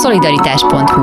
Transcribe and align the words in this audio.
Szolidaritás.hu 0.00 1.00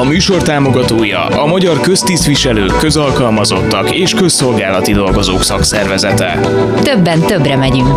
A 0.00 0.04
műsor 0.04 0.42
támogatója 0.42 1.26
a 1.26 1.46
Magyar 1.46 1.80
Köztisztviselők, 1.80 2.78
Közalkalmazottak 2.78 3.90
és 3.94 4.14
Közszolgálati 4.14 4.92
Dolgozók 4.92 5.42
Szakszervezete. 5.42 6.40
Többen 6.82 7.20
többre 7.20 7.56
megyünk. 7.56 7.96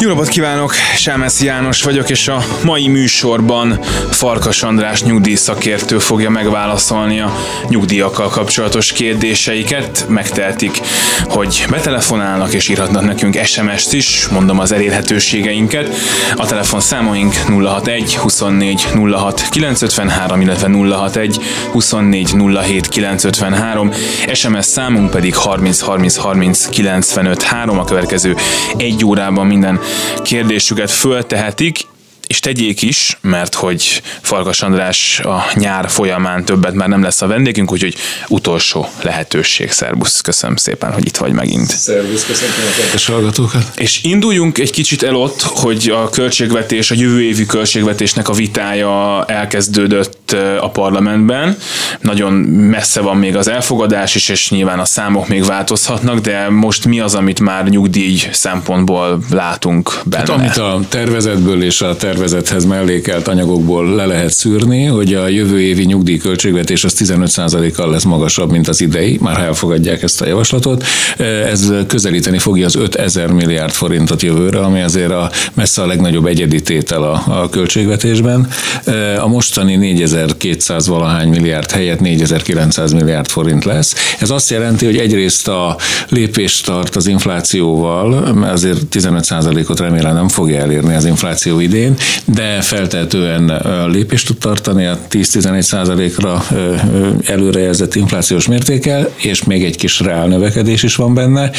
Jó 0.00 0.08
napot 0.08 0.28
kívánok, 0.28 0.74
Sámesz 0.96 1.42
János 1.42 1.82
vagyok, 1.82 2.10
és 2.10 2.28
a 2.28 2.44
mai 2.64 2.88
műsorban 2.88 3.80
Farkas 4.10 4.62
András 4.62 5.02
nyugdíjszakértő 5.02 5.98
fogja 5.98 6.30
megválaszolni 6.30 7.20
a 7.20 7.32
nyugdíjakkal 7.68 8.28
kapcsolatos 8.28 8.92
kérdéseiket. 8.92 10.04
Megtehetik, 10.08 10.80
hogy 11.24 11.64
betelefonálnak 11.70 12.52
és 12.52 12.68
írhatnak 12.68 13.04
nekünk 13.04 13.44
SMS-t 13.44 13.92
is, 13.92 14.28
mondom 14.28 14.58
az 14.58 14.72
elérhetőségeinket. 14.72 15.94
A 16.36 16.46
telefonszámoink 16.46 17.34
061 17.34 18.16
24 18.16 18.86
06 19.12 19.48
953, 19.50 20.40
illetve 20.40 20.68
061 20.68 21.38
24 21.72 22.34
07 22.64 22.88
953, 22.88 23.92
SMS 24.32 24.64
számunk 24.64 25.10
pedig 25.10 25.36
30 25.36 25.80
30 25.80 26.16
30 26.16 26.66
95 26.66 27.42
3. 27.42 27.78
A 27.78 27.84
következő 27.84 28.36
egy 28.76 29.04
órában 29.04 29.46
minden 29.46 29.80
kérdésüket 30.22 30.90
föltehetik, 30.90 31.86
és 32.28 32.40
tegyék 32.40 32.82
is, 32.82 33.18
mert 33.20 33.54
hogy 33.54 34.02
Farkas 34.20 34.62
András 34.62 35.20
a 35.20 35.44
nyár 35.54 35.90
folyamán 35.90 36.44
többet 36.44 36.74
már 36.74 36.88
nem 36.88 37.02
lesz 37.02 37.22
a 37.22 37.26
vendégünk, 37.26 37.72
úgyhogy 37.72 37.94
utolsó 38.28 38.88
lehetőség. 39.02 39.70
Szerbusz, 39.70 40.20
köszönöm 40.20 40.56
szépen, 40.56 40.92
hogy 40.92 41.06
itt 41.06 41.16
vagy 41.16 41.32
megint. 41.32 41.70
Szervusz, 41.70 42.26
köszönöm 42.26 42.54
a 42.54 42.80
kedves 42.80 43.06
hallgatókat. 43.06 43.62
És 43.76 44.02
induljunk 44.02 44.58
egy 44.58 44.70
kicsit 44.70 45.02
el 45.02 45.14
ott, 45.14 45.42
hogy 45.42 45.92
a 45.94 46.10
költségvetés, 46.10 46.90
a 46.90 46.94
jövő 46.94 47.22
évi 47.22 47.46
költségvetésnek 47.46 48.28
a 48.28 48.32
vitája 48.32 49.24
elkezdődött 49.24 50.36
a 50.60 50.70
parlamentben. 50.70 51.56
Nagyon 52.00 52.32
messze 52.32 53.00
van 53.00 53.16
még 53.16 53.36
az 53.36 53.48
elfogadás 53.48 54.14
is, 54.14 54.28
és 54.28 54.50
nyilván 54.50 54.78
a 54.78 54.84
számok 54.84 55.28
még 55.28 55.44
változhatnak, 55.44 56.18
de 56.18 56.48
most 56.48 56.84
mi 56.84 57.00
az, 57.00 57.14
amit 57.14 57.40
már 57.40 57.68
nyugdíj 57.68 58.28
szempontból 58.32 59.20
látunk 59.30 60.00
benne? 60.04 60.20
Hát, 60.20 60.28
amit 60.28 60.56
a 60.56 60.80
tervezetből 60.88 61.62
és 61.62 61.80
a 61.80 61.86
tervezetből 61.86 62.17
tervezethez 62.18 62.64
mellékelt 62.64 63.28
anyagokból 63.28 63.94
le 63.94 64.06
lehet 64.06 64.32
szűrni, 64.32 64.84
hogy 64.84 65.14
a 65.14 65.28
jövő 65.28 65.60
évi 65.60 65.84
nyugdíjköltségvetés 65.84 66.84
az 66.84 66.94
15%-kal 66.98 67.90
lesz 67.90 68.04
magasabb, 68.04 68.50
mint 68.50 68.68
az 68.68 68.80
idei, 68.80 69.18
már 69.20 69.36
ha 69.36 69.42
elfogadják 69.42 70.02
ezt 70.02 70.20
a 70.20 70.26
javaslatot. 70.26 70.84
Ez 71.48 71.72
közelíteni 71.86 72.38
fogja 72.38 72.66
az 72.66 72.76
5000 72.76 73.30
milliárd 73.30 73.72
forintot 73.72 74.22
jövőre, 74.22 74.58
ami 74.58 74.82
azért 74.82 75.10
a 75.10 75.30
messze 75.54 75.82
a 75.82 75.86
legnagyobb 75.86 76.26
egyedi 76.26 76.62
tétel 76.62 77.02
a, 77.02 77.22
a 77.26 77.48
költségvetésben. 77.48 78.48
A 79.18 79.28
mostani 79.28 79.76
4200 79.76 80.86
valahány 80.86 81.28
milliárd 81.28 81.70
helyett 81.70 82.00
4900 82.00 82.92
milliárd 82.92 83.28
forint 83.28 83.64
lesz. 83.64 83.94
Ez 84.20 84.30
azt 84.30 84.50
jelenti, 84.50 84.84
hogy 84.84 84.96
egyrészt 84.96 85.48
a 85.48 85.76
lépést 86.08 86.64
tart 86.64 86.96
az 86.96 87.06
inflációval, 87.06 88.12
azért 88.42 88.80
15%-ot 88.92 89.80
remélem 89.80 90.14
nem 90.14 90.28
fogja 90.28 90.60
elérni 90.60 90.94
az 90.94 91.04
infláció 91.04 91.60
idén, 91.60 91.96
de 92.24 92.60
feltehetően 92.60 93.62
lépést 93.90 94.26
tud 94.26 94.38
tartani 94.38 94.86
a 94.86 94.98
10-11 95.10 95.60
százalékra 95.60 96.44
előrejelzett 97.26 97.94
inflációs 97.94 98.46
mértékkel, 98.46 99.08
és 99.16 99.44
még 99.44 99.64
egy 99.64 99.76
kis 99.76 100.00
reál 100.00 100.26
növekedés 100.26 100.82
is 100.82 100.96
van 100.96 101.14
benne. 101.14 101.50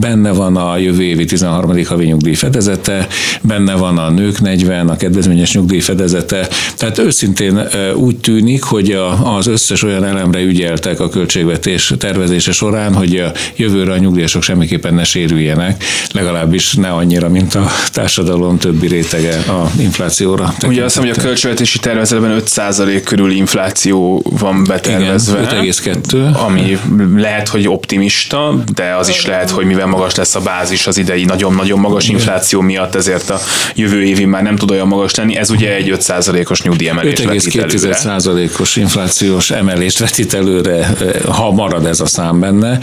Benne 0.00 0.30
van 0.30 0.56
a 0.56 0.76
jövő 0.76 1.02
évi 1.02 1.24
13. 1.24 1.84
havi 1.84 2.04
nyugdíj 2.04 2.34
fedezete, 2.34 3.06
benne 3.42 3.74
van 3.74 3.98
a 3.98 4.10
nők 4.10 4.40
40, 4.40 4.88
a 4.88 4.96
kedvezményes 4.96 5.54
nyugdíj 5.54 5.80
fedezete. 5.80 6.48
Tehát 6.76 6.98
őszintén 6.98 7.60
úgy 7.94 8.16
tűnik, 8.16 8.62
hogy 8.62 8.98
az 9.22 9.46
összes 9.46 9.82
olyan 9.82 10.04
elemre 10.04 10.40
ügyeltek 10.40 11.00
a 11.00 11.08
költségvetés 11.08 11.92
tervezése 11.98 12.52
során, 12.52 12.94
hogy 12.94 13.16
a 13.16 13.32
jövőre 13.56 13.92
a 13.92 13.98
nyugdíjasok 13.98 14.42
semmiképpen 14.42 14.94
ne 14.94 15.04
sérüljenek, 15.04 15.84
legalábbis 16.12 16.74
ne 16.74 16.88
annyira, 16.88 17.28
mint 17.28 17.54
a 17.54 17.70
társadalom 17.92 18.58
többi 18.58 18.86
rétege 18.86 19.44
a 19.62 19.70
inflációra. 19.78 20.54
Ugye 20.66 20.84
azt 20.84 20.94
hiszem, 20.94 21.08
hogy 21.08 21.18
a 21.18 21.22
költségvetési 21.22 21.78
tervezetben 21.78 22.42
5% 22.44 23.00
körül 23.04 23.30
infláció 23.30 24.22
van 24.38 24.64
betervezve. 24.64 25.40
Igen, 25.40 25.64
5,2. 25.64 26.32
Ami 26.46 26.78
lehet, 27.16 27.48
hogy 27.48 27.68
optimista, 27.68 28.54
de 28.74 28.94
az 28.98 29.08
is 29.08 29.26
lehet, 29.26 29.50
hogy 29.50 29.64
mivel 29.64 29.86
magas 29.86 30.14
lesz 30.14 30.34
a 30.34 30.40
bázis 30.40 30.86
az 30.86 30.98
idei 30.98 31.24
nagyon-nagyon 31.24 31.78
magas 31.78 32.08
infláció 32.08 32.60
miatt, 32.60 32.94
ezért 32.94 33.30
a 33.30 33.38
jövő 33.74 34.02
évi 34.02 34.24
már 34.24 34.42
nem 34.42 34.56
tud 34.56 34.70
olyan 34.70 34.86
magas 34.86 35.14
lenni. 35.14 35.36
Ez 35.36 35.50
ugye 35.50 35.74
egy 35.74 35.96
5%-os 35.96 36.62
nyugdíjemelés 36.62 37.18
5,2%-os 37.18 38.76
inflációs 38.76 39.50
emelést 39.50 39.98
vetít 39.98 40.34
előre, 40.34 40.94
ha 41.28 41.50
marad 41.50 41.86
ez 41.86 42.00
a 42.00 42.06
szám 42.06 42.40
benne. 42.40 42.78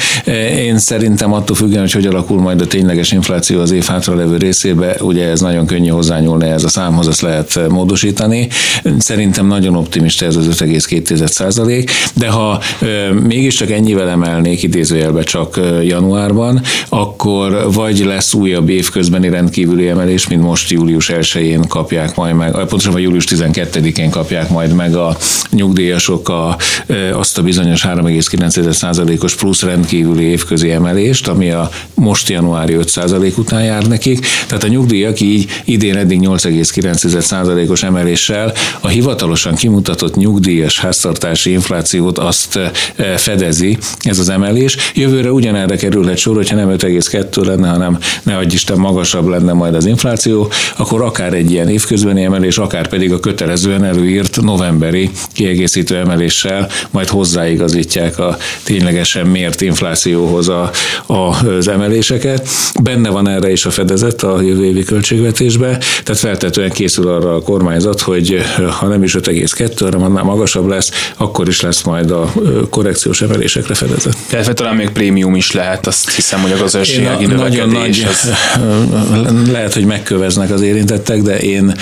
Én 0.55 0.77
szerintem 0.77 1.33
attól 1.33 1.55
függően, 1.55 1.81
hogy 1.81 1.91
hogy 1.91 2.05
alakul 2.05 2.39
majd 2.39 2.61
a 2.61 2.67
tényleges 2.67 3.11
infláció 3.11 3.59
az 3.59 3.71
év 3.71 3.85
hátralevő 3.85 4.37
részébe, 4.37 4.95
ugye 4.99 5.27
ez 5.27 5.39
nagyon 5.39 5.65
könnyű 5.65 5.89
hozzányúlni 5.89 6.49
ez 6.49 6.62
a 6.63 6.69
számhoz, 6.69 7.07
ezt 7.07 7.21
lehet 7.21 7.59
módosítani. 7.69 8.47
Szerintem 8.97 9.47
nagyon 9.47 9.75
optimista 9.75 10.25
ez 10.25 10.35
az 10.35 10.47
5,2 10.47 11.27
százalék, 11.27 11.91
de 12.13 12.29
ha 12.29 12.61
mégiscsak 13.27 13.71
ennyivel 13.71 14.09
emelnék 14.09 14.63
idézőjelbe 14.63 15.23
csak 15.23 15.59
januárban, 15.83 16.61
akkor 16.89 17.73
vagy 17.73 18.05
lesz 18.05 18.33
újabb 18.33 18.69
évközbeni 18.69 19.29
rendkívüli 19.29 19.87
emelés, 19.87 20.27
mint 20.27 20.41
most 20.41 20.69
július 20.69 21.09
1-én 21.13 21.67
kapják 21.67 22.15
majd 22.15 22.35
meg, 22.35 22.51
pontosabban 22.51 23.01
július 23.01 23.25
12-én 23.29 24.09
kapják 24.09 24.49
majd 24.49 24.73
meg 24.73 24.95
a 24.95 25.17
nyugdíjasok 25.53 26.29
a, 26.29 26.57
azt 27.13 27.37
a 27.37 27.41
bizonyos 27.41 27.85
3,9%-os 27.85 29.35
plusz 29.35 29.61
rendkívüli 29.61 30.23
évközi 30.23 30.71
emelést, 30.71 31.27
ami 31.27 31.51
a 31.51 31.69
most 31.93 32.29
januári 32.29 32.75
5% 32.79 33.37
után 33.37 33.63
jár 33.63 33.85
nekik. 33.85 34.25
Tehát 34.47 34.63
a 34.63 34.67
nyugdíjak 34.67 35.19
így 35.19 35.49
idén 35.65 35.97
eddig 35.97 36.19
8,9%-os 36.21 37.83
emeléssel 37.83 38.53
a 38.81 38.87
hivatalosan 38.87 39.55
kimutatott 39.55 40.15
nyugdíjas 40.15 40.79
háztartási 40.79 41.51
inflációt 41.51 42.17
azt 42.17 42.59
fedezi 43.15 43.77
ez 44.01 44.19
az 44.19 44.29
emelés. 44.29 44.77
Jövőre 44.95 45.31
ugyanerre 45.31 45.75
kerülhet 45.75 46.17
sor, 46.17 46.35
hogyha 46.35 46.55
nem 46.55 46.69
5,2 46.69 47.45
lenne, 47.45 47.69
hanem 47.69 47.97
ne 48.23 48.37
adj 48.37 48.53
Isten 48.53 48.77
magasabb 48.77 49.27
lenne 49.27 49.53
majd 49.53 49.75
az 49.75 49.85
infláció, 49.85 50.51
akkor 50.77 51.01
akár 51.01 51.33
egy 51.33 51.51
ilyen 51.51 51.69
évközbeni 51.69 52.23
emelés, 52.23 52.57
akár 52.57 52.87
pedig 52.87 53.11
a 53.11 53.19
kötelezően 53.19 53.83
előírt 53.83 54.41
novemberi 54.41 55.09
kiegészítő 55.43 55.97
emeléssel 55.97 56.69
majd 56.91 57.07
hozzáigazítják 57.07 58.19
a 58.19 58.37
ténylegesen 58.63 59.25
mért 59.25 59.61
inflációhoz 59.61 60.49
a, 60.49 60.71
a, 61.05 61.45
az 61.45 61.67
emeléseket. 61.67 62.47
Benne 62.83 63.09
van 63.09 63.27
erre 63.27 63.51
is 63.51 63.65
a 63.65 63.71
fedezet 63.71 64.23
a 64.23 64.41
jövő 64.41 64.65
évi 64.65 64.83
költségvetésbe, 64.83 65.77
tehát 66.03 66.21
feltetően 66.21 66.69
készül 66.69 67.07
arra 67.07 67.35
a 67.35 67.41
kormányzat, 67.41 68.01
hogy 68.01 68.41
ha 68.79 68.87
nem 68.87 69.03
is 69.03 69.15
5,2, 69.15 69.71
hanem 69.79 70.03
annál 70.03 70.23
magasabb 70.23 70.67
lesz, 70.67 70.91
akkor 71.17 71.47
is 71.47 71.61
lesz 71.61 71.81
majd 71.81 72.11
a 72.11 72.33
korrekciós 72.69 73.21
emelésekre 73.21 73.73
fedezet. 73.73 74.17
Tehát 74.29 74.53
talán 74.53 74.75
még 74.75 74.89
prémium 74.89 75.35
is 75.35 75.51
lehet, 75.51 75.87
azt 75.87 76.11
hiszem, 76.11 76.39
hogy 76.39 76.51
a 76.51 76.57
gazdasági 76.57 77.25
Nagyon 77.25 77.69
nagy, 77.69 78.07
az... 78.09 78.31
lehet, 79.51 79.73
hogy 79.73 79.85
megköveznek 79.85 80.51
az 80.51 80.61
érintettek, 80.61 81.21
de 81.21 81.39
én 81.39 81.75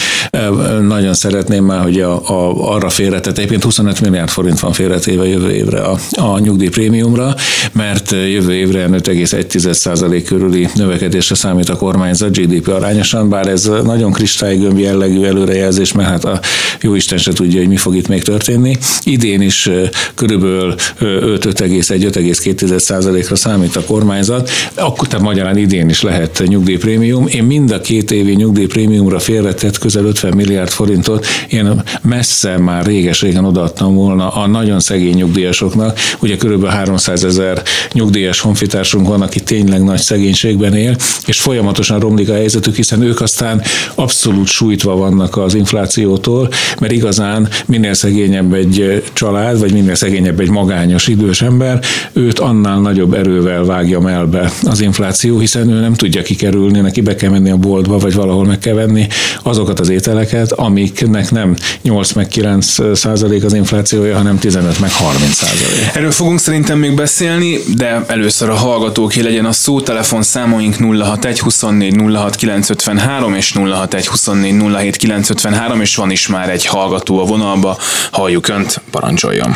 nagyon 0.88 1.14
szeretném 1.14 1.64
már, 1.64 1.82
hogy 1.82 2.02
a, 2.02 2.30
a, 2.30 2.72
arra 2.74 2.90
félretett, 2.90 3.38
egyébként 3.52 3.76
25 3.76 4.02
milliárd 4.02 4.30
forint 4.30 4.60
van 4.60 4.74
félretéve 4.74 5.28
jövő 5.28 5.52
évre 5.52 5.80
a, 5.80 5.98
a 6.12 6.40
nyugdíjprémiumra, 6.40 7.36
mert 7.72 8.12
jövő 8.12 8.54
évre 8.54 8.88
5,1% 8.88 10.24
körüli 10.26 10.68
növekedésre 10.76 11.36
számít 11.36 11.70
a 11.70 11.76
kormányzat 11.76 12.38
GDP 12.38 12.68
arányosan, 12.68 13.30
bár 13.30 13.48
ez 13.48 13.72
nagyon 13.84 14.12
kristálygömb 14.12 14.80
jellegű 14.80 15.24
előrejelzés, 15.24 15.92
mert 15.92 16.10
hát 16.10 16.26
a 16.26 16.40
jó 16.82 16.96
Isten 16.96 17.18
se 17.18 17.34
tudja, 17.34 17.60
hogy 17.60 17.68
mi 17.68 17.76
fog 17.76 17.96
itt 17.96 18.08
még 18.08 18.24
történni. 18.24 18.78
Idén 19.04 19.42
is 19.42 19.70
körülbelül 20.16 20.76
5,1-5,2 21.00 22.80
százalékra 22.80 23.36
számít 23.36 23.76
a 23.76 23.84
kormányzat, 23.84 24.50
akkor 24.76 25.08
tehát 25.08 25.26
magyarán 25.26 25.58
idén 25.58 25.90
is 25.90 26.02
lehet 26.02 26.44
nyugdíjprémium. 26.46 27.28
Én 27.28 27.44
mind 27.44 27.72
a 27.72 27.82
két 27.82 28.12
évi 28.12 28.34
nyugdíjprémiumra 28.34 29.20
félretett 29.20 29.78
közel 29.78 30.06
50 30.06 30.34
milliárd 30.36 30.70
forintot, 30.70 31.26
én 31.50 31.84
messze 32.02 32.58
már 32.58 32.86
réges-régen 32.86 33.41
odaadtam 33.46 33.96
volna 33.96 34.30
a 34.30 34.48
nagyon 34.48 34.80
szegény 34.80 35.16
nyugdíjasoknak. 35.16 36.00
Ugye 36.20 36.38
körülbelül 36.38 36.76
300 36.76 37.24
ezer 37.24 37.62
nyugdíjas 37.94 38.40
honfitársunk 38.40 39.08
van, 39.08 39.22
aki 39.22 39.40
tényleg 39.40 39.84
nagy 39.84 40.00
szegénységben 40.00 40.74
él, 40.76 40.96
és 41.26 41.42
folyamatosan 41.42 42.00
romlik 42.00 42.30
a 42.30 42.34
helyzetük, 42.34 42.76
hiszen 42.76 43.02
ők 43.02 43.22
aztán 43.22 43.62
abszolút 43.96 44.48
sújtva 44.48 44.96
vannak 44.96 45.38
az 45.38 45.54
inflációtól, 45.54 46.50
mert 46.80 46.94
igazán 46.94 47.50
minél 47.66 47.94
szegényebb 47.94 48.54
egy 48.54 49.04
család, 49.14 49.60
vagy 49.60 49.74
minél 49.74 49.96
szegényebb 49.96 50.40
egy 50.40 50.50
magányos 50.50 51.08
idős 51.08 51.42
ember, 51.42 51.80
őt 52.14 52.40
annál 52.40 52.80
nagyobb 52.80 53.14
erővel 53.14 53.64
vágja 53.64 54.00
melbe 54.00 54.52
az 54.64 54.82
infláció, 54.82 55.40
hiszen 55.40 55.70
ő 55.70 55.80
nem 55.80 55.94
tudja 55.94 56.22
kikerülni, 56.22 56.80
neki 56.80 57.02
be 57.02 57.16
kell 57.16 57.30
menni 57.30 57.50
a 57.50 57.58
boltba, 57.58 57.98
vagy 57.98 58.14
valahol 58.14 58.46
meg 58.46 58.60
kell 58.60 58.74
venni 58.74 59.08
azokat 59.44 59.80
az 59.80 59.90
ételeket, 59.90 60.52
amiknek 60.52 61.32
nem 61.32 61.56
8 61.82 62.12
meg 62.14 62.28
9 62.28 62.96
százalék 63.32 63.44
az 63.44 63.54
inflációja, 63.54 64.16
hanem 64.16 64.40
15 64.40 64.80
meg 64.80 64.92
30 64.92 65.34
százalék. 65.34 65.96
Erről 65.96 66.12
fogunk 66.12 66.40
szerintem 66.40 66.78
még 66.78 66.96
beszélni, 66.96 67.60
de 67.76 68.04
először 68.08 68.50
a 68.50 68.56
hallgatóké 68.56 69.22
legyen 69.22 69.46
a 69.46 69.52
szó. 69.52 69.82
Telefon 69.82 70.24
számoink 70.24 70.76
061 70.76 71.40
24 71.40 71.96
06 72.14 72.36
953 72.36 73.36
és 73.36 73.52
061 73.52 74.08
24 74.08 74.62
07 74.74 74.96
953, 74.96 75.82
és 75.82 75.96
van 75.96 76.12
is 76.12 76.28
már 76.28 76.50
egy 76.50 76.66
hallgató 76.66 77.20
a 77.20 77.26
vonalba. 77.26 77.78
Halljuk 78.12 78.48
Önt, 78.48 78.82
parancsoljon! 78.92 79.56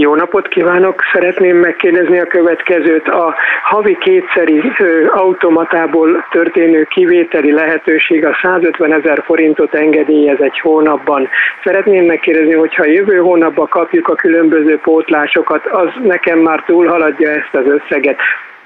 Jó 0.00 0.14
napot 0.14 0.48
kívánok! 0.48 1.02
Szeretném 1.12 1.56
megkérdezni 1.56 2.18
a 2.18 2.26
következőt. 2.26 3.08
A 3.08 3.34
havi 3.62 3.96
kétszeri 4.00 4.62
automatából 5.06 6.26
történő 6.30 6.84
kivételi 6.84 7.52
lehetőség 7.52 8.24
a 8.24 8.38
150 8.42 8.92
ezer 8.92 9.22
forintot 9.24 9.74
engedélyez 9.74 10.40
egy 10.40 10.60
hónapban. 10.60 11.28
Szeretném 11.64 12.04
megkérdezni, 12.04 12.54
hogyha 12.54 12.84
jövő 12.86 13.16
hónapban 13.16 13.68
kapjuk 13.68 14.08
a 14.08 14.14
különböző 14.14 14.78
pótlásokat, 14.78 15.66
az 15.66 15.88
nekem 16.02 16.38
már 16.38 16.62
túlhaladja 16.66 17.30
ezt 17.30 17.54
az 17.54 17.66
összeget. 17.66 18.18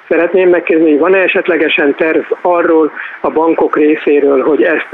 Szeretném 0.09 0.49
megkérdezni, 0.49 0.91
hogy 0.91 1.01
van-e 1.01 1.19
esetlegesen 1.19 1.95
terv 1.99 2.23
arról 2.43 2.93
a 3.21 3.31
bankok 3.31 3.77
részéről, 3.77 4.43
hogy 4.43 4.63
ezt 4.63 4.89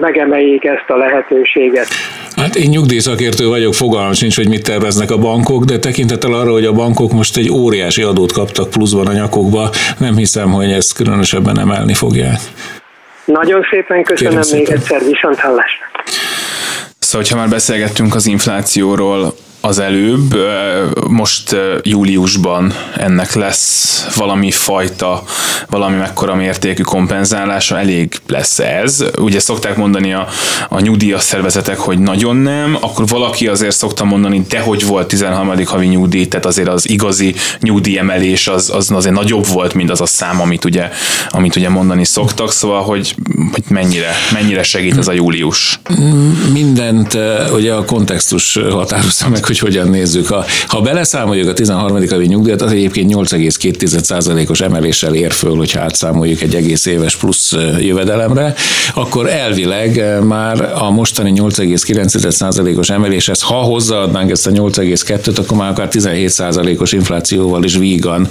megemeljék 0.00 0.64
ezt 0.64 0.84
a 0.90 0.96
lehetőséget? 0.96 1.86
Hát 2.36 2.54
én 2.54 2.68
nyugdíjszakértő 2.68 3.48
vagyok, 3.48 3.74
fogalmam 3.74 4.12
sincs, 4.12 4.36
hogy 4.36 4.48
mit 4.48 4.62
terveznek 4.62 5.10
a 5.10 5.18
bankok, 5.18 5.64
de 5.64 5.78
tekintettel 5.78 6.32
arra, 6.32 6.50
hogy 6.50 6.64
a 6.64 6.72
bankok 6.72 7.12
most 7.12 7.36
egy 7.36 7.50
óriási 7.50 8.02
adót 8.02 8.32
kaptak 8.32 8.70
pluszban 8.70 9.06
a 9.06 9.12
nyakokba, 9.12 9.70
nem 9.98 10.16
hiszem, 10.16 10.50
hogy 10.50 10.70
ezt 10.70 10.94
különösebben 10.94 11.58
emelni 11.58 11.94
fogják. 11.94 12.40
Nagyon 13.24 13.66
szépen 13.70 14.02
köszönöm 14.02 14.32
Kérem 14.32 14.58
még 14.58 14.66
szépen. 14.66 14.76
egyszer, 14.76 15.00
viszont 15.12 15.38
hallásra. 15.38 15.86
Szóval, 16.98 17.26
ha 17.30 17.36
már 17.36 17.48
beszélgettünk 17.48 18.14
az 18.14 18.26
inflációról, 18.26 19.34
az 19.64 19.78
előbb, 19.78 20.36
most 21.08 21.56
júliusban 21.82 22.72
ennek 22.96 23.34
lesz 23.34 24.06
valami 24.16 24.50
fajta, 24.50 25.22
valami 25.70 25.96
mekkora 25.96 26.34
mértékű 26.34 26.82
kompenzálása, 26.82 27.78
elég 27.78 28.20
lesz 28.26 28.58
ez. 28.58 29.04
Ugye 29.18 29.40
szokták 29.40 29.76
mondani 29.76 30.12
a, 30.12 30.28
a 30.68 30.80
nyugdíjas 30.80 31.22
szervezetek, 31.22 31.78
hogy 31.78 31.98
nagyon 31.98 32.36
nem, 32.36 32.76
akkor 32.80 33.06
valaki 33.06 33.46
azért 33.46 33.76
szokta 33.76 34.04
mondani, 34.04 34.44
de 34.48 34.60
hogy 34.60 34.86
volt 34.86 35.08
13. 35.08 35.64
havi 35.64 35.86
nyugdíj, 35.86 36.26
tehát 36.26 36.46
azért 36.46 36.68
az 36.68 36.88
igazi 36.88 37.34
nyugdíjemelés 37.60 38.48
az, 38.48 38.70
az 38.74 38.90
azért 38.90 39.14
nagyobb 39.14 39.46
volt, 39.46 39.74
mint 39.74 39.90
az 39.90 40.00
a 40.00 40.06
szám, 40.06 40.40
amit 40.40 40.64
ugye, 40.64 40.90
amit 41.30 41.56
ugye 41.56 41.68
mondani 41.68 42.04
szoktak, 42.04 42.52
szóval, 42.52 42.82
hogy, 42.82 43.14
hogy 43.52 43.64
mennyire, 43.68 44.12
mennyire 44.32 44.62
segít 44.62 44.96
ez 44.96 45.08
a 45.08 45.12
július? 45.12 45.80
Mindent 46.52 47.18
ugye 47.52 47.72
a 47.74 47.84
kontextus 47.84 48.58
határozza 48.70 49.28
meg, 49.28 49.44
hogy 49.58 49.74
hogyan 49.74 49.88
nézzük. 49.88 50.26
Ha, 50.26 50.44
ha 50.66 50.80
beleszámoljuk 50.80 51.48
a 51.48 51.52
13. 51.52 52.08
havi 52.08 52.26
nyugdíjat, 52.26 52.62
az 52.62 52.72
egyébként 52.72 53.14
8,2%-os 53.14 54.60
emeléssel 54.60 55.14
ér 55.14 55.32
föl, 55.32 55.56
hogyha 55.56 55.80
átszámoljuk 55.80 56.40
egy 56.40 56.54
egész 56.54 56.86
éves 56.86 57.16
plusz 57.16 57.52
jövedelemre, 57.78 58.54
akkor 58.94 59.28
elvileg 59.28 60.22
már 60.24 60.72
a 60.74 60.90
mostani 60.90 61.32
8,9%-os 61.34 62.90
emeléshez, 62.90 63.42
ha 63.42 63.54
hozzáadnánk 63.54 64.30
ezt 64.30 64.46
a 64.46 64.50
8,2-t, 64.50 65.38
akkor 65.38 65.56
már 65.56 65.70
akár 65.70 65.88
17%-os 65.90 66.92
inflációval 66.92 67.64
is 67.64 67.76
vígan 67.76 68.28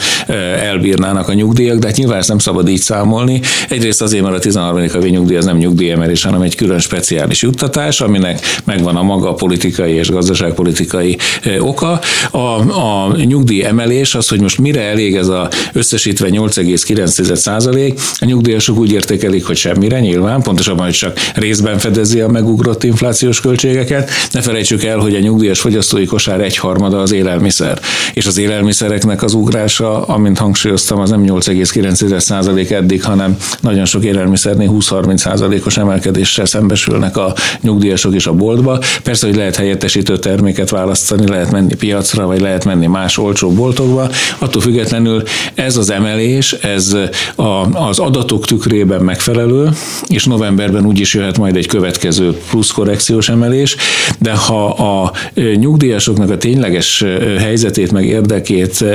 elbírnának 0.61 1.29
a 1.29 1.33
nyugdíjak, 1.33 1.77
de 1.77 1.87
hát 1.87 1.97
nyilván 1.97 2.17
ezt 2.17 2.29
nem 2.29 2.39
szabad 2.39 2.69
így 2.69 2.81
számolni. 2.81 3.41
Egyrészt 3.69 4.01
azért, 4.01 4.23
mert 4.23 4.35
a 4.35 4.39
13. 4.39 4.89
havi 4.89 5.09
nyugdíj 5.09 5.37
az 5.37 5.45
nem 5.45 5.57
nyugdíjemelés, 5.57 6.23
hanem 6.23 6.41
egy 6.41 6.55
külön 6.55 6.79
speciális 6.79 7.41
juttatás, 7.41 8.01
aminek 8.01 8.39
megvan 8.63 8.95
a 8.95 9.01
maga 9.01 9.33
politikai 9.33 9.93
és 9.93 10.09
gazdaságpolitikai 10.09 11.10
oka. 11.59 11.99
A, 12.31 12.37
a 12.69 13.15
nyugdíj 13.15 13.63
emelés 13.63 14.15
az, 14.15 14.27
hogy 14.27 14.41
most 14.41 14.57
mire 14.57 14.81
elég 14.81 15.15
ez 15.15 15.27
a 15.27 15.49
összesítve 15.73 16.27
8,9 16.31 17.35
százalék, 17.35 17.99
a 18.19 18.25
nyugdíjasok 18.25 18.77
úgy 18.77 18.91
értékelik, 18.91 19.45
hogy 19.45 19.57
semmire 19.57 19.99
nyilván, 19.99 20.41
pontosabban, 20.41 20.85
hogy 20.85 20.93
csak 20.93 21.19
részben 21.35 21.77
fedezi 21.77 22.19
a 22.19 22.27
megugrott 22.27 22.83
inflációs 22.83 23.39
költségeket. 23.39 24.09
Ne 24.31 24.41
felejtsük 24.41 24.83
el, 24.83 24.97
hogy 24.97 25.15
a 25.15 25.19
nyugdíjas 25.19 25.59
fogyasztói 25.59 26.05
kosár 26.05 26.41
egyharmada 26.41 26.99
az 27.01 27.11
élelmiszer, 27.11 27.79
és 28.13 28.25
az 28.25 28.37
élelmiszereknek 28.37 29.23
az 29.23 29.33
ugrása, 29.33 30.01
amint 30.01 30.37
hangsúlyoztam, 30.37 30.99
az 30.99 31.09
nem 31.09 31.23
8,9 31.25 32.19
százalék 32.19 32.71
eddig, 32.71 33.03
hanem 33.03 33.37
nagyon 33.59 33.85
sok 33.85 34.03
élelmiszernél 34.03 34.69
20-30 34.71 35.17
százalékos 35.17 35.77
emelkedéssel 35.77 36.45
szembesülnek 36.45 37.17
a 37.17 37.33
nyugdíjasok 37.61 38.15
is 38.15 38.27
a 38.27 38.33
boltba. 38.33 38.79
Persze, 39.03 39.27
hogy 39.27 39.35
lehet 39.35 39.55
helyettesítő 39.55 40.17
terméket 40.17 40.69
választani, 40.69 40.99
választani, 41.01 41.27
lehet 41.27 41.51
menni 41.51 41.75
piacra, 41.75 42.25
vagy 42.25 42.41
lehet 42.41 42.65
menni 42.65 42.87
más 42.87 43.17
olcsó 43.17 43.51
boltokba. 43.51 44.09
Attól 44.39 44.61
függetlenül 44.61 45.23
ez 45.55 45.77
az 45.77 45.91
emelés, 45.91 46.53
ez 46.53 46.95
a, 47.35 47.87
az 47.87 47.99
adatok 47.99 48.45
tükrében 48.45 49.01
megfelelő, 49.01 49.69
és 50.07 50.25
novemberben 50.25 50.85
úgy 50.85 50.99
is 50.99 51.13
jöhet 51.13 51.37
majd 51.37 51.55
egy 51.55 51.67
következő 51.67 52.37
plusz 52.49 52.71
korrekciós 52.71 53.29
emelés, 53.29 53.75
de 54.19 54.33
ha 54.33 54.65
a 54.69 55.11
nyugdíjasoknak 55.55 56.29
a 56.29 56.37
tényleges 56.37 57.05
helyzetét 57.37 57.91
meg 57.91 58.05
érdekét 58.05 58.85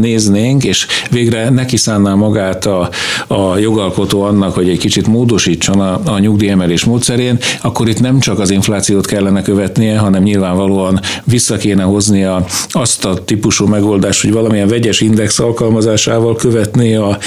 néznénk, 0.00 0.64
és 0.64 0.86
végre 1.10 1.50
neki 1.50 1.76
szánná 1.76 2.14
magát 2.14 2.66
a, 2.66 2.88
a 3.26 3.58
jogalkotó 3.58 4.22
annak, 4.22 4.54
hogy 4.54 4.68
egy 4.68 4.78
kicsit 4.78 5.06
módosítson 5.06 5.80
a, 5.80 6.00
a 6.04 6.18
nyugdíjemelés 6.18 6.84
módszerén, 6.84 7.38
akkor 7.62 7.88
itt 7.88 8.00
nem 8.00 8.18
csak 8.18 8.38
az 8.38 8.50
inflációt 8.50 9.06
kellene 9.06 9.42
követnie, 9.42 9.98
hanem 9.98 10.22
nyilvánvalóan 10.22 11.00
vissza 11.30 11.56
kéne 11.56 11.84
a, 11.84 12.44
azt 12.68 13.04
a 13.04 13.24
típusú 13.24 13.66
megoldást, 13.66 14.22
hogy 14.22 14.32
valamilyen 14.32 14.68
vegyes 14.68 15.00
index 15.00 15.38
alkalmazásával 15.38 16.36
követni 16.36 16.94
a 16.94 17.18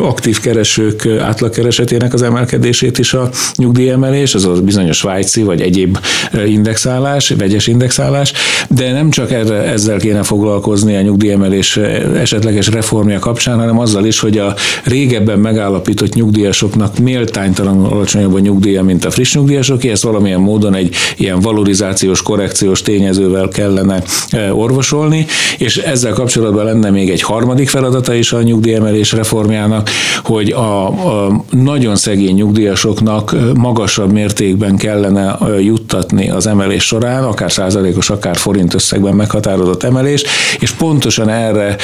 aktív 0.00 0.40
keresők 0.40 1.06
átlagkeresetének 1.06 2.12
az 2.12 2.22
emelkedését 2.22 2.98
is 2.98 3.14
a 3.14 3.30
nyugdíjemelés, 3.56 4.34
az 4.34 4.44
a 4.44 4.52
bizonyos 4.52 4.96
svájci 4.96 5.42
vagy 5.42 5.60
egyéb 5.60 5.98
indexálás, 6.46 7.28
vegyes 7.38 7.66
indexálás, 7.66 8.32
de 8.68 8.92
nem 8.92 9.10
csak 9.10 9.32
erre, 9.32 9.62
ezzel 9.62 9.98
kéne 9.98 10.22
foglalkozni 10.22 10.96
a 10.96 11.00
nyugdíjemelés 11.00 11.76
esetleges 12.16 12.66
reformja 12.66 13.18
kapcsán, 13.18 13.58
hanem 13.58 13.78
azzal 13.78 14.04
is, 14.04 14.20
hogy 14.20 14.38
a 14.38 14.54
régebben 14.84 15.38
megállapított 15.38 16.14
nyugdíjasoknak 16.14 16.98
méltánytalanul 16.98 17.86
alacsonyabb 17.86 18.34
a 18.34 18.38
nyugdíja, 18.38 18.82
mint 18.82 19.04
a 19.04 19.10
friss 19.10 19.34
nyugdíjasok, 19.34 19.84
ezt 19.84 20.02
valamilyen 20.02 20.40
módon 20.40 20.74
egy 20.74 20.94
ilyen 21.16 21.40
valorizációs, 21.40 22.22
korrekciós 22.22 22.82
tényező 22.82 23.03
tényezővel 23.04 23.48
kellene 23.48 24.02
e, 24.30 24.54
orvosolni, 24.54 25.26
és 25.58 25.76
ezzel 25.76 26.12
kapcsolatban 26.12 26.64
lenne 26.64 26.90
még 26.90 27.10
egy 27.10 27.22
harmadik 27.22 27.68
feladata 27.68 28.14
is 28.14 28.32
a 28.32 28.42
nyugdíjemelés 28.42 29.12
reformjának, 29.12 29.90
hogy 30.22 30.50
a, 30.50 30.86
a 30.86 31.44
nagyon 31.50 31.96
szegény 31.96 32.34
nyugdíjasoknak 32.34 33.32
e, 33.32 33.36
magasabb 33.54 34.12
mértékben 34.12 34.76
kellene 34.76 35.36
e, 35.40 35.60
juttatni 35.60 36.30
az 36.30 36.46
emelés 36.46 36.84
során, 36.84 37.24
akár 37.24 37.52
százalékos, 37.52 38.10
akár 38.10 38.36
forint 38.36 38.74
összegben 38.74 39.14
meghatározott 39.14 39.82
emelés, 39.82 40.22
és 40.58 40.70
pontosan 40.70 41.28
erre 41.28 41.76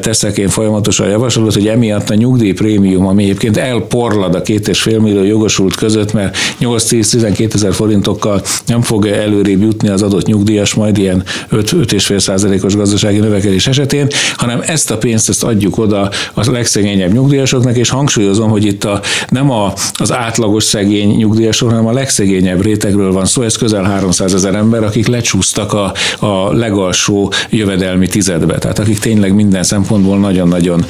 teszek 0.00 0.38
én 0.38 0.48
folyamatosan 0.48 1.08
javaslatot, 1.08 1.54
hogy 1.54 1.66
emiatt 1.66 2.10
a 2.10 2.14
nyugdíjprémium, 2.14 3.06
ami 3.06 3.22
egyébként 3.22 3.56
elporlad 3.56 4.34
a 4.34 4.42
két 4.42 4.68
és 4.68 4.82
fél 4.82 5.00
millió 5.00 5.22
jogosult 5.22 5.74
között, 5.74 6.12
mert 6.12 6.36
8-10-12 6.60 7.54
ezer 7.54 7.72
forintokkal 7.72 8.42
nem 8.66 8.82
fog 8.82 9.06
előrébb 9.06 9.62
jutni 9.62 9.88
az 9.88 10.02
adott 10.02 10.26
nyugdíjas 10.52 10.74
majd 10.74 10.98
ilyen 10.98 11.22
5-5,5 11.52 12.18
százalékos 12.18 12.76
gazdasági 12.76 13.18
növekedés 13.18 13.66
esetén, 13.66 14.06
hanem 14.36 14.60
ezt 14.66 14.90
a 14.90 14.98
pénzt 14.98 15.28
ezt 15.28 15.44
adjuk 15.44 15.78
oda 15.78 16.10
a 16.34 16.50
legszegényebb 16.50 17.12
nyugdíjasoknak, 17.12 17.76
és 17.76 17.88
hangsúlyozom, 17.88 18.50
hogy 18.50 18.64
itt 18.64 18.84
a, 18.84 19.00
nem 19.28 19.50
a, 19.50 19.72
az 19.94 20.12
átlagos 20.12 20.64
szegény 20.64 21.16
nyugdíjasok, 21.16 21.68
hanem 21.68 21.86
a 21.86 21.92
legszegényebb 21.92 22.62
rétegről 22.62 23.12
van 23.12 23.24
szó, 23.24 23.42
ez 23.42 23.56
közel 23.56 23.82
300 23.82 24.34
ezer 24.34 24.54
ember, 24.54 24.82
akik 24.82 25.06
lecsúsztak 25.06 25.72
a, 25.72 25.92
a 26.18 26.52
legalsó 26.52 27.32
jövedelmi 27.50 28.06
tizedbe, 28.06 28.58
tehát 28.58 28.78
akik 28.78 28.98
tényleg 28.98 29.34
minden 29.34 29.62
szempontból 29.62 30.18
nagyon-nagyon 30.18 30.84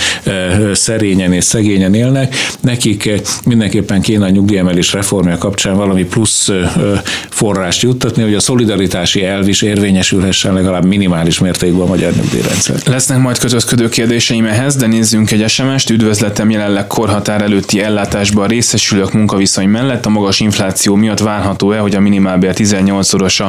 szerényen 0.73 1.33
és 1.33 1.45
szegényen 1.45 1.95
élnek, 1.95 2.35
nekik 2.61 3.11
mindenképpen 3.45 4.01
kéne 4.01 4.25
a 4.25 4.29
nyugdíjemelés 4.29 4.93
reformja 4.93 5.39
kapcsán 5.39 5.77
valami 5.77 6.05
plusz 6.05 6.51
forrást 7.31 7.83
juttatni, 7.83 8.23
hogy 8.23 8.35
a 8.35 8.41
szolidaritási 8.41 9.25
elv 9.25 9.49
is 9.53 9.63
érvényesülhessen 9.63 10.55
legalább 10.55 10.85
minimális 10.85 11.39
mértékben 11.39 11.81
a 11.81 11.87
magyar 11.87 12.13
nyugdíjrendszer. 12.13 12.77
Lesznek 12.87 13.19
majd 13.19 13.39
közösködő 13.39 13.89
kérdéseim 13.89 14.45
ehhez, 14.45 14.77
de 14.77 14.87
nézzünk 14.87 15.31
egy 15.31 15.49
SMS-t. 15.49 15.91
Üdvözletem 15.91 16.51
jelenleg 16.51 16.87
korhatár 16.87 17.43
előtti 17.43 17.81
ellátásban 17.81 18.49
részesülök 18.49 19.13
munkaviszony 19.13 19.69
mellett. 19.69 20.07
A 20.07 20.09
magas 20.09 20.41
infláció 20.41 20.95
miatt 20.95 21.19
várható-e, 21.19 21.79
hogy 21.79 21.95
a 21.95 22.01
minimálbér 22.01 22.55
18-szorosa 22.57 23.47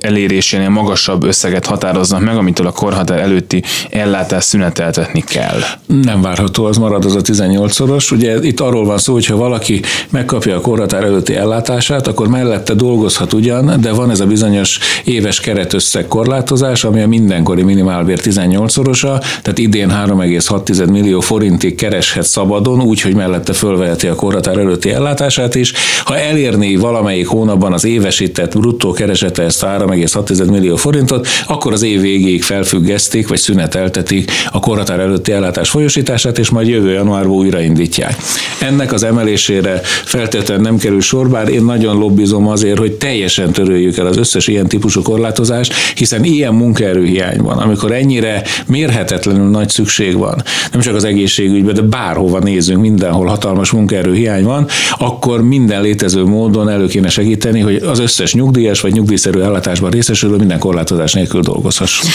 elérésénél 0.00 0.68
magasabb 0.68 1.24
összeget 1.24 1.66
határoznak 1.66 2.24
meg, 2.24 2.36
amitől 2.36 2.66
a 2.66 2.72
korhatár 2.72 3.18
előtti 3.18 3.62
ellátás 3.90 4.44
szüneteltetni 4.44 5.24
kell? 5.26 5.60
Nem 5.86 6.22
várható, 6.22 6.64
az 6.64 6.76
marad 6.76 7.04
az 7.04 7.14
a 7.14 7.20
18-szoros. 7.20 8.12
Ugye 8.12 8.36
itt 8.40 8.60
arról 8.60 8.84
van 8.84 8.98
szó, 8.98 9.12
hogy 9.12 9.26
ha 9.26 9.36
valaki 9.36 9.80
megkapja 10.10 10.56
a 10.56 10.60
korhatár 10.60 11.04
előtti 11.04 11.34
ellátását, 11.34 12.06
akkor 12.06 12.28
mellette 12.28 12.74
dolgozhat 12.74 13.32
ugyan, 13.32 13.80
de 13.80 13.92
van 13.92 14.10
ez 14.10 14.20
a 14.20 14.26
bizonyos 14.26 14.78
éves 15.08 15.40
keretösszeg 15.40 16.06
korlátozás, 16.06 16.84
ami 16.84 17.00
a 17.00 17.06
mindenkori 17.06 17.62
minimálbér 17.62 18.18
18-szorosa, 18.22 19.24
tehát 19.42 19.58
idén 19.58 19.88
3,6 19.88 20.90
millió 20.90 21.20
forintig 21.20 21.74
kereshet 21.74 22.24
szabadon, 22.24 22.82
úgy, 22.82 23.00
hogy 23.00 23.14
mellette 23.14 23.52
fölveheti 23.52 24.06
a 24.06 24.14
korhatár 24.14 24.58
előtti 24.58 24.90
ellátását 24.90 25.54
is. 25.54 25.72
Ha 26.04 26.18
elérné 26.18 26.76
valamelyik 26.76 27.26
hónapban 27.26 27.72
az 27.72 27.84
évesített 27.84 28.58
bruttó 28.58 28.92
keresete 28.92 29.42
ezt 29.42 29.64
3,6 29.64 30.50
millió 30.50 30.76
forintot, 30.76 31.26
akkor 31.46 31.72
az 31.72 31.82
év 31.82 32.00
végéig 32.00 32.42
felfüggesztik, 32.42 33.28
vagy 33.28 33.38
szüneteltetik 33.38 34.30
a 34.50 34.60
korhatár 34.60 35.00
előtti 35.00 35.32
ellátás 35.32 35.70
folyosítását, 35.70 36.38
és 36.38 36.50
majd 36.50 36.68
jövő 36.68 36.92
januárban 36.92 37.36
újraindítják. 37.36 38.16
Ennek 38.60 38.92
az 38.92 39.02
emelésére 39.02 39.80
feltétlenül 40.04 40.64
nem 40.64 40.78
kerül 40.78 41.00
sor, 41.00 41.28
bár 41.28 41.48
én 41.48 41.64
nagyon 41.64 41.98
lobbizom 41.98 42.48
azért, 42.48 42.78
hogy 42.78 42.92
teljesen 42.92 43.52
töröljük 43.52 43.96
el 43.96 44.06
az 44.06 44.16
összes 44.16 44.46
ilyen 44.46 44.66
típusú 44.66 44.97
korlátozást, 45.02 45.74
hiszen 45.94 46.24
ilyen 46.24 46.54
munkaerőhiány 46.54 47.40
van, 47.40 47.58
amikor 47.58 47.92
ennyire 47.92 48.42
mérhetetlenül 48.66 49.48
nagy 49.48 49.68
szükség 49.68 50.16
van, 50.16 50.42
nem 50.72 50.80
csak 50.80 50.94
az 50.94 51.04
egészségügyben, 51.04 51.74
de 51.74 51.82
bárhova 51.82 52.38
nézünk, 52.38 52.80
mindenhol 52.80 53.26
hatalmas 53.26 53.70
munkaerőhiány 53.70 54.44
van, 54.44 54.66
akkor 54.98 55.42
minden 55.42 55.82
létező 55.82 56.24
módon 56.24 56.68
elő 56.68 56.86
kéne 56.86 57.08
segíteni, 57.08 57.60
hogy 57.60 57.74
az 57.74 57.98
összes 57.98 58.34
nyugdíjas 58.34 58.80
vagy 58.80 58.92
nyugdíjszerű 58.92 59.40
ellátásban 59.40 59.90
részesülő 59.90 60.36
minden 60.36 60.58
korlátozás 60.58 61.12
nélkül 61.12 61.40
dolgozhasson. 61.40 62.10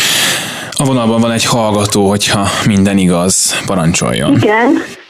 A 0.72 0.86
vonalban 0.86 1.22
van 1.22 1.32
egy 1.32 1.46
hallgató, 1.46 2.10
hogyha 2.10 2.48
minden 2.66 2.98
igaz, 2.98 3.60
parancsoljon. 3.66 4.36
Igen. 4.36 5.02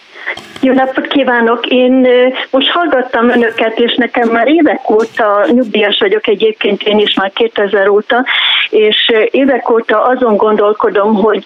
Jó 0.63 0.73
napot 0.73 1.07
kívánok! 1.07 1.65
Én 1.65 2.07
most 2.51 2.69
hallgattam 2.69 3.29
önöket, 3.29 3.79
és 3.79 3.95
nekem 3.95 4.29
már 4.29 4.47
évek 4.47 4.89
óta 4.89 5.45
nyugdíjas 5.47 5.99
vagyok 5.99 6.27
egyébként, 6.27 6.83
én 6.83 6.99
is 6.99 7.13
már 7.13 7.31
2000 7.33 7.87
óta, 7.87 8.25
és 8.69 9.11
évek 9.31 9.69
óta 9.69 10.01
azon 10.01 10.35
gondolkodom, 10.35 11.15
hogy 11.15 11.43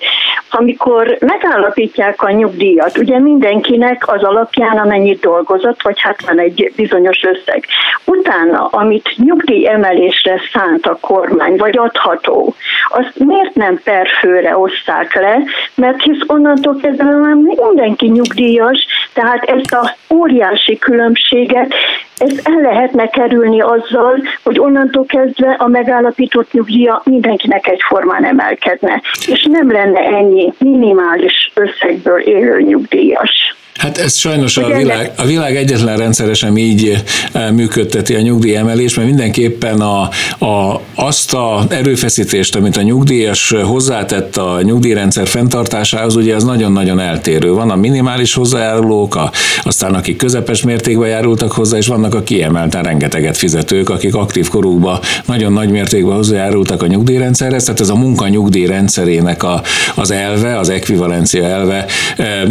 amikor 0.49 1.17
megállapítják 1.19 2.21
a 2.21 2.31
nyugdíjat, 2.31 2.97
ugye 2.97 3.19
mindenkinek 3.19 4.03
az 4.07 4.23
alapján, 4.23 4.77
amennyit 4.77 5.19
dolgozott, 5.19 5.81
vagy 5.81 5.99
hát 5.99 6.25
van 6.25 6.39
egy 6.39 6.71
bizonyos 6.75 7.23
összeg. 7.23 7.65
Utána, 8.05 8.65
amit 8.65 9.13
nyugdíj 9.17 9.67
emelésre 9.67 10.41
szánt 10.53 10.85
a 10.85 10.97
kormány, 11.01 11.55
vagy 11.55 11.77
adható, 11.77 12.55
azt 12.89 13.19
miért 13.19 13.55
nem 13.55 13.79
perfőre 13.83 14.57
oszták 14.57 15.15
le, 15.15 15.39
mert 15.75 16.01
hisz 16.01 16.21
onnantól 16.27 16.77
kezdve 16.81 17.03
már 17.03 17.33
mindenki 17.33 18.07
nyugdíjas, 18.07 18.85
tehát 19.13 19.43
ezt 19.43 19.73
a 19.73 19.95
óriási 20.13 20.77
különbséget, 20.77 21.73
ezt 22.17 22.41
el 22.43 22.61
lehetne 22.61 23.07
kerülni 23.07 23.61
azzal, 23.61 24.23
hogy 24.43 24.59
onnantól 24.59 25.05
kezdve 25.05 25.55
a 25.59 25.67
megállapított 25.67 26.51
nyugdíja 26.51 27.01
mindenkinek 27.05 27.67
egyformán 27.67 28.25
emelkedne, 28.25 29.01
és 29.27 29.47
nem 29.51 29.71
lenne 29.71 29.99
ennyi 29.99 30.53
minimális 30.57 31.51
összegből 31.53 32.19
élő 32.19 32.61
nyugdíjas. 32.61 33.55
Hát 33.77 33.97
ez 33.97 34.15
sajnos 34.15 34.57
a 34.57 34.77
világ, 34.77 35.11
a 35.17 35.25
világ 35.25 35.55
egyetlen 35.55 35.97
rendszeresen 35.97 36.57
így 36.57 37.03
eh, 37.31 37.51
működteti 37.51 38.15
a 38.15 38.21
nyugdíjemelés, 38.21 38.95
mert 38.95 39.07
mindenképpen 39.07 39.81
a, 39.81 40.09
a, 40.45 40.81
azt 40.95 41.33
a 41.33 41.65
erőfeszítést, 41.69 42.55
amit 42.55 42.77
a 42.77 42.81
nyugdíjas 42.81 43.53
hozzátett 43.63 44.37
a 44.37 44.61
nyugdíjrendszer 44.61 45.27
fenntartásához, 45.27 46.15
ugye 46.15 46.35
az 46.35 46.43
nagyon-nagyon 46.43 46.99
eltérő. 46.99 47.51
Van 47.51 47.69
a 47.69 47.75
minimális 47.75 48.33
hozzájárulók, 48.33 49.15
a, 49.15 49.31
aztán 49.63 49.93
akik 49.93 50.17
közepes 50.17 50.61
mértékben 50.63 51.09
járultak 51.09 51.51
hozzá, 51.51 51.77
és 51.77 51.87
vannak 51.87 52.15
a 52.15 52.23
kiemelten 52.23 52.83
rengeteget 52.83 53.37
fizetők, 53.37 53.89
akik 53.89 54.15
aktív 54.15 54.49
korukban 54.49 54.99
nagyon 55.25 55.53
nagy 55.53 55.69
mértékben 55.69 56.15
hozzájárultak 56.15 56.83
a 56.83 56.87
nyugdíjrendszerhez, 56.87 57.63
tehát 57.63 57.79
ez 57.79 57.89
a 57.89 57.95
munka 57.95 58.27
nyugdíjrendszerének 58.27 59.43
a, 59.43 59.61
az 59.95 60.11
elve, 60.11 60.57
az 60.57 60.69
ekvivalencia 60.69 61.43
elve 61.43 61.85
eh, 62.17 62.41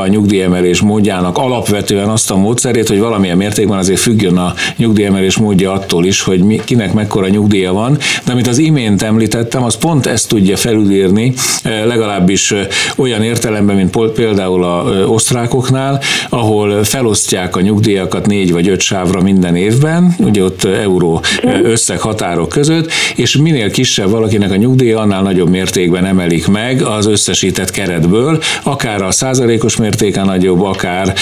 a 0.00 0.06
nyugdíjemelés 0.06 0.80
módjának 0.80 1.38
alapvetően 1.38 2.08
azt 2.08 2.30
a 2.30 2.36
módszerét, 2.36 2.88
hogy 2.88 2.98
valamilyen 2.98 3.36
mértékben 3.36 3.78
azért 3.78 4.00
függjön 4.00 4.36
a 4.36 4.54
nyugdíjemelés 4.76 5.36
módja 5.36 5.72
attól 5.72 6.04
is, 6.04 6.22
hogy 6.22 6.40
mi, 6.40 6.60
kinek 6.64 6.92
mekkora 6.92 7.28
nyugdíja 7.28 7.72
van, 7.72 7.98
de 8.24 8.32
amit 8.32 8.46
az 8.46 8.58
imént 8.58 9.02
említettem, 9.02 9.62
az 9.62 9.76
pont 9.76 10.06
ezt 10.06 10.28
tudja 10.28 10.56
felülírni, 10.56 11.32
eh, 11.62 11.84
legalábbis 11.84 12.52
eh, 12.52 12.66
olyan 12.96 13.22
értelemben, 13.22 13.76
mint 13.76 13.96
például 14.14 14.64
a 14.64 14.94
eh, 14.94 15.12
osztrákoknál, 15.12 16.00
ahol 16.28 16.84
felosztják 16.84 17.56
a 17.56 17.60
nyugdíjakat 17.60 18.26
négy 18.26 18.52
vagy 18.52 18.68
öt 18.68 18.80
sávra 18.80 19.20
minden 19.20 19.56
évben, 19.56 20.14
ugye 20.18 20.42
ott 20.42 20.64
euró 20.64 21.22
összeghatárok 21.62 22.48
között, 22.48 22.90
és 23.16 23.36
minél 23.36 23.70
kisebb 23.70 24.10
valakinek 24.10 24.52
a 24.52 24.56
nyugdíja, 24.56 24.98
annál 24.98 25.22
nagyobb 25.22 25.48
mértékben 25.48 26.04
emelik 26.04 26.46
meg 26.46 26.82
az 26.82 27.06
összesített 27.06 27.70
keretből, 27.70 28.42
akár 28.62 29.02
a 29.02 29.10
százalékos 29.10 29.76
mértéken 29.86 30.24
nagyobb, 30.24 30.62
akár 30.62 31.14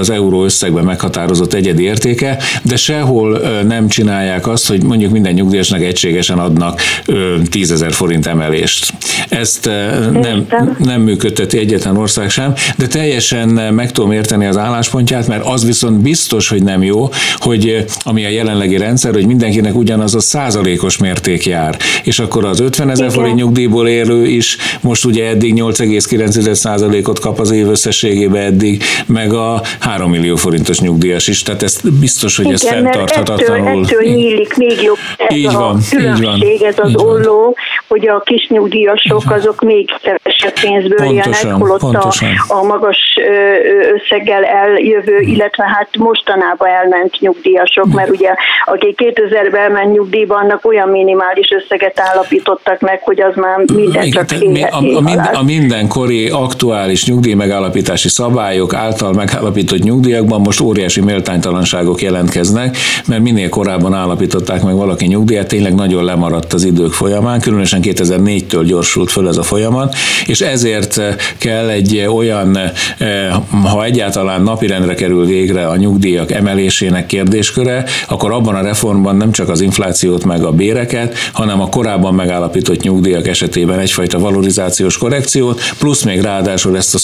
az 0.00 0.10
euró 0.10 0.44
összegben 0.44 0.84
meghatározott 0.84 1.52
egyedi 1.52 1.82
értéke, 1.82 2.38
de 2.62 2.76
sehol 2.76 3.38
nem 3.66 3.88
csinálják 3.88 4.48
azt, 4.48 4.68
hogy 4.68 4.82
mondjuk 4.82 5.12
minden 5.12 5.32
nyugdíjasnak 5.32 5.82
egységesen 5.82 6.38
adnak 6.38 6.80
10 7.50 7.70
ezer 7.70 7.92
forint 7.92 8.26
emelést. 8.26 8.92
Ezt 9.28 9.70
nem, 10.12 10.46
nem 10.78 11.00
működteti 11.00 11.58
egyetlen 11.58 11.96
ország 11.96 12.30
sem, 12.30 12.52
de 12.76 12.86
teljesen 12.86 13.48
meg 13.48 13.92
tudom 13.92 14.12
érteni 14.12 14.46
az 14.46 14.56
álláspontját, 14.56 15.28
mert 15.28 15.44
az 15.44 15.64
viszont 15.64 16.00
biztos, 16.00 16.48
hogy 16.48 16.62
nem 16.62 16.82
jó, 16.82 17.08
hogy 17.36 17.84
ami 18.02 18.24
a 18.24 18.28
jelenlegi 18.28 18.76
rendszer, 18.76 19.12
hogy 19.12 19.26
mindenkinek 19.26 19.76
ugyanaz 19.76 20.14
a 20.14 20.20
százalékos 20.20 20.98
mérték 20.98 21.46
jár. 21.46 21.76
És 22.02 22.18
akkor 22.18 22.44
az 22.44 22.60
50 22.60 22.90
ezer 22.90 23.10
forint 23.10 23.36
nyugdíjból 23.36 23.88
élő 23.88 24.26
is 24.26 24.56
most 24.80 25.04
ugye 25.04 25.28
eddig 25.28 25.54
8,9 25.54 26.52
százalékot 26.52 27.18
kap 27.18 27.40
az 27.40 27.50
év 27.50 27.68
összességében 27.90 28.42
eddig, 28.42 28.82
meg 29.06 29.32
a 29.32 29.60
3 29.80 30.10
millió 30.10 30.36
forintos 30.36 30.80
nyugdíjas 30.80 31.28
is, 31.28 31.42
tehát 31.42 31.62
ez 31.62 31.80
biztos, 32.00 32.36
hogy 32.36 32.44
Igen, 32.44 32.54
ez 32.54 32.68
fenntarthatatlanul. 32.68 33.68
Ettől, 33.68 33.82
ettől 33.82 34.12
nyílik 34.12 34.56
még 34.56 34.82
jobb 34.82 34.96
ez 35.16 35.36
így 35.36 35.52
van, 35.52 35.76
a 35.76 35.78
különbség, 35.90 36.52
így 36.52 36.58
van, 36.60 36.68
ez 36.68 36.78
az 36.78 36.96
olló, 36.96 37.56
hogy 37.88 38.08
a 38.08 38.20
kis 38.20 38.48
nyugdíjasok 38.48 39.30
azok 39.30 39.60
még 39.60 39.90
kevesebb 40.02 40.52
pénzből 40.60 41.06
pontosan, 41.06 41.48
jönnek, 41.48 41.60
holott 41.60 41.80
pontosan. 41.80 42.28
A, 42.48 42.54
a 42.54 42.62
magas 42.62 42.98
összeggel 43.94 44.44
eljövő, 44.44 45.18
illetve 45.18 45.64
hát 45.64 45.88
mostanában 45.98 46.68
elment 46.68 47.20
nyugdíjasok, 47.20 47.86
mert 47.92 48.10
ugye 48.10 48.34
akik 48.64 49.00
2000-ben 49.02 49.60
elment 49.60 49.92
nyugdíjba, 49.92 50.34
annak 50.34 50.66
olyan 50.66 50.88
minimális 50.88 51.48
összeget 51.50 52.00
állapítottak 52.00 52.80
meg, 52.80 53.00
hogy 53.02 53.20
az 53.20 53.34
már 53.34 53.58
minden 53.74 54.10
csak 54.10 54.30
a, 54.70 54.76
a, 54.76 55.02
a, 55.04 55.30
a 55.32 55.42
mindenkori 55.42 56.28
aktuális 56.28 57.06
nyugdíj 57.06 57.34
megállapítási 57.80 58.08
szabályok 58.08 58.74
által 58.74 59.12
megállapított 59.12 59.82
nyugdíjakban 59.82 60.40
most 60.40 60.60
óriási 60.60 61.00
méltánytalanságok 61.00 62.02
jelentkeznek, 62.02 62.76
mert 63.06 63.22
minél 63.22 63.48
korábban 63.48 63.94
állapították 63.94 64.62
meg 64.62 64.74
valaki 64.74 65.06
nyugdíjat, 65.06 65.48
tényleg 65.48 65.74
nagyon 65.74 66.04
lemaradt 66.04 66.52
az 66.52 66.64
idők 66.64 66.92
folyamán, 66.92 67.40
különösen 67.40 67.82
hiszen 67.82 68.06
2004-től 68.06 68.62
gyorsult 68.66 69.10
föl 69.10 69.28
ez 69.28 69.36
a 69.36 69.42
folyamat, 69.42 69.94
és 70.26 70.40
ezért 70.40 71.00
kell 71.38 71.68
egy 71.68 72.06
olyan, 72.08 72.58
ha 73.62 73.84
egyáltalán 73.84 74.42
napirendre 74.42 74.94
kerül 74.94 75.26
végre 75.26 75.66
a 75.66 75.76
nyugdíjak 75.76 76.30
emelésének 76.30 77.06
kérdésköre, 77.06 77.84
akkor 78.08 78.32
abban 78.32 78.54
a 78.54 78.62
reformban 78.62 79.16
nem 79.16 79.32
csak 79.32 79.48
az 79.48 79.60
inflációt 79.60 80.24
meg 80.24 80.44
a 80.44 80.52
béreket, 80.52 81.14
hanem 81.32 81.60
a 81.60 81.68
korábban 81.68 82.14
megállapított 82.14 82.82
nyugdíjak 82.82 83.28
esetében 83.28 83.78
egyfajta 83.78 84.18
valorizációs 84.18 84.98
korrekciót, 84.98 85.60
plusz 85.78 86.02
még 86.02 86.20
ráadásul 86.20 86.76
ezt 86.76 86.94
a 86.94 86.98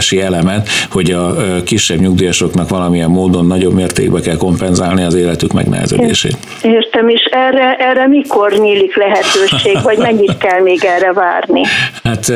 szolidaritási 0.00 0.20
elemet, 0.20 0.68
hogy 0.90 1.10
a 1.10 1.36
kisebb 1.64 2.00
nyugdíjasoknak 2.00 2.68
valamilyen 2.68 3.10
módon 3.10 3.46
nagyobb 3.46 3.74
mértékben 3.74 4.22
kell 4.22 4.36
kompenzálni 4.36 5.02
az 5.02 5.14
életük 5.14 5.52
megnehezedését. 5.52 6.36
Értem, 6.62 7.08
és 7.08 7.28
erre, 7.30 7.74
erre 7.74 8.08
mikor 8.08 8.52
nyílik 8.52 8.96
lehetőség, 8.96 9.82
vagy 9.82 9.98
mennyit 9.98 10.36
kell 10.38 10.60
még 10.60 10.84
erre 10.84 11.12
várni? 11.12 11.60
Hát 12.02 12.32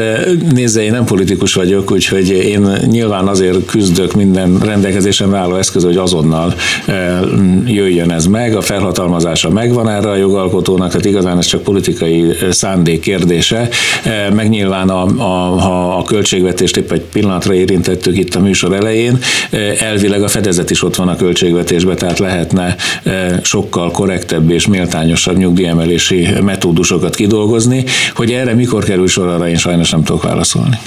nézze, 0.52 0.82
én 0.82 0.92
nem 0.92 1.04
politikus 1.04 1.54
vagyok, 1.54 1.90
úgyhogy 1.90 2.30
én 2.30 2.60
nyilván 2.86 3.26
azért 3.26 3.66
küzdök 3.66 4.12
minden 4.12 4.58
rendelkezésemre 4.58 5.38
álló 5.38 5.56
eszköz, 5.56 5.84
hogy 5.84 5.96
azonnal 5.96 6.54
jöjjön 7.66 8.10
ez 8.10 8.26
meg, 8.26 8.56
a 8.56 8.60
felhatalmazása 8.60 9.50
megvan 9.50 9.88
erre 9.88 10.10
a 10.10 10.16
jogalkotónak, 10.16 10.88
tehát 10.88 11.04
igazán 11.04 11.38
ez 11.38 11.46
csak 11.46 11.62
politikai 11.62 12.32
szándék 12.50 13.00
kérdése. 13.00 13.68
Meg 14.34 14.48
nyilván 14.48 14.88
a, 14.88 15.02
a, 15.02 15.60
ha 15.60 15.96
a 15.96 16.02
költségvetést 16.02 16.76
épp 16.76 16.92
egy 16.92 17.02
pillanatra 17.46 17.54
érintettük 17.54 18.18
itt 18.18 18.34
a 18.34 18.40
műsor 18.40 18.72
elején, 18.74 19.18
elvileg 19.78 20.22
a 20.22 20.28
fedezet 20.28 20.70
is 20.70 20.82
ott 20.82 20.94
van 20.96 21.08
a 21.08 21.16
költségvetésben, 21.16 21.96
tehát 21.96 22.18
lehetne 22.18 22.76
sokkal 23.42 23.90
korrektebb 23.90 24.50
és 24.50 24.66
méltányosabb 24.66 25.36
nyugdíjemelési 25.36 26.28
metódusokat 26.40 27.14
kidolgozni, 27.14 27.84
hogy 28.14 28.32
erre 28.32 28.54
mikor 28.54 28.84
kerül 28.84 29.08
sor, 29.08 29.28
arra 29.28 29.48
én 29.48 29.56
sajnos 29.56 29.90
nem 29.90 30.04
tudok 30.04 30.22
válaszolni. 30.22 30.78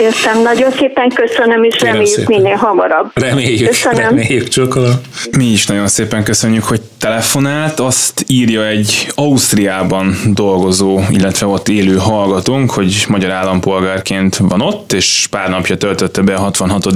Értem, 0.00 0.42
nagyon 0.42 0.70
szépen 0.70 1.08
köszönöm, 1.08 1.62
és 1.62 1.74
Kérem 1.74 1.92
reméljük 1.92 2.18
szépen. 2.18 2.40
minél 2.40 2.56
hamarabb. 2.56 3.10
Reméljük, 3.14 3.68
köszönöm. 3.68 3.98
reméljük, 3.98 4.48
csokolom. 4.48 4.94
Mi 5.36 5.44
is 5.44 5.66
nagyon 5.66 5.88
szépen 5.88 6.22
köszönjük, 6.22 6.64
hogy 6.64 6.80
telefonált, 6.98 7.80
azt 7.80 8.24
írja 8.26 8.66
egy 8.66 9.08
Ausztriában 9.14 10.16
dolgozó, 10.26 11.00
illetve 11.10 11.46
ott 11.46 11.68
élő 11.68 11.96
hallgatónk, 11.96 12.70
hogy 12.70 13.04
magyar 13.08 13.30
állampolgárként 13.30 14.36
van 14.36 14.60
ott, 14.60 14.92
és 14.92 15.26
pár 15.30 15.50
napja 15.68 15.88
töltötte 15.88 16.22
be 16.22 16.34
a 16.34 16.38
66. 16.38 16.86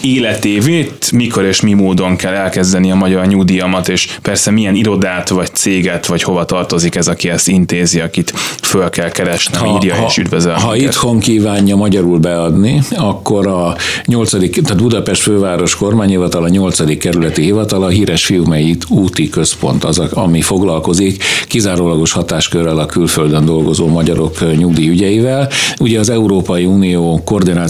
életévét, 0.00 1.12
mikor 1.12 1.44
és 1.44 1.60
mi 1.60 1.72
módon 1.72 2.16
kell 2.16 2.34
elkezdeni 2.34 2.90
a 2.90 2.94
magyar 2.94 3.26
nyugdíjamat, 3.26 3.88
és 3.88 4.08
persze 4.22 4.50
milyen 4.50 4.74
irodát, 4.74 5.28
vagy 5.28 5.54
céget, 5.54 6.06
vagy 6.06 6.22
hova 6.22 6.44
tartozik 6.44 6.94
ez, 6.94 7.08
aki 7.08 7.28
ezt 7.28 7.48
intézi, 7.48 8.00
akit 8.00 8.32
föl 8.62 8.90
kell 8.90 9.10
keresni, 9.10 9.56
ha, 9.56 9.76
írja 9.76 9.94
ha, 9.94 10.06
és 10.06 10.16
üdvözöl. 10.16 10.52
Ha 10.52 10.72
minket. 10.72 10.92
itthon 10.92 11.18
kívánja 11.18 11.76
magyarul 11.76 12.18
beadni, 12.18 12.82
akkor 12.96 13.46
a 13.46 13.76
8. 14.04 14.30
tehát 14.30 14.76
Budapest 14.76 15.22
főváros 15.22 15.74
kormányhivatal, 15.74 16.44
a 16.44 16.48
8. 16.48 16.98
kerületi 16.98 17.42
hivatal, 17.42 17.82
a 17.82 17.88
híres 17.88 18.24
Fiumei 18.24 18.76
úti 18.88 19.28
központ 19.28 19.84
az, 19.84 19.98
ami 19.98 20.40
foglalkozik 20.40 21.24
kizárólagos 21.46 22.12
hatáskörrel 22.12 22.78
a 22.78 22.86
külföldön 22.86 23.44
dolgozó 23.44 23.86
magyarok 23.86 24.56
nyugdíjügyeivel. 24.56 25.48
Ugye 25.78 25.98
az 25.98 26.10
Európai 26.10 26.64
Unió 26.64 27.20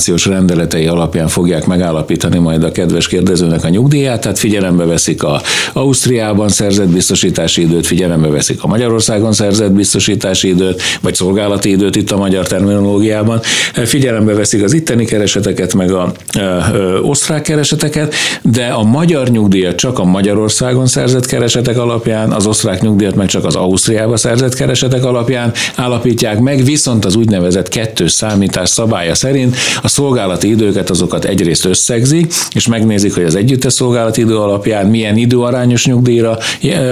koordinációs 0.08 0.36
rendeletei 0.36 0.86
alapján 0.86 1.28
fogják 1.28 1.66
megállapítani 1.66 2.38
majd 2.38 2.62
a 2.64 2.72
kedves 2.72 3.08
kérdezőnek 3.08 3.64
a 3.64 3.68
nyugdíját, 3.68 4.20
tehát 4.20 4.38
figyelembe 4.38 4.84
veszik 4.84 5.22
a 5.22 5.40
Ausztriában 5.72 6.48
szerzett 6.48 6.88
biztosítási 6.88 7.62
időt, 7.62 7.86
figyelembe 7.86 8.28
veszik 8.28 8.62
a 8.62 8.66
Magyarországon 8.66 9.32
szerzett 9.32 9.72
biztosítási 9.72 10.48
időt, 10.48 10.82
vagy 11.00 11.14
szolgálati 11.14 11.70
időt 11.70 11.96
itt 11.96 12.10
a 12.10 12.16
magyar 12.16 12.46
terminológiában, 12.46 13.40
figyelembe 13.72 14.34
veszik 14.34 14.62
az 14.62 14.72
itteni 14.72 15.04
kereseteket, 15.04 15.74
meg 15.74 15.92
a 15.92 16.12
ö, 16.38 16.58
ö, 16.72 16.98
osztrák 16.98 17.42
kereseteket, 17.42 18.14
de 18.42 18.66
a 18.66 18.82
magyar 18.82 19.28
nyugdíjat 19.28 19.76
csak 19.76 19.98
a 19.98 20.04
Magyarországon 20.04 20.86
szerzett 20.86 21.26
keresetek 21.26 21.78
alapján, 21.78 22.32
az 22.32 22.46
osztrák 22.46 22.80
nyugdíjat 22.80 23.14
meg 23.14 23.26
csak 23.26 23.44
az 23.44 23.54
Ausztriába 23.54 24.16
szerzett 24.16 24.54
keresetek 24.54 25.04
alapján 25.04 25.52
állapítják 25.76 26.38
meg, 26.38 26.64
viszont 26.64 27.04
az 27.04 27.16
úgynevezett 27.16 27.68
kettős 27.68 28.12
számítás 28.12 28.68
szabálya 28.68 29.14
szerint 29.14 29.56
a 29.82 29.88
szolgálati 29.98 30.48
időket 30.48 30.90
azokat 30.90 31.24
egyrészt 31.24 31.64
összegzi, 31.64 32.26
és 32.54 32.66
megnézik, 32.66 33.14
hogy 33.14 33.24
az 33.24 33.34
együttes 33.34 33.72
szolgálati 33.72 34.20
idő 34.20 34.36
alapján 34.36 34.86
milyen 34.86 35.16
időarányos 35.16 35.86
nyugdíjra 35.86 36.38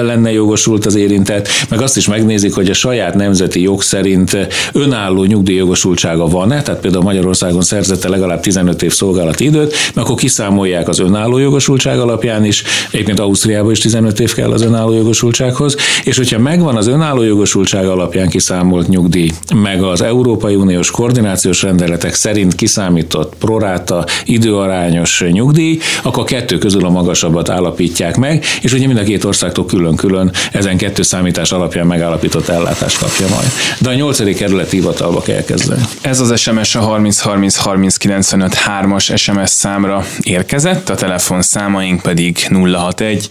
lenne 0.03 0.33
jogosult 0.33 0.87
az 0.87 0.95
érintett, 0.95 1.49
meg 1.69 1.83
azt 1.83 1.97
is 1.97 2.09
megnézik, 2.09 2.55
hogy 2.55 2.71
a 2.71 2.75
saját 2.75 3.15
nemzeti 3.15 3.63
jog 3.63 3.83
szerint 3.83 4.37
önálló 4.73 5.25
nyugdíjjogosultsága 5.25 6.27
van-e, 6.27 6.63
tehát 6.63 6.81
például 6.81 7.03
Magyarországon 7.03 7.63
szerzette 7.63 8.09
legalább 8.09 8.41
15 8.41 8.83
év 8.83 8.93
szolgálati 8.93 9.45
időt, 9.45 9.75
mert 9.95 10.07
akkor 10.07 10.21
kiszámolják 10.21 10.89
az 10.89 10.99
önálló 10.99 11.39
jogosultság 11.39 11.99
alapján 11.99 12.45
is, 12.45 12.63
egyébként 12.91 13.21
Ausztriában 13.21 13.71
is 13.71 13.79
15 13.79 14.21
év 14.21 14.35
kell 14.35 14.53
az 14.53 14.63
önálló 14.63 14.93
jogosultsághoz, 14.93 15.77
és 16.05 16.17
hogyha 16.17 16.39
megvan 16.39 16.77
az 16.77 16.87
önálló 16.87 17.23
jogosultság 17.23 17.87
alapján 17.87 18.29
kiszámolt 18.29 18.89
nyugdíj, 18.89 19.31
meg 19.55 19.83
az 19.83 20.03
Európai 20.03 20.55
Uniós 20.55 20.91
koordinációs 20.91 21.63
rendeletek 21.63 22.15
szerint 22.15 22.55
kiszámított 22.97 23.35
proráta 23.39 24.05
időarányos 24.25 25.25
nyugdíj, 25.31 25.79
akkor 26.03 26.25
kettő 26.25 26.59
közül 26.59 26.85
a 26.85 26.91
magasabbat 26.91 27.49
állapítják 27.49 28.17
meg, 28.17 28.45
és 28.61 28.73
ugye 28.73 28.87
mind 28.87 28.99
a 28.99 29.03
két 29.03 29.25
országtól 29.25 29.67
külön-külön 29.67 30.33
ezen 30.53 30.77
kettő 30.77 31.03
számítás 31.03 31.53
alapján 31.53 31.87
megállapított 31.87 32.49
ellátást 32.49 32.99
kapja 32.99 33.27
majd. 33.29 33.49
De 33.81 33.89
a 33.89 33.95
nyolcadik 33.95 34.37
kerület 34.37 34.71
hivatalba 34.71 35.21
kell 35.21 35.45
kezdeni. 35.45 35.83
Ez 36.01 36.21
az 36.21 36.41
SMS 36.41 36.75
a 36.75 36.81
30 36.81 37.21
30 37.21 37.57
30 37.57 37.97
95 37.97 38.57
3-as 38.81 39.19
SMS 39.19 39.51
számra 39.51 40.05
érkezett, 40.21 40.89
a 40.89 40.95
telefonszámaink 40.95 42.03
pedig 42.03 42.47
061 42.51 43.29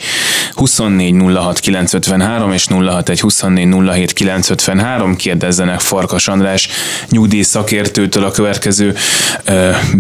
24 0.54 1.16
06 1.36 1.60
953 1.60 2.52
és 2.52 2.68
061 2.68 3.20
24 3.20 3.68
07 3.90 4.14
953. 4.14 5.16
Kérdezzenek 5.16 5.80
Farkas 5.80 6.28
András 6.28 6.70
nyugdíj 7.10 7.42
szakértőtől 7.42 8.24
a 8.24 8.32
következő 8.32 8.96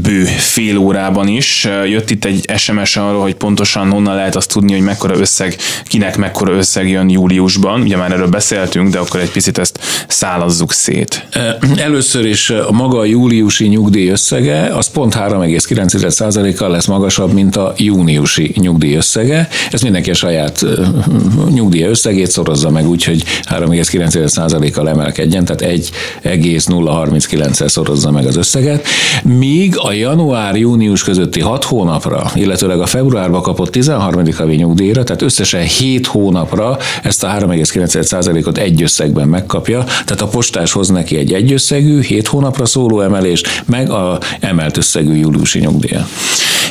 bő 0.01 0.23
fél 0.23 0.77
órában 0.77 1.27
is. 1.27 1.67
Jött 1.85 2.09
itt 2.09 2.25
egy 2.25 2.51
SMS 2.57 2.97
arról, 2.97 3.21
hogy 3.21 3.35
pontosan 3.35 3.91
honnan 3.91 4.15
lehet 4.15 4.35
azt 4.35 4.49
tudni, 4.49 4.71
hogy 4.71 4.81
mekkora 4.81 5.17
összeg, 5.17 5.55
kinek 5.83 6.17
mekkora 6.17 6.53
összeg 6.53 6.89
jön 6.89 7.09
júliusban. 7.09 7.81
Ugye 7.81 7.97
már 7.97 8.11
erről 8.11 8.27
beszéltünk, 8.27 8.89
de 8.89 8.97
akkor 8.97 9.19
egy 9.19 9.31
picit 9.31 9.57
ezt 9.57 9.79
szálazzuk 10.07 10.73
szét. 10.73 11.27
Először 11.75 12.25
is 12.25 12.49
a 12.49 12.71
maga 12.71 12.99
a 12.99 13.05
júliusi 13.05 13.67
nyugdíj 13.67 14.09
összege, 14.09 14.75
az 14.75 14.87
pont 14.87 15.15
3,9%-kal 15.15 16.69
lesz 16.69 16.85
magasabb, 16.85 17.33
mint 17.33 17.55
a 17.55 17.73
júniusi 17.77 18.53
nyugdíj 18.55 18.95
összege. 18.95 19.47
Ez 19.71 19.81
mindenki 19.81 20.09
a 20.09 20.13
saját 20.13 20.65
nyugdíj 21.53 21.83
összegét 21.83 22.31
szorozza 22.31 22.69
meg 22.69 22.87
úgy, 22.87 23.03
hogy 23.03 23.23
3,9%-kal 23.49 24.89
emelkedjen, 24.89 25.45
tehát 25.45 25.75
1,039-el 26.23 27.67
szorozza 27.67 28.11
meg 28.11 28.25
az 28.25 28.37
összeget. 28.37 28.87
Míg 29.45 29.77
a 29.77 29.91
január-június 29.91 31.03
közötti 31.03 31.41
6 31.41 31.63
hónapra, 31.63 32.31
illetőleg 32.33 32.79
a 32.79 32.85
februárba 32.85 33.41
kapott 33.41 33.71
13. 33.71 34.23
havi 34.37 34.55
nyugdíjra, 34.55 35.03
tehát 35.03 35.21
összesen 35.21 35.61
7 35.61 36.07
hónapra 36.07 36.77
ezt 37.03 37.23
a 37.23 37.27
3,9%-ot 37.27 38.57
egy 38.57 38.81
összegben 38.81 39.27
megkapja, 39.27 39.83
tehát 39.83 40.21
a 40.21 40.27
postás 40.27 40.71
hoz 40.71 40.89
neki 40.89 41.17
egy 41.17 41.33
egyösszegű, 41.33 42.01
7 42.01 42.27
hónapra 42.27 42.65
szóló 42.65 43.01
emelést, 43.01 43.63
meg 43.65 43.89
a 43.89 44.19
emelt 44.39 44.77
összegű 44.77 45.13
júliusi 45.13 45.59
nyugdíja. 45.59 46.07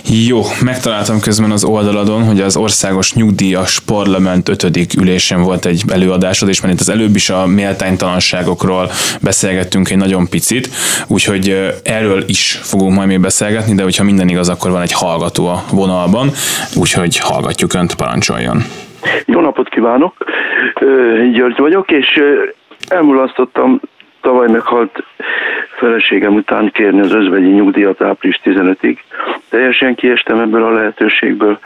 Jó, 0.07 0.41
megtaláltam 0.65 1.21
közben 1.21 1.51
az 1.51 1.65
oldaladon, 1.65 2.25
hogy 2.25 2.41
az 2.41 2.57
Országos 2.57 3.15
Nyugdíjas 3.15 3.81
Parlament 3.81 4.49
5. 4.49 4.95
ülésen 5.01 5.43
volt 5.43 5.65
egy 5.65 5.83
előadásod, 5.93 6.49
és 6.49 6.61
mert 6.61 6.75
itt 6.75 6.81
az 6.81 6.89
előbb 6.89 7.15
is 7.15 7.31
a 7.31 7.47
méltánytalanságokról 7.47 8.91
beszélgettünk 9.23 9.91
egy 9.91 9.97
nagyon 9.97 10.29
picit, 10.29 10.69
úgyhogy 11.09 11.73
erről 11.85 12.23
is 12.27 12.59
fogunk 12.63 12.95
majd 12.95 13.09
még 13.09 13.21
beszélgetni, 13.21 13.75
de 13.75 13.83
hogyha 13.83 14.05
minden 14.05 14.29
igaz, 14.29 14.49
akkor 14.49 14.71
van 14.71 14.83
egy 14.83 14.93
hallgató 14.93 15.47
a 15.47 15.65
vonalban, 15.73 16.31
úgyhogy 16.77 17.19
hallgatjuk 17.19 17.75
Önt, 17.75 17.95
parancsoljon. 17.95 18.63
Jó 19.27 19.41
napot 19.41 19.69
kívánok! 19.69 20.15
György 21.33 21.59
vagyok, 21.59 21.91
és 21.91 22.21
elmulasztottam 22.89 23.81
tavaly 24.25 24.49
meghalt 24.51 25.05
feleségem 25.77 26.35
után 26.35 26.71
kérni 26.73 27.01
az 27.01 27.13
özvegyi 27.13 27.51
nyugdíjat 27.51 28.03
április 28.03 28.41
15-ig. 28.45 28.97
Teljesen 29.49 29.95
kiestem 29.95 30.39
ebből 30.39 30.65
a 30.65 30.73
lehetőségből, 30.73 31.59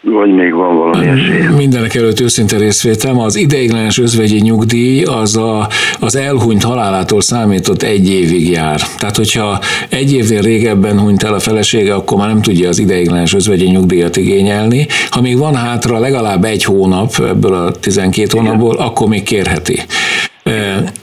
vagy 0.00 0.34
még 0.34 0.54
van 0.54 0.76
valami 0.76 1.06
esély? 1.06 1.46
Mindenek 1.56 1.94
előtt 1.94 2.20
őszinte 2.20 2.56
részvétem. 2.56 3.18
Az 3.18 3.36
ideiglenes 3.36 3.98
özvegyi 3.98 4.40
nyugdíj 4.40 5.02
az 5.04 5.36
a, 5.36 5.68
az 6.00 6.16
elhunyt 6.16 6.62
halálától 6.62 7.20
számított 7.20 7.82
egy 7.82 8.10
évig 8.10 8.50
jár. 8.50 8.80
Tehát, 8.98 9.16
hogyha 9.16 9.58
egy 9.88 10.12
évnél 10.12 10.40
régebben 10.40 10.98
hunyt 10.98 11.22
el 11.22 11.34
a 11.34 11.40
felesége, 11.40 11.94
akkor 11.94 12.18
már 12.18 12.28
nem 12.28 12.42
tudja 12.42 12.68
az 12.68 12.78
ideiglenes 12.78 13.34
özvegyi 13.34 13.66
nyugdíjat 13.66 14.16
igényelni. 14.16 14.86
Ha 15.10 15.20
még 15.20 15.38
van 15.38 15.54
hátra 15.54 15.98
legalább 15.98 16.44
egy 16.44 16.64
hónap 16.64 17.10
ebből 17.18 17.54
a 17.54 17.70
12 17.70 18.28
hónapból, 18.32 18.76
akkor 18.76 19.08
még 19.08 19.22
kérheti. 19.22 19.80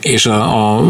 És 0.06 0.26
a, 0.26 0.76
a 0.76 0.82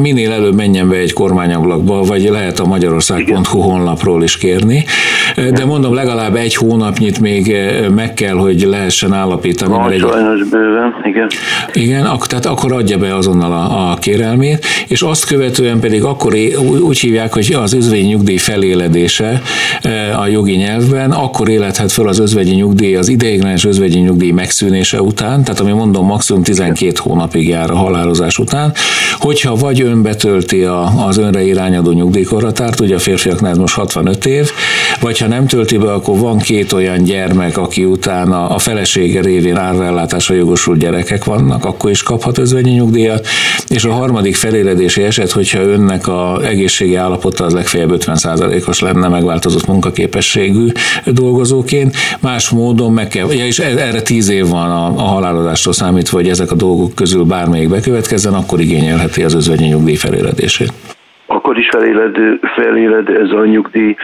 minél 0.00 0.32
előbb 0.32 0.54
menjen 0.54 0.88
be 0.88 0.96
egy 0.96 1.12
kormányablakba, 1.12 2.02
vagy 2.02 2.22
lehet 2.22 2.60
a 2.60 2.66
magyarország.hu 2.66 3.60
honlapról 3.60 4.22
is 4.22 4.36
kérni, 4.36 4.84
de 5.54 5.64
mondom, 5.64 5.94
legalább 5.94 6.34
egy 6.36 6.54
hónapnyit 6.54 7.20
még 7.20 7.56
meg 7.94 8.14
kell, 8.14 8.34
hogy 8.34 8.62
lehessen 8.62 9.12
állapítani. 9.12 9.72
Van 9.72 9.90
egy... 9.90 10.00
sajnos 10.00 10.48
bőven, 10.48 10.94
igen. 11.04 11.26
Igen, 11.72 12.04
ak- 12.04 12.28
tehát 12.28 12.46
akkor 12.46 12.72
adja 12.72 12.98
be 12.98 13.14
azonnal 13.14 13.52
a, 13.52 13.90
a 13.90 13.94
kérelmét, 13.94 14.66
és 14.88 15.02
azt 15.02 15.26
követően 15.26 15.80
pedig 15.80 16.04
akkor 16.04 16.34
é, 16.34 16.54
úgy 16.80 16.98
hívják, 16.98 17.32
hogy 17.32 17.56
az 17.62 17.74
özvegyi 17.74 18.06
nyugdíj 18.06 18.36
feléledése 18.36 19.42
a 20.16 20.26
jogi 20.26 20.54
nyelvben, 20.54 21.10
akkor 21.10 21.48
élethet 21.48 21.92
fel 21.92 22.06
az 22.06 22.18
özvegyi 22.18 22.54
nyugdíj, 22.54 22.96
az 22.96 23.08
ideiglenes 23.08 23.64
özvegyi 23.64 23.98
nyugdíj 23.98 24.30
megszűnése 24.30 25.02
után, 25.02 25.44
tehát 25.44 25.60
ami 25.60 25.72
mondom 25.72 26.06
maximum 26.06 26.42
12 26.42 26.92
hónapig 26.98 27.48
jár 27.48 27.70
a 27.70 27.74
halálozás 28.22 28.38
után, 28.38 28.72
hogyha 29.18 29.54
vagy 29.54 29.82
ön 29.82 30.02
betölti 30.02 30.62
a, 30.62 31.06
az 31.06 31.18
önre 31.18 31.42
irányadó 31.42 31.90
nyugdíjkorhatárt, 31.90 32.80
ugye 32.80 32.94
a 32.94 32.98
férfiaknál 32.98 33.54
most 33.54 33.74
65 33.74 34.26
év, 34.26 34.50
vagy 35.00 35.18
ha 35.18 35.26
nem 35.26 35.46
tölti 35.46 35.76
be, 35.76 35.92
akkor 35.92 36.18
van 36.18 36.38
két 36.38 36.72
olyan 36.72 37.02
gyermek, 37.02 37.58
aki 37.58 37.84
utána 37.84 38.48
a 38.48 38.58
felesége 38.58 39.20
révén 39.20 39.56
árvellátásra 39.56 40.34
jogosult 40.34 40.78
gyerekek 40.78 41.24
vannak, 41.24 41.64
akkor 41.64 41.90
is 41.90 42.02
kaphat 42.02 42.38
özvegyi 42.38 42.70
nyugdíjat, 42.70 43.26
és 43.68 43.84
a 43.84 43.92
harmadik 43.92 44.36
feléledési 44.36 45.02
eset, 45.02 45.30
hogyha 45.30 45.60
önnek 45.60 46.08
a 46.08 46.40
egészségi 46.44 46.94
állapota 46.94 47.44
az 47.44 47.52
legfeljebb 47.52 47.94
50%-os 47.96 48.80
lenne 48.80 49.08
megváltozott 49.08 49.66
munkaképességű 49.66 50.72
dolgozóként, 51.04 51.96
más 52.20 52.50
módon 52.50 52.92
meg 52.92 53.08
kell, 53.08 53.32
ja, 53.32 53.46
és 53.46 53.58
erre 53.58 54.02
10 54.02 54.28
év 54.28 54.48
van 54.48 54.70
a, 54.70 54.86
a 54.86 55.02
halálozástól 55.02 55.72
számítva, 55.72 56.16
hogy 56.16 56.28
ezek 56.28 56.50
a 56.50 56.54
dolgok 56.54 56.94
közül 56.94 57.24
bármelyik 57.24 57.68
bekövetkezzen, 58.12 58.34
akkor 58.34 58.60
igényelheti 58.60 59.22
az 59.22 59.34
özvegyi 59.34 59.66
nyugdíj 59.66 59.94
feléledését 59.94 60.72
akkor 61.26 61.58
is 61.58 61.68
feléled, 61.68 62.16
feléled 62.54 63.08
ez 63.08 63.30
a 63.30 63.44
nyugdíj 63.44 63.96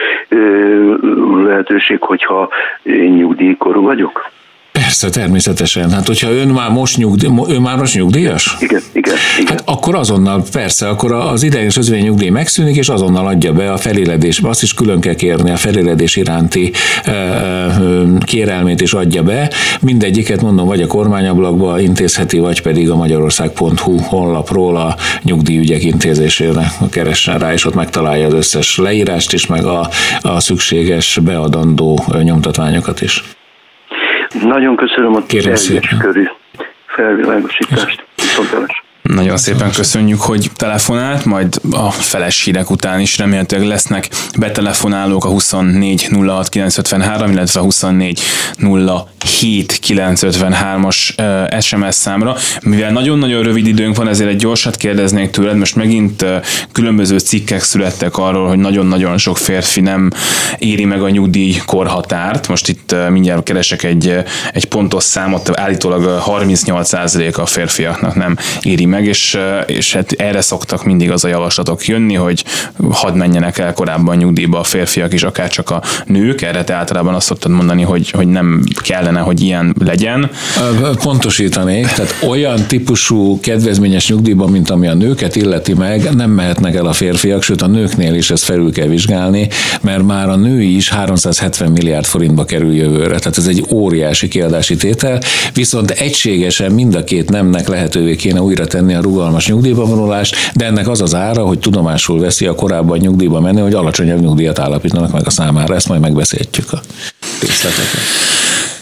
lehetőség, 1.45 2.01
hogyha 2.01 2.49
én 2.83 3.11
nyugdíjkorú 3.11 3.81
vagyok? 3.81 4.31
Persze, 4.81 5.09
természetesen. 5.09 5.91
Hát, 5.91 6.07
hogyha 6.07 6.31
ön 6.31 6.47
már 6.47 6.69
most, 6.69 6.97
nyugdí, 6.97 7.27
ön 7.47 7.61
már 7.61 7.77
most 7.77 7.95
nyugdíjas? 7.95 8.55
Igen, 8.59 8.81
igen, 8.93 9.15
igen. 9.39 9.47
Hát 9.47 9.63
akkor 9.65 9.95
azonnal, 9.95 10.43
persze, 10.51 10.89
akkor 10.89 11.11
az 11.11 11.43
ideiglenes 11.43 11.77
özvegy 11.77 12.03
nyugdíj 12.03 12.29
megszűnik, 12.29 12.75
és 12.75 12.89
azonnal 12.89 13.27
adja 13.27 13.53
be 13.53 13.71
a 13.71 13.77
feléledésbe. 13.77 14.49
Azt 14.49 14.63
is 14.63 14.73
külön 14.73 14.99
kell 14.99 15.13
kérni, 15.13 15.51
a 15.51 15.55
feléledés 15.55 16.15
iránti 16.15 16.71
e, 17.03 17.11
e, 17.11 17.71
kérelmét 18.19 18.81
is 18.81 18.93
adja 18.93 19.23
be. 19.23 19.51
Mindegyiket 19.81 20.41
mondom, 20.41 20.67
vagy 20.67 20.81
a 20.81 20.87
kormányablakba 20.87 21.79
intézheti, 21.79 22.39
vagy 22.39 22.61
pedig 22.61 22.89
a 22.89 22.95
magyarország.hu 22.95 23.97
honlapról 23.97 24.77
a 24.77 24.95
nyugdíjügyek 25.23 25.83
intézésére 25.83 26.71
keressen 26.91 27.39
rá, 27.39 27.53
és 27.53 27.65
ott 27.65 27.75
megtalálja 27.75 28.27
az 28.27 28.33
összes 28.33 28.77
leírást 28.77 29.33
is, 29.33 29.45
meg 29.45 29.65
a, 29.65 29.89
a 30.21 30.39
szükséges 30.39 31.19
beadandó 31.23 32.05
nyomtatványokat 32.23 33.01
is. 33.01 33.23
Nagyon 34.33 34.75
köszönöm 34.75 35.15
a 35.15 35.25
teljes 35.25 35.71
körű 35.99 36.27
felvilágosítást. 36.85 38.05
Viszontlátásra. 38.15 38.88
Nagyon 39.15 39.37
szépen 39.37 39.71
köszönjük, 39.71 40.21
hogy 40.21 40.51
telefonált, 40.55 41.25
majd 41.25 41.61
a 41.71 41.91
feles 41.91 42.43
hírek 42.43 42.69
után 42.69 42.99
is 42.99 43.17
remélhetőleg 43.17 43.67
lesznek 43.67 44.09
betelefonálók 44.37 45.25
a 45.25 45.27
24 45.27 46.07
06 46.25 46.49
953, 46.49 47.31
illetve 47.31 47.59
a 47.59 47.63
24 47.63 48.21
07 49.39 49.79
953-as 49.87 50.97
SMS 51.61 51.95
számra. 51.95 52.35
Mivel 52.61 52.91
nagyon-nagyon 52.91 53.43
rövid 53.43 53.67
időnk 53.67 53.95
van, 53.95 54.07
ezért 54.07 54.29
egy 54.29 54.37
gyorsat 54.37 54.75
kérdeznék 54.75 55.29
tőled. 55.29 55.57
Most 55.57 55.75
megint 55.75 56.25
különböző 56.71 57.17
cikkek 57.17 57.61
születtek 57.61 58.17
arról, 58.17 58.47
hogy 58.47 58.57
nagyon-nagyon 58.57 59.17
sok 59.17 59.37
férfi 59.37 59.81
nem 59.81 60.11
éri 60.57 60.85
meg 60.85 61.01
a 61.01 61.09
nyugdíj 61.09 61.61
korhatárt. 61.65 62.47
Most 62.47 62.67
itt 62.67 62.95
mindjárt 63.09 63.43
keresek 63.43 63.83
egy, 63.83 64.15
egy 64.53 64.65
pontos 64.65 65.03
számot, 65.03 65.59
állítólag 65.59 66.23
38% 66.25 67.35
a 67.35 67.45
férfiaknak 67.45 68.15
nem 68.15 68.37
éri 68.61 68.85
meg, 68.85 68.98
és, 69.05 69.37
és 69.65 69.93
hát 69.93 70.11
erre 70.11 70.41
szoktak 70.41 70.83
mindig 70.83 71.11
az 71.11 71.23
a 71.23 71.27
javaslatok 71.27 71.85
jönni, 71.85 72.13
hogy 72.13 72.43
hadd 72.91 73.13
menjenek 73.13 73.57
el 73.57 73.73
korábban 73.73 74.17
nyugdíjba 74.17 74.59
a 74.59 74.63
férfiak 74.63 75.13
is, 75.13 75.23
akár 75.23 75.49
csak 75.49 75.69
a 75.69 75.83
nők. 76.05 76.41
Erre 76.41 76.63
te 76.63 76.73
általában 76.73 77.13
azt 77.13 77.25
szoktad 77.25 77.51
mondani, 77.51 77.81
hogy, 77.81 78.09
hogy 78.09 78.27
nem 78.27 78.63
kellene, 78.81 79.19
hogy 79.19 79.41
ilyen 79.41 79.75
legyen. 79.79 80.29
Pontosítanék, 81.03 81.87
tehát 81.87 82.15
olyan 82.27 82.65
típusú 82.67 83.39
kedvezményes 83.39 84.09
nyugdíjban, 84.09 84.49
mint 84.49 84.69
ami 84.69 84.87
a 84.87 84.93
nőket 84.93 85.35
illeti 85.35 85.73
meg, 85.73 86.15
nem 86.15 86.31
mehetnek 86.31 86.75
el 86.75 86.85
a 86.85 86.93
férfiak, 86.93 87.43
sőt 87.43 87.61
a 87.61 87.67
nőknél 87.67 88.13
is 88.13 88.31
ezt 88.31 88.43
felül 88.43 88.71
kell 88.71 88.87
vizsgálni, 88.87 89.47
mert 89.81 90.03
már 90.03 90.29
a 90.29 90.35
női 90.35 90.75
is 90.75 90.89
370 90.89 91.71
milliárd 91.71 92.05
forintba 92.05 92.45
kerül 92.45 92.75
jövőre. 92.75 93.19
Tehát 93.19 93.37
ez 93.37 93.47
egy 93.47 93.65
óriási 93.71 94.27
kiadási 94.27 94.75
tétel, 94.75 95.21
viszont 95.53 95.91
egységesen 95.91 96.71
mind 96.71 96.95
a 96.95 97.03
két 97.03 97.29
nemnek 97.29 97.67
lehetővé 97.67 98.15
kéne 98.15 98.41
újra 98.41 98.67
tenni 98.67 98.88
a 98.93 99.01
rugalmas 99.01 99.47
nyugdíjba 99.47 99.85
vonulást, 99.85 100.35
de 100.55 100.65
ennek 100.65 100.87
az 100.87 101.01
az 101.01 101.15
ára, 101.15 101.43
hogy 101.43 101.59
tudomásul 101.59 102.19
veszi 102.19 102.45
a 102.45 102.55
korábban 102.55 102.97
nyugdíjba 102.97 103.39
menni, 103.39 103.59
hogy 103.59 103.73
alacsonyabb 103.73 104.21
nyugdíjat 104.21 104.59
állapítanak 104.59 105.11
meg 105.11 105.25
a 105.25 105.29
számára. 105.29 105.75
Ezt 105.75 105.87
majd 105.87 106.01
megbeszéltjük 106.01 106.71
a 106.71 106.79
részleteket. 107.41 108.01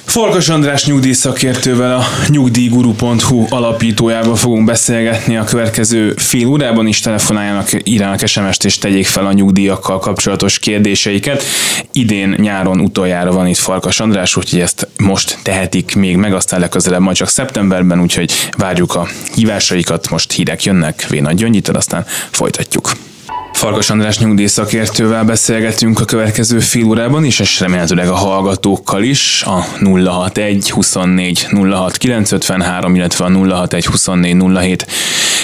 Farkas 0.07 0.49
András 0.49 0.85
nyugdíjszakértővel 0.85 1.95
a 1.95 2.03
nyugdíjguru.hu 2.27 3.45
alapítójával 3.49 4.35
fogunk 4.35 4.65
beszélgetni 4.65 5.37
a 5.37 5.43
következő 5.43 6.13
fél 6.15 6.47
órában 6.47 6.87
is 6.87 6.99
telefonáljanak, 6.99 7.69
írjanak 7.83 8.27
SMS-t 8.27 8.65
és 8.65 8.77
tegyék 8.77 9.05
fel 9.05 9.25
a 9.25 9.31
nyugdíjakkal 9.31 9.99
kapcsolatos 9.99 10.59
kérdéseiket. 10.59 11.43
Idén 11.91 12.35
nyáron 12.37 12.79
utoljára 12.79 13.31
van 13.31 13.47
itt 13.47 13.57
Farkas 13.57 13.99
András, 13.99 14.35
úgyhogy 14.35 14.59
ezt 14.59 14.87
most 14.97 15.37
tehetik 15.43 15.95
még 15.95 16.15
meg, 16.15 16.33
aztán 16.33 16.59
legközelebb 16.59 17.01
majd 17.01 17.15
csak 17.15 17.29
szeptemberben, 17.29 18.01
úgyhogy 18.01 18.31
várjuk 18.57 18.95
a 18.95 19.07
hívásaikat, 19.35 20.09
most 20.09 20.31
hírek 20.31 20.63
jönnek, 20.63 21.07
Véna 21.07 21.33
Gyöngyitől, 21.33 21.75
aztán 21.75 22.05
folytatjuk. 22.31 22.91
Farkas 23.57 23.89
András 23.89 24.19
nyugdíjszakértővel 24.19 25.23
beszélgetünk 25.23 25.99
a 25.99 26.05
következő 26.05 26.59
fél 26.59 26.85
órában 26.85 27.23
is, 27.23 27.39
és 27.39 27.59
remélhetőleg 27.59 28.07
a 28.07 28.15
hallgatókkal 28.15 29.03
is, 29.03 29.43
a 29.45 29.65
061 29.83 30.69
24 30.69 31.47
06 31.51 31.97
953, 31.97 32.95
illetve 32.95 33.25
a 33.25 33.29
061 33.29 33.85
24 33.85 34.35
07 34.53 34.85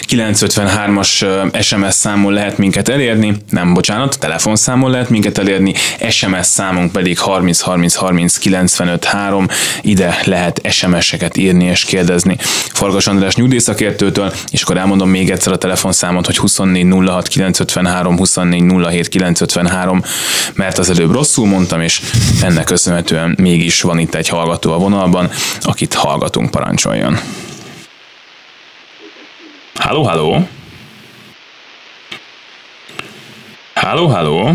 953-as 0.08 1.26
SMS 1.62 1.94
számon 1.94 2.34
lehet 2.34 2.58
minket 2.58 2.90
elérni, 2.90 3.38
nem 3.50 3.74
bocsánat, 3.74 4.20
telefonszámon 4.20 4.92
lehet 4.92 5.10
minket 5.10 5.38
elérni, 5.38 5.74
SMS 6.10 6.46
számunk 6.46 6.92
pedig 6.92 7.20
30 7.20 7.62
30 7.62 7.96
30 7.96 8.38
95 8.38 9.04
3, 9.06 9.48
ide 9.82 10.20
lehet 10.26 10.62
SMS-eket 10.70 11.38
írni 11.38 11.66
és 11.66 11.86
kérdezni 11.86 12.38
Farkas 12.74 13.08
András 13.08 13.36
nyugdíjszakértőtől, 13.36 14.34
és 14.52 14.62
akkor 14.62 14.78
elmondom 14.78 15.10
még 15.10 15.30
egyszer 15.30 15.52
a 15.52 15.58
telefonszámot, 15.58 16.26
hogy 16.26 16.38
24 16.38 16.88
06 17.06 17.28
953 17.28 18.03
24 18.06 18.64
07 18.64 19.08
953, 19.08 20.02
mert 20.54 20.78
az 20.78 20.90
előbb 20.90 21.12
rosszul 21.12 21.48
mondtam, 21.48 21.82
és 21.82 22.02
ennek 22.42 22.64
köszönhetően 22.64 23.36
mégis 23.40 23.82
van 23.82 24.00
itt 24.00 24.16
egy 24.16 24.28
hallgató 24.28 24.74
a 24.74 24.78
vonalban, 24.78 25.30
akit 25.62 25.94
hallgatunk, 25.94 26.52
parancsoljon. 26.52 27.18
Halló, 29.76 30.04
halló! 30.04 30.48
Halló, 33.74 34.08
halló! 34.08 34.54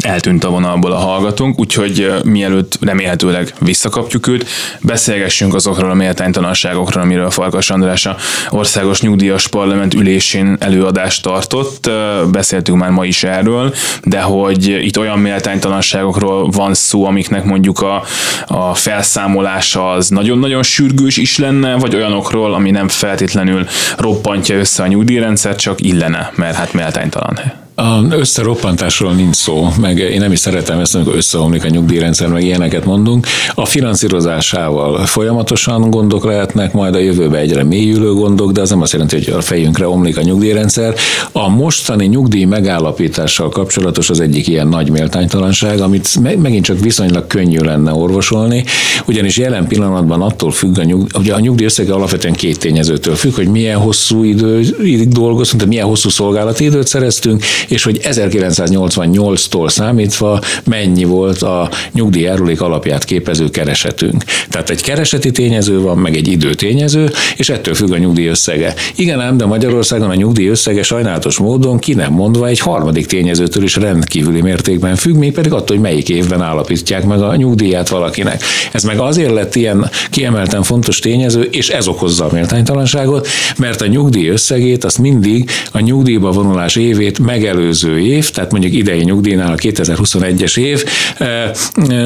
Eltűnt 0.00 0.44
a 0.44 0.50
vonalból 0.50 0.92
a 0.92 0.96
hallgatónk, 0.96 1.60
úgyhogy 1.60 2.12
mielőtt 2.24 2.78
remélhetőleg 2.80 3.54
visszakapjuk 3.58 4.26
őt, 4.26 4.48
beszélgessünk 4.80 5.54
azokról 5.54 5.90
a 5.90 5.94
méltánytalanságokról, 5.94 7.02
amiről 7.02 7.30
Farkas 7.30 7.70
András 7.70 8.06
a 8.06 8.16
Országos 8.50 9.00
Nyugdíjas 9.00 9.48
Parlament 9.48 9.94
ülésén 9.94 10.56
előadást 10.60 11.22
tartott. 11.22 11.90
Beszéltünk 12.30 12.78
már 12.78 12.90
ma 12.90 13.04
is 13.04 13.24
erről, 13.24 13.74
de 14.04 14.20
hogy 14.20 14.66
itt 14.66 14.98
olyan 14.98 15.18
méltánytalanságokról 15.18 16.50
van 16.50 16.74
szó, 16.74 17.04
amiknek 17.04 17.44
mondjuk 17.44 17.80
a, 17.80 18.02
a 18.46 18.74
felszámolása 18.74 19.90
az 19.90 20.08
nagyon-nagyon 20.08 20.62
sürgős 20.62 21.16
is 21.16 21.38
lenne, 21.38 21.76
vagy 21.76 21.94
olyanokról, 21.94 22.54
ami 22.54 22.70
nem 22.70 22.88
feltétlenül 22.88 23.66
roppantja 23.96 24.56
össze 24.56 24.82
a 24.82 24.86
nyugdíjrendszer, 24.86 25.56
csak 25.56 25.80
illene, 25.80 26.32
mert 26.34 26.56
hát 26.56 26.72
méltánytalan. 26.72 27.61
Összeroppantásról 28.10 29.12
nincs 29.12 29.34
szó, 29.36 29.68
meg 29.80 29.98
én 29.98 30.20
nem 30.20 30.32
is 30.32 30.38
szeretem 30.38 30.78
ezt, 30.78 30.94
amikor 30.94 31.14
összeomlik 31.14 31.64
a 31.64 31.68
nyugdíjrendszer, 31.68 32.28
meg 32.28 32.42
ilyeneket 32.42 32.84
mondunk. 32.84 33.26
A 33.54 33.66
finanszírozásával 33.66 35.06
folyamatosan 35.06 35.90
gondok 35.90 36.24
lehetnek, 36.24 36.72
majd 36.72 36.94
a 36.94 36.98
jövőbe 36.98 37.38
egyre 37.38 37.64
mélyülő 37.64 38.12
gondok, 38.12 38.52
de 38.52 38.60
az 38.60 38.70
nem 38.70 38.80
azt 38.80 38.92
jelenti, 38.92 39.16
hogy 39.16 39.34
a 39.34 39.40
fejünkre 39.40 39.88
omlik 39.88 40.18
a 40.18 40.22
nyugdíjrendszer. 40.22 40.94
A 41.32 41.48
mostani 41.48 42.06
nyugdíj 42.06 42.44
megállapítással 42.44 43.48
kapcsolatos 43.48 44.10
az 44.10 44.20
egyik 44.20 44.46
ilyen 44.46 44.68
nagy 44.68 44.90
méltánytalanság, 44.90 45.80
amit 45.80 46.38
megint 46.42 46.64
csak 46.64 46.78
viszonylag 46.78 47.26
könnyű 47.26 47.58
lenne 47.58 47.92
orvosolni, 47.92 48.64
ugyanis 49.06 49.36
jelen 49.36 49.66
pillanatban 49.66 50.22
attól 50.22 50.50
függ 50.50 50.78
a, 50.78 50.84
nyugdíj, 50.84 51.20
ugye 51.20 51.34
a 51.34 51.40
nyugdíj 51.40 51.66
összege 51.66 51.92
alapvetően 51.92 52.34
két 52.34 52.58
tényezőtől 52.58 53.14
függ, 53.14 53.34
hogy 53.34 53.48
milyen 53.48 53.78
hosszú 53.78 54.24
időig 54.24 55.08
dolgoztunk, 55.08 55.62
tehát 55.62 55.68
milyen 55.74 55.86
hosszú 55.86 56.08
szolgálati 56.08 56.64
időt 56.64 56.86
szereztünk, 56.86 57.44
és 57.68 57.82
hogy 57.82 58.00
1988-tól 58.02 59.68
számítva 59.68 60.40
mennyi 60.64 61.04
volt 61.04 61.42
a 61.42 61.70
nyugdíjjárulék 61.92 62.60
alapját 62.60 63.04
képező 63.04 63.50
keresetünk. 63.50 64.24
Tehát 64.48 64.70
egy 64.70 64.82
kereseti 64.82 65.30
tényező 65.30 65.80
van, 65.80 65.98
meg 65.98 66.16
egy 66.16 66.28
időtényező, 66.28 67.10
és 67.36 67.48
ettől 67.48 67.74
függ 67.74 67.92
a 67.92 67.98
nyugdíj 67.98 68.26
összege. 68.26 68.74
Igen 68.94 69.20
ám, 69.20 69.36
de 69.36 69.46
Magyarországon 69.46 70.10
a 70.10 70.14
nyugdíj 70.14 70.48
összege 70.48 70.82
sajnálatos 70.82 71.38
módon 71.38 71.78
ki 71.78 71.94
nem 71.94 72.12
mondva 72.12 72.46
egy 72.46 72.58
harmadik 72.58 73.06
tényezőtől 73.06 73.62
is 73.62 73.76
rendkívüli 73.76 74.40
mértékben 74.40 74.96
függ, 74.96 75.14
még 75.16 75.32
pedig 75.32 75.52
attól, 75.52 75.76
hogy 75.76 75.84
melyik 75.84 76.08
évben 76.08 76.40
állapítják 76.42 77.04
meg 77.04 77.22
a 77.22 77.36
nyugdíját 77.36 77.88
valakinek. 77.88 78.42
Ez 78.72 78.82
meg 78.82 78.98
azért 78.98 79.32
lett 79.32 79.54
ilyen 79.54 79.90
kiemelten 80.10 80.62
fontos 80.62 80.98
tényező, 80.98 81.42
és 81.42 81.68
ez 81.68 81.88
okozza 81.88 82.24
a 82.24 82.32
méltánytalanságot, 82.32 83.28
mert 83.56 83.80
a 83.80 83.86
nyugdíj 83.86 84.28
összegét 84.28 84.84
azt 84.84 84.98
mindig 84.98 85.50
a 85.72 85.80
nyugdíjba 85.80 86.30
vonulás 86.30 86.76
évét 86.76 87.18
megelőző 87.18 87.51
év, 87.98 88.30
tehát 88.30 88.50
mondjuk 88.50 88.72
idei 88.72 89.02
nyugdíjnál 89.02 89.52
a 89.52 89.56
2021-es 89.56 90.58
év 90.58 90.84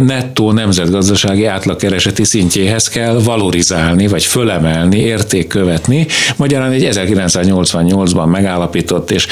nettó 0.00 0.52
nemzetgazdasági 0.52 1.44
átlagkereseti 1.44 2.24
szintjéhez 2.24 2.88
kell 2.88 3.20
valorizálni, 3.24 4.06
vagy 4.06 4.24
fölemelni, 4.24 4.98
értékkövetni. 4.98 6.06
Magyarán 6.36 6.70
egy 6.70 6.88
1988-ban 6.92 8.30
megállapított 8.30 9.10
és 9.10 9.26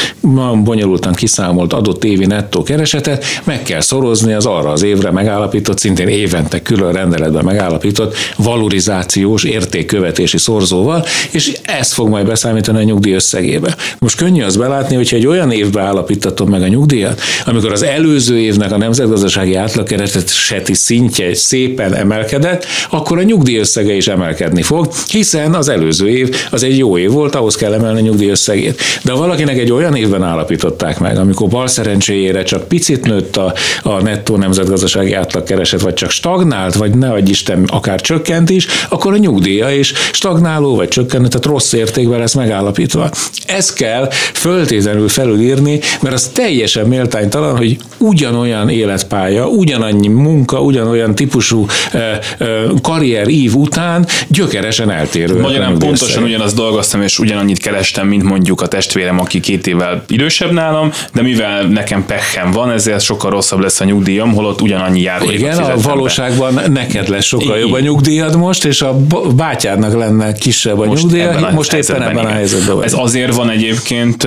bonyolultan 0.64 1.12
kiszámolt 1.12 1.72
adott 1.72 2.04
évi 2.04 2.26
nettó 2.26 2.62
keresetet 2.62 3.24
meg 3.44 3.62
kell 3.62 3.80
szorozni 3.80 4.32
az 4.32 4.46
arra 4.46 4.70
az 4.70 4.82
évre 4.82 5.10
megállapított, 5.10 5.78
szintén 5.78 6.08
évente 6.08 6.62
külön 6.62 6.92
rendeletben 6.92 7.44
megállapított 7.44 8.16
valorizációs 8.36 9.44
értékkövetési 9.44 10.38
szorzóval, 10.38 11.04
és 11.30 11.52
ez 11.62 11.92
fog 11.92 12.08
majd 12.08 12.26
beszámítani 12.26 12.78
a 12.78 12.82
nyugdíj 12.82 13.12
összegébe. 13.12 13.76
Most 13.98 14.16
könnyű 14.16 14.42
az 14.42 14.56
belátni, 14.56 14.96
hogyha 14.96 15.16
egy 15.16 15.26
olyan 15.26 15.50
évbe 15.50 15.82
állapítatom 16.04 16.48
meg 16.48 16.62
a 16.62 16.66
nyugdíjat, 16.66 17.20
amikor 17.44 17.72
az 17.72 17.82
előző 17.82 18.38
évnek 18.38 18.72
a 18.72 18.76
nemzetgazdasági 18.76 19.54
átlagkereseti 19.54 20.74
szintje 20.74 21.34
szépen 21.34 21.94
emelkedett, 21.94 22.66
akkor 22.90 23.18
a 23.18 23.22
nyugdíj 23.22 23.58
összege 23.58 23.92
is 23.92 24.08
emelkedni 24.08 24.62
fog, 24.62 24.88
hiszen 25.08 25.54
az 25.54 25.68
előző 25.68 26.08
év 26.08 26.36
az 26.50 26.62
egy 26.62 26.78
jó 26.78 26.98
év 26.98 27.10
volt, 27.10 27.34
ahhoz 27.34 27.56
kell 27.56 27.72
emelni 27.72 27.98
a 27.98 28.02
nyugdíj 28.02 28.30
összegét. 28.30 28.80
De 29.02 29.12
ha 29.12 29.18
valakinek 29.18 29.58
egy 29.58 29.72
olyan 29.72 29.96
évben 29.96 30.22
állapították 30.22 30.98
meg, 30.98 31.18
amikor 31.18 31.48
bal 31.48 31.66
szerencséjére 31.66 32.42
csak 32.42 32.68
picit 32.68 33.04
nőtt 33.04 33.36
a, 33.36 33.54
a 33.82 34.02
nettó 34.02 34.36
nemzetgazdasági 34.36 35.12
átlagkereset, 35.12 35.80
vagy 35.80 35.94
csak 35.94 36.10
stagnált, 36.10 36.74
vagy 36.74 36.94
ne 36.94 37.10
adj 37.10 37.30
Isten, 37.30 37.64
akár 37.66 38.00
csökkent 38.00 38.50
is, 38.50 38.66
akkor 38.88 39.12
a 39.12 39.16
nyugdíja 39.16 39.70
is 39.70 39.92
stagnáló, 40.12 40.74
vagy 40.74 40.88
csökkent, 40.88 41.28
tehát 41.28 41.46
rossz 41.46 41.72
értékben 41.72 42.18
lesz 42.18 42.34
megállapítva. 42.34 43.10
Ez 43.46 43.72
kell 43.72 44.08
föltétlenül 44.34 45.08
felülírni, 45.08 45.80
mert 46.00 46.14
az 46.14 46.28
teljesen 46.28 46.86
méltánytalan, 46.86 47.56
hogy 47.56 47.76
ugyanolyan 47.98 48.68
életpálya, 48.68 49.46
ugyanannyi 49.46 50.08
munka, 50.08 50.60
ugyanolyan 50.60 51.14
típusú 51.14 51.66
karrier 52.82 53.28
ív 53.28 53.54
után 53.54 54.06
gyökeresen 54.28 54.90
eltérő. 54.90 55.40
Magyarán 55.40 55.78
pontosan 55.78 56.22
ugyanazt 56.22 56.56
dolgoztam, 56.56 57.02
és 57.02 57.18
ugyanannyit 57.18 57.58
kerestem, 57.58 58.06
mint 58.06 58.22
mondjuk 58.22 58.60
a 58.60 58.66
testvérem, 58.66 59.20
aki 59.20 59.40
két 59.40 59.66
évvel 59.66 60.04
idősebb 60.08 60.52
nálam, 60.52 60.90
de 61.12 61.22
mivel 61.22 61.62
nekem 61.66 62.06
pechem 62.06 62.50
van, 62.50 62.70
ezért 62.70 63.00
sokkal 63.00 63.30
rosszabb 63.30 63.58
lesz 63.58 63.80
a 63.80 63.84
nyugdíjam, 63.84 64.34
holott 64.34 64.60
ugyanannyi 64.60 65.00
járulékot 65.00 65.40
Igen, 65.40 65.58
a 65.58 65.76
valóságban 65.76 66.54
be. 66.54 66.68
neked 66.68 67.08
lesz 67.08 67.24
sokkal 67.24 67.58
jobb 67.58 67.72
a 67.72 67.80
nyugdíjad 67.80 68.36
most, 68.36 68.64
és 68.64 68.82
a 68.82 68.96
bátyádnak 69.36 69.94
lenne 69.94 70.32
kisebb 70.32 70.78
a 70.78 70.84
most 70.84 71.02
nyugdíja, 71.02 71.30
ebben 71.30 71.44
a 71.44 71.50
most 71.50 71.72
éppen 71.72 72.02
ebben 72.02 72.24
a 72.24 72.28
helyzetben. 72.28 72.82
Ez 72.82 72.94
azért 72.96 73.34
van 73.34 73.50
egyébként, 73.50 74.26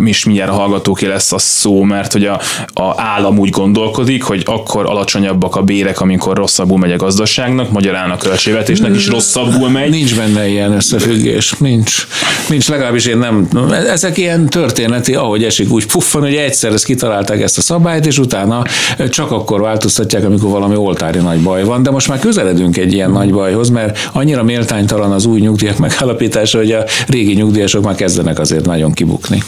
mi 0.00 0.08
is 0.08 0.24
mindjárt 0.24 0.50
a 0.50 0.54
hallgatóké 0.84 1.06
lesz 1.06 1.32
a 1.32 1.38
szó, 1.38 1.82
mert 1.82 2.12
hogy 2.12 2.24
a, 2.24 2.40
a 2.74 2.94
állam 2.96 3.38
úgy 3.38 3.50
gondolkodik, 3.50 4.22
hogy 4.22 4.42
akkor 4.44 4.86
alacsonyabbak 4.86 5.56
a 5.56 5.62
bérek, 5.62 6.00
amikor 6.00 6.36
rosszabbul 6.36 6.78
megy 6.78 6.92
a 6.92 6.96
gazdaságnak, 6.96 7.70
magyarán 7.70 8.10
a 8.10 8.16
költségvetésnek 8.16 8.94
is 8.94 9.08
rosszabbul 9.08 9.68
megy. 9.68 9.90
Nincs 9.90 10.16
benne 10.16 10.48
ilyen 10.48 10.72
összefüggés, 10.72 11.52
nincs. 11.58 12.06
Nincs, 12.48 12.68
legalábbis 12.68 13.06
én 13.06 13.18
nem. 13.18 13.48
Ezek 13.88 14.18
ilyen 14.18 14.48
történeti, 14.48 15.14
ahogy 15.14 15.44
esik, 15.44 15.70
úgy 15.70 15.86
puffan, 15.86 16.22
hogy 16.22 16.34
egyszer 16.34 16.72
ezt 16.72 16.84
kitalálták 16.84 17.40
ezt 17.40 17.58
a 17.58 17.60
szabályt, 17.60 18.06
és 18.06 18.18
utána 18.18 18.62
csak 19.08 19.30
akkor 19.30 19.60
változtatják, 19.60 20.24
amikor 20.24 20.50
valami 20.50 20.76
oltári 20.76 21.18
nagy 21.18 21.40
baj 21.40 21.64
van. 21.64 21.82
De 21.82 21.90
most 21.90 22.08
már 22.08 22.18
közeledünk 22.18 22.76
egy 22.76 22.92
ilyen 22.92 23.10
nagy 23.10 23.32
bajhoz, 23.32 23.68
mert 23.68 24.10
annyira 24.12 24.42
méltánytalan 24.42 25.12
az 25.12 25.26
új 25.26 25.40
nyugdíjak 25.40 25.78
megállapítása, 25.78 26.58
hogy 26.58 26.72
a 26.72 26.84
régi 27.06 27.34
nyugdíjasok 27.34 27.84
már 27.84 27.94
kezdenek 27.94 28.38
azért 28.38 28.66
nagyon 28.66 28.92
kibukni. 28.92 29.42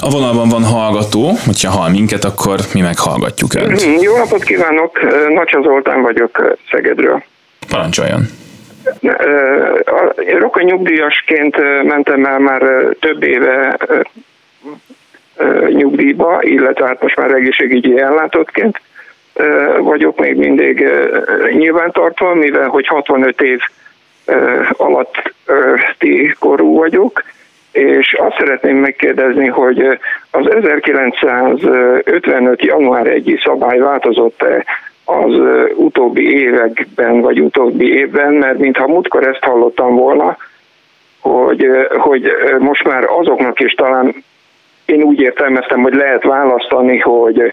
A 0.00 0.10
vonalban 0.10 0.48
van 0.48 0.64
hallgató, 0.64 1.32
hogyha 1.46 1.70
hall 1.70 1.90
minket, 1.90 2.24
akkor 2.24 2.58
mi 2.74 2.80
meghallgatjuk 2.80 3.54
őt. 3.54 4.02
Jó 4.02 4.16
napot 4.16 4.42
kívánok, 4.42 5.00
Nacsa 5.28 5.62
Zoltán 5.62 6.02
vagyok 6.02 6.56
Szegedről. 6.70 7.22
Parancsoljon. 7.68 8.20
Roka 10.38 10.62
nyugdíjasként 10.62 11.56
mentem 11.82 12.24
el 12.24 12.38
már 12.38 12.62
több 13.00 13.22
éve 13.22 13.76
nyugdíjba, 15.68 16.38
illetve 16.40 16.86
hát 16.86 17.02
most 17.02 17.16
már 17.16 17.30
egészségügyi 17.30 18.00
ellátottként 18.00 18.80
vagyok 19.78 20.18
még 20.18 20.36
mindig 20.36 20.88
nyilvántartva, 21.52 22.34
mivel 22.34 22.68
hogy 22.68 22.86
65 22.86 23.40
év 23.40 23.60
alatti 24.72 26.34
korú 26.38 26.76
vagyok, 26.76 27.22
és 27.72 28.16
azt 28.18 28.36
szeretném 28.38 28.76
megkérdezni, 28.76 29.46
hogy 29.46 29.98
az 30.30 30.50
1955. 30.50 32.62
január 32.62 33.06
1 33.06 33.40
szabály 33.44 33.78
változott-e 33.78 34.64
az 35.04 35.40
utóbbi 35.74 36.40
években, 36.40 37.20
vagy 37.20 37.40
utóbbi 37.40 37.94
évben, 37.94 38.32
mert 38.32 38.58
mintha 38.58 38.86
múltkor 38.86 39.26
ezt 39.26 39.44
hallottam 39.44 39.96
volna, 39.96 40.36
hogy, 41.20 41.66
hogy 41.98 42.30
most 42.58 42.84
már 42.84 43.04
azoknak 43.04 43.60
is 43.60 43.72
talán 43.72 44.14
én 44.84 45.02
úgy 45.02 45.20
értelmeztem, 45.20 45.82
hogy 45.82 45.94
lehet 45.94 46.22
választani, 46.22 46.98
hogy 46.98 47.52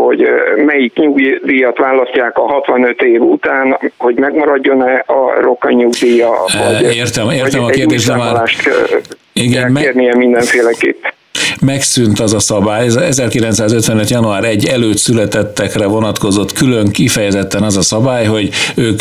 hogy 0.00 0.28
melyik 0.56 0.94
nyugdíjat 0.94 1.78
választják 1.78 2.38
a 2.38 2.42
65 2.42 3.02
év 3.02 3.20
után, 3.20 3.78
hogy 3.96 4.18
megmaradjon-e 4.18 5.04
a 5.06 5.40
roka 5.40 5.70
nyugdíja, 5.70 6.30
vagy, 6.70 6.94
értem, 6.94 7.30
értem 7.30 7.62
vagy 7.62 7.70
a 7.70 7.74
kérdést, 7.74 8.08
de 8.08 8.16
már... 8.16 8.48
Igen, 9.32 9.74
kérnie 9.74 10.16
mindenféleképp 10.16 11.04
megszűnt 11.60 12.20
az 12.20 12.34
a 12.34 12.38
szabály, 12.38 12.86
ez 12.86 12.96
1955. 12.96 14.10
január 14.10 14.44
1 14.44 14.64
előtt 14.66 14.98
születettekre 14.98 15.86
vonatkozott 15.86 16.52
külön 16.52 16.88
kifejezetten 16.88 17.62
az 17.62 17.76
a 17.76 17.82
szabály, 17.82 18.24
hogy 18.24 18.50
ők 18.74 19.00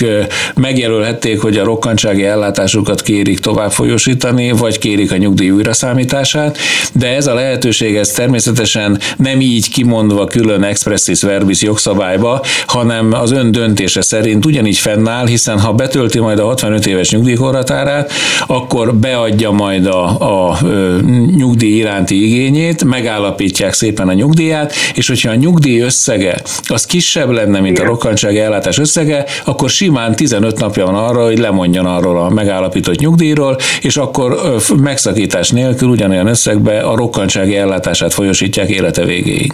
megjelölhették, 0.55 1.41
hogy 1.41 1.57
a 1.57 1.63
rokkantsági 1.63 2.25
ellátásukat 2.25 3.01
kérik 3.01 3.39
tovább 3.39 3.71
folyosítani, 3.71 4.51
vagy 4.51 4.77
kérik 4.77 5.11
a 5.11 5.17
nyugdíj 5.17 5.49
újraszámítását, 5.49 6.57
de 6.93 7.07
ez 7.07 7.27
a 7.27 7.33
lehetőség 7.33 7.95
ez 7.95 8.09
természetesen 8.09 8.99
nem 9.17 9.41
így 9.41 9.69
kimondva 9.69 10.25
külön 10.25 10.63
expressis 10.63 11.21
verbis 11.21 11.61
jogszabályba, 11.61 12.41
hanem 12.65 13.13
az 13.13 13.31
ön 13.31 13.51
döntése 13.51 14.01
szerint 14.01 14.45
ugyanígy 14.45 14.77
fennáll, 14.77 15.27
hiszen 15.27 15.59
ha 15.59 15.73
betölti 15.73 16.19
majd 16.19 16.39
a 16.39 16.45
65 16.45 16.85
éves 16.85 17.11
nyugdíjkorhatárát, 17.11 18.11
akkor 18.47 18.95
beadja 18.95 19.51
majd 19.51 19.85
a, 19.85 20.21
a, 20.21 20.49
a 20.49 20.57
nyugdíj 21.35 21.77
iránti 21.77 22.23
igényét, 22.35 22.83
megállapítják 22.83 23.73
szépen 23.73 24.07
a 24.07 24.13
nyugdíját, 24.13 24.73
és 24.93 25.07
hogyha 25.07 25.29
a 25.29 25.35
nyugdíj 25.35 25.79
összege 25.79 26.41
az 26.67 26.85
kisebb 26.85 27.29
lenne, 27.29 27.59
mint 27.59 27.77
Igen. 27.77 27.87
a 27.87 27.89
rokkantsági 27.89 28.39
ellátás 28.39 28.77
összege, 28.77 29.25
akkor 29.45 29.69
simán 29.69 30.15
15 30.15 30.59
napja 30.59 30.85
van 30.85 30.95
arra, 30.95 31.23
hogy 31.23 31.37
lemondjon 31.37 31.85
arról 31.85 32.19
a 32.19 32.29
megállapított 32.29 32.99
nyugdíjról, 32.99 33.57
és 33.81 33.97
akkor 33.97 34.59
megszakítás 34.77 35.49
nélkül 35.49 35.89
ugyanolyan 35.89 36.27
összegbe 36.27 36.79
a 36.79 36.95
rokkantsági 36.95 37.55
ellátását 37.55 38.13
folyosítják 38.13 38.69
élete 38.69 39.05
végéig. 39.05 39.53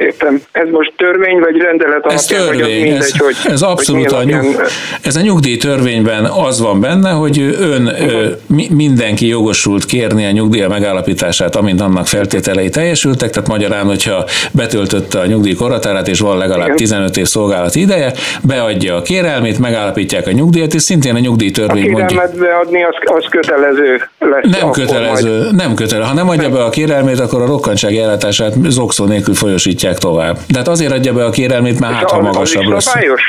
Értem. 0.00 0.42
Ez 0.52 0.68
most 0.70 0.92
törvény 0.96 1.38
vagy 1.38 1.56
rendelet 1.56 2.04
alapján? 2.04 2.14
Ez 2.14 2.24
törvény. 2.24 2.82
Mindegy, 2.82 3.00
ez, 3.00 3.18
hogy, 3.18 3.36
ez 3.44 3.62
abszolút 3.62 4.10
hogy 4.10 4.32
a 4.32 4.40
nyug, 4.40 4.62
ez 5.02 5.16
a 5.16 5.20
nyugdíj 5.20 5.56
törvényben 5.56 6.24
az 6.24 6.60
van 6.60 6.80
benne, 6.80 7.10
hogy 7.10 7.56
ön 7.60 7.86
uh-huh. 7.86 8.68
mindenki 8.70 9.26
jogosult 9.26 9.84
kérni 9.84 10.26
a 10.26 10.30
nyugdíj 10.30 10.66
megállapítását, 10.66 11.56
amint 11.56 11.80
annak 11.80 12.06
feltételei 12.06 12.68
teljesültek, 12.68 13.30
tehát 13.30 13.48
magyarán, 13.48 13.86
hogyha 13.86 14.24
betöltötte 14.52 15.18
a 15.18 15.26
nyugdíj 15.26 15.54
koratárát, 15.54 16.08
és 16.08 16.20
van 16.20 16.38
legalább 16.38 16.66
Igen. 16.66 16.76
15 16.76 17.16
év 17.16 17.26
szolgálati 17.26 17.80
ideje, 17.80 18.12
beadja 18.42 18.96
a 18.96 19.02
kérelmét, 19.02 19.58
megállapítják 19.58 20.26
a 20.26 20.30
nyugdíjat, 20.32 20.74
és 20.74 20.82
szintén 20.82 21.14
a 21.14 21.18
nyugdíj 21.18 21.50
törvény 21.50 21.90
mondja. 21.90 22.20
A 22.20 22.28
beadni 22.38 22.84
az, 22.84 22.94
az 23.04 23.24
kötelező 23.30 24.08
lesz. 24.18 24.60
Nem 24.60 24.70
kötelező, 24.70 25.38
majd. 25.38 25.54
nem 25.54 25.74
kötelező. 25.74 26.08
Ha 26.08 26.14
nem 26.14 26.28
adja 26.28 26.48
be 26.50 26.64
a 26.64 26.68
kérelmét, 26.68 27.20
akkor 27.20 27.42
a 27.42 27.46
rokkantsági 27.46 27.98
ellátását 27.98 28.52
zokszó 28.68 29.04
nélkül 29.04 29.34
folyosítják 29.34 29.88
adják 29.90 29.98
tovább. 29.98 30.36
De 30.48 30.58
hát 30.58 30.68
azért 30.68 30.92
adja 30.92 31.12
be 31.12 31.24
a 31.24 31.30
kérelmét, 31.30 31.80
mert 31.80 31.94
hát 31.94 32.10
ha 32.10 32.20
magasabb 32.20 32.64
lesz. 32.64 32.84
Szabályos? 32.84 33.22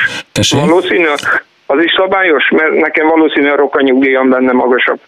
Valószínű, 0.50 1.06
az 1.66 1.82
is 1.82 1.92
szabályos, 1.96 2.50
mert 2.50 2.72
nekem 2.72 3.08
valószínű 3.08 3.48
a 3.48 3.56
rokkanyugdíjam 3.56 4.30
benne 4.30 4.52
magasabb. 4.52 5.00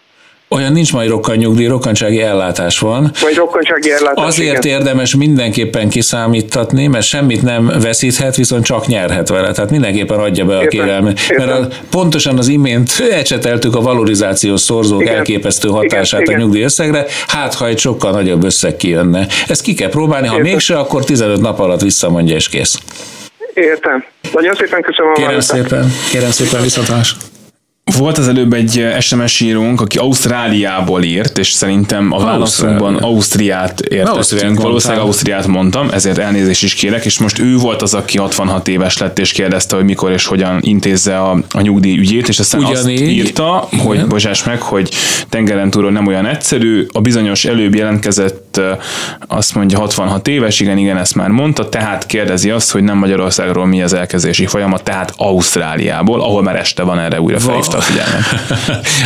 Olyan 0.49 0.71
nincs 0.71 0.93
majd 0.93 1.09
rokkanyugdíj, 1.09 1.67
rokkantsági 1.67 2.21
ellátás 2.21 2.79
van. 2.79 3.11
Vagy 3.21 3.35
rokkantsági 3.35 3.91
ellátás. 3.91 4.25
Azért 4.25 4.65
igen. 4.65 4.77
érdemes 4.77 5.15
mindenképpen 5.15 5.89
kiszámítatni, 5.89 6.87
mert 6.87 7.05
semmit 7.05 7.41
nem 7.41 7.71
veszíthet, 7.81 8.35
viszont 8.35 8.65
csak 8.65 8.87
nyerhet 8.87 9.29
vele. 9.29 9.51
Tehát 9.51 9.71
mindenképpen 9.71 10.19
adja 10.19 10.45
be 10.45 10.57
a 10.57 10.67
kérelmet. 10.67 11.19
Mert 11.37 11.51
a, 11.51 11.67
pontosan 11.89 12.37
az 12.37 12.47
imént 12.47 12.89
ecseteltük 13.19 13.75
a 13.75 13.81
valorizációs 13.81 14.61
szorzók 14.61 15.01
igen. 15.01 15.15
elképesztő 15.15 15.69
hatását 15.69 16.21
igen, 16.21 16.35
a 16.35 16.37
nyugdíj 16.37 16.63
összegre, 16.63 17.05
hát 17.27 17.53
ha 17.53 17.67
egy 17.67 17.79
sokkal 17.79 18.11
nagyobb 18.11 18.43
összeg 18.43 18.75
kijönne. 18.75 19.27
Ezt 19.47 19.61
ki 19.61 19.73
kell 19.73 19.89
próbálni, 19.89 20.27
ha 20.27 20.35
Értem. 20.35 20.51
mégse, 20.51 20.77
akkor 20.77 21.03
15 21.03 21.41
nap 21.41 21.59
alatt 21.59 21.81
visszamondja 21.81 22.35
és 22.35 22.49
kész. 22.49 22.77
Értem. 23.53 24.03
Nagyon 24.33 24.55
szépen 24.55 24.81
köszönöm 24.81 25.11
a 25.11 25.15
Kérem 25.15 25.39
szépen, 25.39 25.91
kérem 26.11 26.31
szépen 26.31 26.61
viszontlátásra. 26.61 27.17
Volt 27.93 28.17
az 28.17 28.27
előbb 28.27 28.53
egy 28.53 28.85
SMS 28.99 29.39
írónk, 29.39 29.81
aki 29.81 29.97
Ausztráliából 29.97 31.03
írt, 31.03 31.37
és 31.37 31.51
szerintem 31.51 32.11
a 32.11 32.19
válaszunkban 32.19 32.95
Ausztriát 32.95 33.79
értettünk. 33.79 34.61
Valószínűleg 34.61 35.03
Ausztriát 35.03 35.47
mondtam, 35.47 35.89
ezért 35.91 36.17
elnézést 36.17 36.63
is 36.63 36.73
kérek, 36.73 37.05
és 37.05 37.19
most 37.19 37.39
ő 37.39 37.57
volt 37.57 37.81
az, 37.81 37.93
aki 37.93 38.17
66 38.17 38.67
éves 38.67 38.97
lett, 38.97 39.19
és 39.19 39.31
kérdezte, 39.31 39.75
hogy 39.75 39.85
mikor 39.85 40.11
és 40.11 40.25
hogyan 40.25 40.59
intézze 40.61 41.21
a, 41.21 41.37
a 41.51 41.61
nyugdíj 41.61 41.97
ügyét, 41.97 42.27
és 42.27 42.39
aztán 42.39 42.63
Ugyanígy, 42.63 43.01
azt 43.01 43.11
írta, 43.11 43.67
igen. 43.71 43.85
hogy 43.85 44.07
bocsáss 44.07 44.43
meg, 44.43 44.61
hogy 44.61 44.89
tengeren 45.29 45.69
túlról 45.69 45.91
nem 45.91 46.07
olyan 46.07 46.25
egyszerű, 46.25 46.85
a 46.93 47.01
bizonyos 47.01 47.45
előbb 47.45 47.75
jelentkezett, 47.75 48.61
azt 49.27 49.55
mondja 49.55 49.79
66 49.79 50.27
éves, 50.27 50.59
igen, 50.59 50.77
igen, 50.77 50.97
ezt 50.97 51.15
már 51.15 51.29
mondta, 51.29 51.69
tehát 51.69 52.05
kérdezi 52.05 52.49
azt, 52.49 52.71
hogy 52.71 52.83
nem 52.83 52.97
Magyarországról 52.97 53.65
mi 53.65 53.81
az 53.81 53.93
elkezdési 53.93 54.45
folyamat, 54.45 54.83
tehát 54.83 55.13
Ausztráliából, 55.17 56.21
ahol 56.21 56.43
már 56.43 56.55
este 56.55 56.83
van 56.83 56.99
erre 56.99 57.21
újra 57.21 57.39
felhívta 57.39 57.74
a 57.75 57.81
figyelmet. 57.81 58.23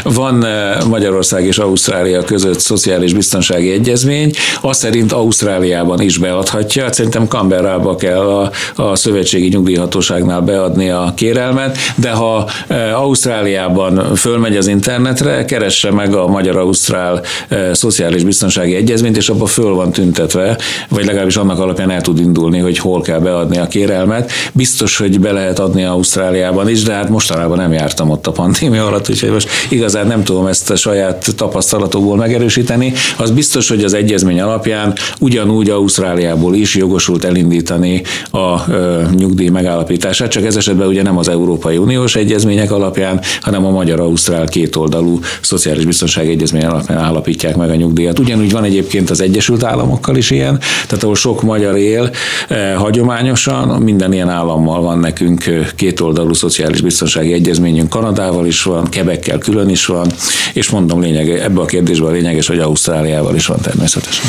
Van 0.19 0.45
eh, 0.45 0.77
Magyarország 0.87 1.45
és 1.45 1.57
Ausztrália 1.57 2.23
között 2.23 2.59
szociális 2.59 3.13
biztonsági 3.13 3.71
egyezmény, 3.71 4.31
azt 4.61 4.79
szerint 4.79 5.11
Ausztráliában 5.11 6.01
is 6.01 6.17
beadhatja, 6.17 6.83
hát 6.83 6.93
szerintem 6.93 7.27
Canberrába 7.27 7.95
kell 7.95 8.27
a, 8.27 8.51
a 8.75 8.95
szövetségi 8.95 9.47
nyugdíjhatóságnál 9.47 10.41
beadni 10.41 10.89
a 10.89 11.13
kérelmet, 11.15 11.77
de 11.95 12.11
ha 12.11 12.49
eh, 12.67 13.01
Ausztráliában 13.01 14.15
fölmegy 14.15 14.57
az 14.57 14.67
internetre, 14.67 15.45
keresse 15.45 15.91
meg 15.91 16.15
a 16.15 16.27
Magyar-Ausztrál 16.27 17.21
eh, 17.47 17.73
szociális 17.73 18.23
biztonsági 18.23 18.75
egyezményt, 18.75 19.17
és 19.17 19.29
abban 19.29 19.47
föl 19.47 19.73
van 19.73 19.91
tüntetve, 19.91 20.57
vagy 20.89 21.05
legalábbis 21.05 21.37
annak 21.37 21.59
alapján 21.59 21.91
el 21.91 22.01
tud 22.01 22.19
indulni, 22.19 22.59
hogy 22.59 22.77
hol 22.77 23.01
kell 23.01 23.19
beadni 23.19 23.57
a 23.57 23.67
kérelmet. 23.67 24.31
Biztos, 24.53 24.97
hogy 24.97 25.19
be 25.19 25.31
lehet 25.31 25.59
adni 25.59 25.83
Ausztráliában 25.83 26.69
is, 26.69 26.83
de 26.83 26.93
hát 26.93 27.09
mostanában 27.09 27.57
nem 27.57 27.73
jártam 27.73 28.09
ott 28.09 28.27
a 28.27 28.31
pandémia 28.31 28.58
pandémia 28.59 28.87
alatt, 28.87 29.09
úgyhogy 29.09 29.29
most 29.29 29.49
igazán 29.69 30.07
nem 30.07 30.23
tudom 30.23 30.45
ezt 30.45 30.69
a 30.69 30.75
saját 30.75 31.25
tapasztalatokból 31.35 32.17
megerősíteni. 32.17 32.93
Az 33.17 33.31
biztos, 33.31 33.69
hogy 33.69 33.83
az 33.83 33.93
egyezmény 33.93 34.41
alapján 34.41 34.93
ugyanúgy 35.19 35.69
Ausztráliából 35.69 36.55
is 36.55 36.75
jogosult 36.75 37.23
elindítani 37.23 38.01
a 38.31 38.71
ö, 38.71 39.01
nyugdíj 39.15 39.49
megállapítását, 39.49 40.31
csak 40.31 40.45
ez 40.45 40.55
esetben 40.55 40.87
ugye 40.87 41.01
nem 41.01 41.17
az 41.17 41.27
Európai 41.27 41.77
Uniós 41.77 42.15
egyezmények 42.15 42.71
alapján, 42.71 43.21
hanem 43.41 43.65
a 43.65 43.69
magyar-ausztrál 43.69 44.47
kétoldalú 44.47 45.19
szociális 45.41 45.85
biztonsági 45.85 46.29
egyezmény 46.29 46.65
alapján 46.65 46.97
állapítják 46.97 47.55
meg 47.55 47.69
a 47.69 47.75
nyugdíjat. 47.75 48.19
Ugyanúgy 48.19 48.51
van 48.51 48.63
egyébként 48.63 49.09
az 49.09 49.21
Egyesült 49.21 49.63
Államokkal 49.63 50.15
is 50.15 50.29
ilyen, 50.29 50.59
tehát 50.87 51.03
ahol 51.03 51.15
sok 51.15 51.41
magyar 51.41 51.77
él 51.77 52.09
eh, 52.47 52.73
hagyományosan, 52.75 53.81
minden 53.81 54.13
ilyen 54.13 54.29
állammal 54.29 54.81
van 54.81 54.99
nekünk 54.99 55.43
kétoldalú 55.75 56.33
szociális 56.33 56.81
biztonsági 56.81 57.33
egyezményünk 57.33 57.89
Kanadával 57.89 58.47
is 58.49 58.63
van, 58.63 58.89
Kebekkel 58.89 59.37
külön 59.37 59.69
is 59.69 59.85
van, 59.85 60.07
és 60.53 60.69
mondom 60.69 61.01
lényeg, 61.01 61.29
ebbe 61.29 61.61
a 61.61 61.65
kérdésben 61.65 62.09
a 62.09 62.11
lényeges, 62.11 62.47
hogy 62.47 62.59
Ausztráliával 62.59 63.35
is 63.35 63.45
van 63.45 63.59
természetesen. 63.61 64.25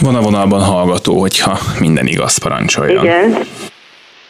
Van 0.00 0.14
a 0.14 0.20
vonalban 0.20 0.62
hallgató, 0.62 1.20
hogyha 1.20 1.58
minden 1.80 2.06
igaz 2.06 2.36
parancsoljon. 2.36 3.04
Igen. 3.04 3.46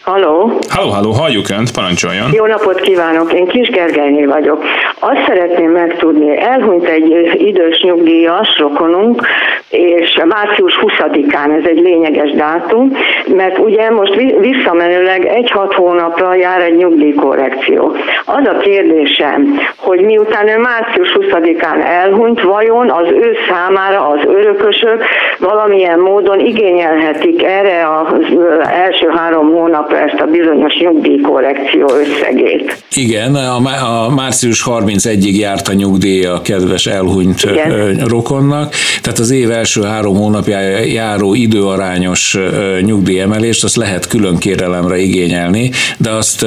Halló? 0.04 0.58
Halló, 0.68 0.90
halló, 0.90 1.10
halljuk 1.10 1.48
Önt, 1.48 1.72
parancsoljon. 1.72 2.32
Jó 2.32 2.46
napot 2.46 2.80
kívánok, 2.80 3.32
én 3.32 3.46
Kis 3.46 3.68
Gergelyné 3.68 4.24
vagyok. 4.24 4.64
Azt 4.98 5.24
szeretném 5.26 5.70
megtudni, 5.70 6.40
elhunyt 6.40 6.84
egy 6.84 7.34
idős 7.34 7.80
nyugdíjas 7.82 8.58
rokonunk, 8.58 9.26
és 9.68 10.20
március 10.24 10.78
20-án 10.82 11.58
ez 11.58 11.68
egy 11.68 11.80
lényeges 11.80 12.30
dátum, 12.30 12.96
mert 13.26 13.58
ugye 13.58 13.90
most 13.90 14.14
visszamenőleg 14.40 15.26
egy-hat 15.26 15.74
hónapra 15.74 16.34
jár 16.34 16.60
egy 16.60 16.76
nyugdíjkorrekció. 16.76 17.96
Az 18.24 18.46
a 18.46 18.56
kérdésem, 18.58 19.58
hogy 19.76 20.00
miután 20.00 20.48
ő 20.48 20.58
március 20.58 21.16
20-án 21.18 21.84
elhunyt, 21.84 22.42
vajon 22.42 22.90
az 22.90 23.10
ő 23.10 23.36
számára 23.48 24.08
az 24.08 24.20
örökösök 24.26 25.04
valamilyen 25.38 25.98
módon 25.98 26.40
igényelhetik 26.40 27.42
erre 27.42 27.88
az 27.88 28.38
első 28.70 29.08
három 29.16 29.46
hónap 29.94 30.08
ezt 30.10 30.20
a 30.20 30.24
bizonyos 30.24 30.74
nyugdíjkorrekció 30.78 31.90
összegét. 31.94 32.82
Igen, 32.94 33.34
a, 33.34 33.56
a 34.04 34.14
március 34.14 34.64
31-ig 34.66 35.36
járt 35.36 35.68
a 35.68 35.72
nyugdíj 35.72 36.24
a 36.24 36.42
kedves 36.42 36.86
elhunyt 36.86 37.42
Igen. 37.42 37.96
rokonnak, 38.08 38.74
tehát 39.02 39.18
az 39.18 39.30
év 39.30 39.50
első 39.50 39.82
három 39.82 40.16
hónapjára 40.16 40.84
járó 40.84 41.34
időarányos 41.34 42.38
nyugdíjemelést 42.80 43.64
azt 43.64 43.76
lehet 43.76 44.06
külön 44.06 44.38
kérelemre 44.38 44.96
igényelni, 44.96 45.70
de 45.98 46.10
azt 46.10 46.46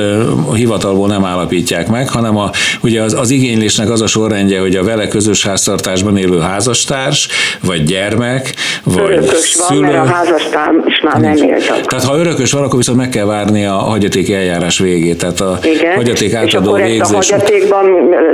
hivatalból 0.54 1.08
nem 1.08 1.26
állapítják 1.26 1.88
meg, 1.88 2.10
hanem 2.10 2.38
a, 2.38 2.50
ugye 2.82 3.02
az, 3.02 3.14
az 3.14 3.30
igénylésnek 3.30 3.90
az 3.90 4.02
a 4.02 4.08
sorrendje, 4.08 4.60
hogy 4.60 4.76
a 4.76 4.84
vele 4.84 5.08
közös 5.08 5.46
háztartásban 5.46 6.18
élő 6.18 6.40
házastárs, 6.40 7.28
vagy 7.64 7.84
gyermek, 7.84 8.54
vagy 8.84 9.12
örökös 9.12 9.50
szülő. 9.50 9.82
van, 9.82 9.92
mert 9.92 10.08
a 10.08 10.12
házastárs 10.12 10.97
már 11.13 11.22
nem 11.22 11.48
élt. 11.50 11.65
Tehát 11.88 12.04
ha 12.06 12.17
örökös 12.17 12.52
van, 12.52 12.63
akkor 12.63 12.78
viszont 12.78 12.98
meg 12.98 13.10
kell 13.10 13.26
várni 13.26 13.65
a 13.65 13.72
hagyatéki 13.74 14.34
eljárás 14.34 14.80
végét, 14.80 15.17
tehát 15.17 15.39
a 15.39 15.58
Igen. 15.63 15.96
hagyaték 15.96 16.34
átadó 16.34 16.78
és 16.78 16.84
végzés. 16.84 17.02
Ezt 17.02 17.32
a 17.32 17.36
hagyatékban 17.36 17.86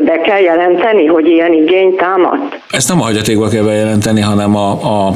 be 0.06 0.22
kell 0.22 0.40
jelenteni, 0.40 1.06
hogy 1.06 1.28
ilyen 1.28 1.54
igény 1.54 1.96
támadt? 1.96 2.60
Ezt 2.72 2.90
nem 2.90 3.02
a 3.02 3.04
hagyatékba 3.04 3.48
kell 3.48 3.64
bejelenteni, 3.64 4.22
hanem 4.22 4.56
a, 4.56 4.72
a, 4.72 5.08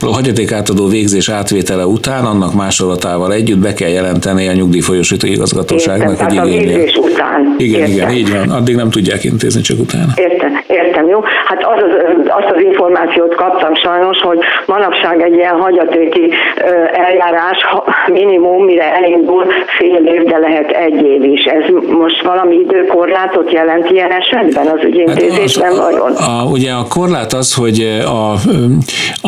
a 0.00 0.12
hagyaték 0.12 0.52
átadó 0.52 0.86
végzés 0.86 1.28
átvétele 1.28 1.86
után, 1.86 2.24
annak 2.24 2.54
másolatával 2.54 3.32
együtt 3.32 3.58
be 3.58 3.72
kell 3.72 3.88
jelenteni 3.88 4.48
a 4.48 4.52
nyugdíjfolyosító 4.52 5.26
igazgatóságnak, 5.26 6.10
Értem, 6.10 6.36
hogy 6.38 6.48
igényli. 6.52 6.92
után. 7.00 7.54
Igen, 7.58 7.80
Értem. 7.80 7.92
igen, 7.94 8.10
így 8.10 8.30
van. 8.32 8.50
Addig 8.50 8.76
nem 8.76 8.90
tudják 8.90 9.24
intézni, 9.24 9.60
csak 9.60 9.78
utána. 9.78 10.12
Értem, 10.14 10.52
értem, 10.66 11.08
jó. 11.08 11.20
Hát 11.46 11.62
az, 11.64 11.82
azt 12.28 12.50
az 12.54 12.62
információt 12.62 13.34
kaptam 13.34 13.74
sajnos, 13.74 14.18
hogy 14.18 14.38
manapság 14.66 15.20
egy 15.22 15.34
ilyen 15.34 15.54
hagyatéki 15.54 16.30
eljárás 16.92 17.58
minimum, 18.06 18.64
mire 18.64 18.94
elindul 18.94 19.44
fél 19.78 20.06
év, 20.14 20.22
de 20.22 20.38
lehet 20.38 20.70
egy 20.70 21.06
év 21.06 21.24
is. 21.24 21.44
Ez 21.44 21.64
most 21.88 22.22
valami 22.22 22.54
időkorlátot 22.54 23.52
jelent 23.52 23.90
ilyen 23.90 24.10
esetben 24.10 24.66
az 24.66 24.84
ügyintézésben 24.84 25.68
hát 25.68 25.76
vajon? 25.76 26.12
A, 26.12 26.40
a, 26.40 26.44
ugye 26.44 26.72
a 26.72 26.86
korlát 26.88 27.32
az, 27.32 27.54
hogy 27.54 28.02
a, 28.04 28.32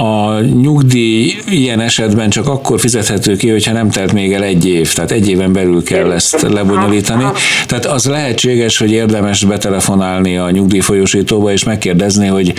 a 0.00 0.40
nyugdíj 0.40 1.32
ilyen 1.50 1.80
esetben 1.80 2.30
csak 2.30 2.48
akkor 2.48 2.80
fizethető 2.80 3.36
ki, 3.36 3.50
hogyha 3.50 3.72
nem 3.72 3.90
telt 3.90 4.12
még 4.12 4.32
el 4.32 4.42
egy 4.42 4.68
év, 4.68 4.92
tehát 4.92 5.10
egy 5.10 5.30
éven 5.30 5.52
belül 5.52 5.82
kell 5.82 6.12
ezt 6.12 6.42
lebonyolítani. 6.52 7.24
Tehát 7.66 7.84
az 7.84 8.08
lehetséges, 8.08 8.78
hogy 8.78 8.92
érdemes 8.92 9.44
betelefonálni 9.44 10.36
a 10.36 10.50
nyugdíjfolyósítóba 10.50 11.52
és 11.52 11.64
megkérdezni, 11.64 12.26
hogy 12.26 12.52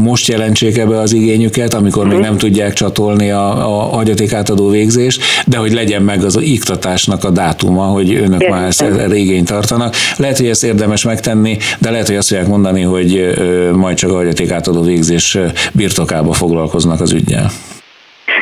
most 0.00 0.28
jelentsék 0.28 0.78
ebbe 0.78 0.98
az 0.98 1.12
igényüket, 1.12 1.74
amikor 1.74 2.04
még 2.04 2.18
mhm. 2.18 2.22
nem 2.22 2.36
tudják 2.36 2.72
csatolni 2.72 3.30
a, 3.30 3.96
a 3.97 3.97
hagyaték 3.98 4.32
átadó 4.32 4.68
végzést, 4.68 5.22
de 5.46 5.56
hogy 5.56 5.72
legyen 5.72 6.02
meg 6.02 6.24
az 6.24 6.40
iktatásnak 6.40 7.24
a 7.24 7.30
dátuma, 7.30 7.82
hogy 7.84 8.14
önök 8.14 8.40
Értem. 8.40 8.58
már 8.58 8.66
ezt 8.66 8.82
erre 8.82 9.14
igényt 9.16 9.46
tartanak. 9.48 9.94
Lehet, 10.16 10.36
hogy 10.36 10.46
ezt 10.48 10.64
érdemes 10.64 11.04
megtenni, 11.04 11.56
de 11.78 11.90
lehet, 11.90 12.06
hogy 12.06 12.16
azt 12.16 12.28
fogják 12.28 12.46
mondani, 12.46 12.82
hogy 12.82 13.34
majd 13.72 13.96
csak 13.96 14.10
a 14.10 14.14
hagyaték 14.14 14.50
átadó 14.50 14.82
végzés 14.82 15.38
birtokába 15.72 16.32
foglalkoznak 16.32 17.00
az 17.00 17.12
ügyel. 17.12 17.50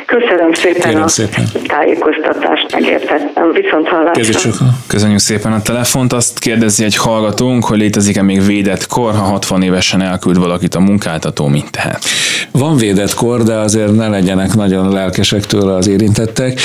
Köszönöm 0.06 0.52
szépen 0.52 0.80
Kérem 0.90 1.02
a 1.02 1.08
szépen. 1.08 1.44
tájékoztatást, 1.66 2.65
megértettem. 2.72 3.52
Viszont 3.52 3.88
hallásra. 3.88 4.50
Köszönjük 4.86 5.18
szépen 5.18 5.52
a 5.52 5.62
telefont. 5.62 6.12
Azt 6.12 6.38
kérdezi 6.38 6.84
egy 6.84 6.96
hallgatónk, 6.96 7.64
hogy 7.64 7.78
létezik-e 7.78 8.22
még 8.22 8.46
védett 8.46 8.86
kor, 8.86 9.12
ha 9.12 9.22
60 9.22 9.62
évesen 9.62 10.02
elküld 10.02 10.38
valakit 10.38 10.74
a 10.74 10.80
munkáltató, 10.80 11.46
mint 11.46 11.70
tehet. 11.70 12.04
Van 12.50 12.76
védett 12.76 13.14
kor, 13.14 13.42
de 13.42 13.54
azért 13.54 13.96
ne 13.96 14.08
legyenek 14.08 14.54
nagyon 14.54 14.92
lelkesek 14.92 15.46
tőle 15.46 15.74
az 15.74 15.88
érintettek. 15.88 16.60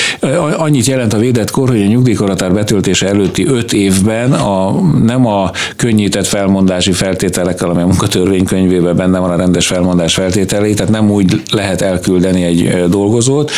Annyit 0.57 0.85
jelent 0.85 1.13
a 1.13 1.17
védett 1.17 1.51
kor, 1.51 1.69
hogy 1.69 1.81
a 1.81 1.85
nyugdíjkorhatár 1.85 2.53
betöltése 2.53 3.07
előtti 3.07 3.47
öt 3.47 3.73
évben 3.73 4.33
a, 4.33 4.81
nem 5.03 5.25
a 5.25 5.51
könnyített 5.75 6.27
felmondási 6.27 6.91
feltételekkel, 6.91 7.69
ami 7.69 7.81
a 7.81 7.85
munkatörvénykönyvében 7.85 8.95
benne 8.95 9.19
van 9.19 9.31
a 9.31 9.35
rendes 9.35 9.67
felmondás 9.67 10.13
feltételei, 10.13 10.73
tehát 10.73 10.91
nem 10.91 11.11
úgy 11.11 11.41
lehet 11.51 11.81
elküldeni 11.81 12.43
egy 12.43 12.89
dolgozót, 12.89 13.51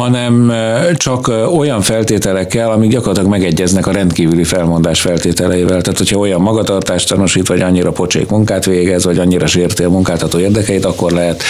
hanem 0.00 0.52
csak 0.94 1.30
olyan 1.56 1.80
feltételekkel, 1.80 2.70
amik 2.70 2.90
gyakorlatilag 2.90 3.30
megegyeznek 3.30 3.86
a 3.86 3.92
rendkívüli 3.92 4.44
felmondás 4.44 5.00
feltételeivel. 5.00 5.80
Tehát, 5.80 5.98
hogyha 5.98 6.18
olyan 6.18 6.40
magatartást 6.40 7.08
tanúsít, 7.08 7.48
vagy 7.48 7.60
annyira 7.60 7.90
pocsék 7.90 8.28
munkát 8.28 8.64
végez, 8.64 9.04
vagy 9.04 9.18
annyira 9.18 9.46
sérti 9.46 9.82
a 9.82 9.90
munkáltató 9.90 10.38
érdekeit, 10.38 10.84
akkor 10.84 11.12
lehet 11.12 11.42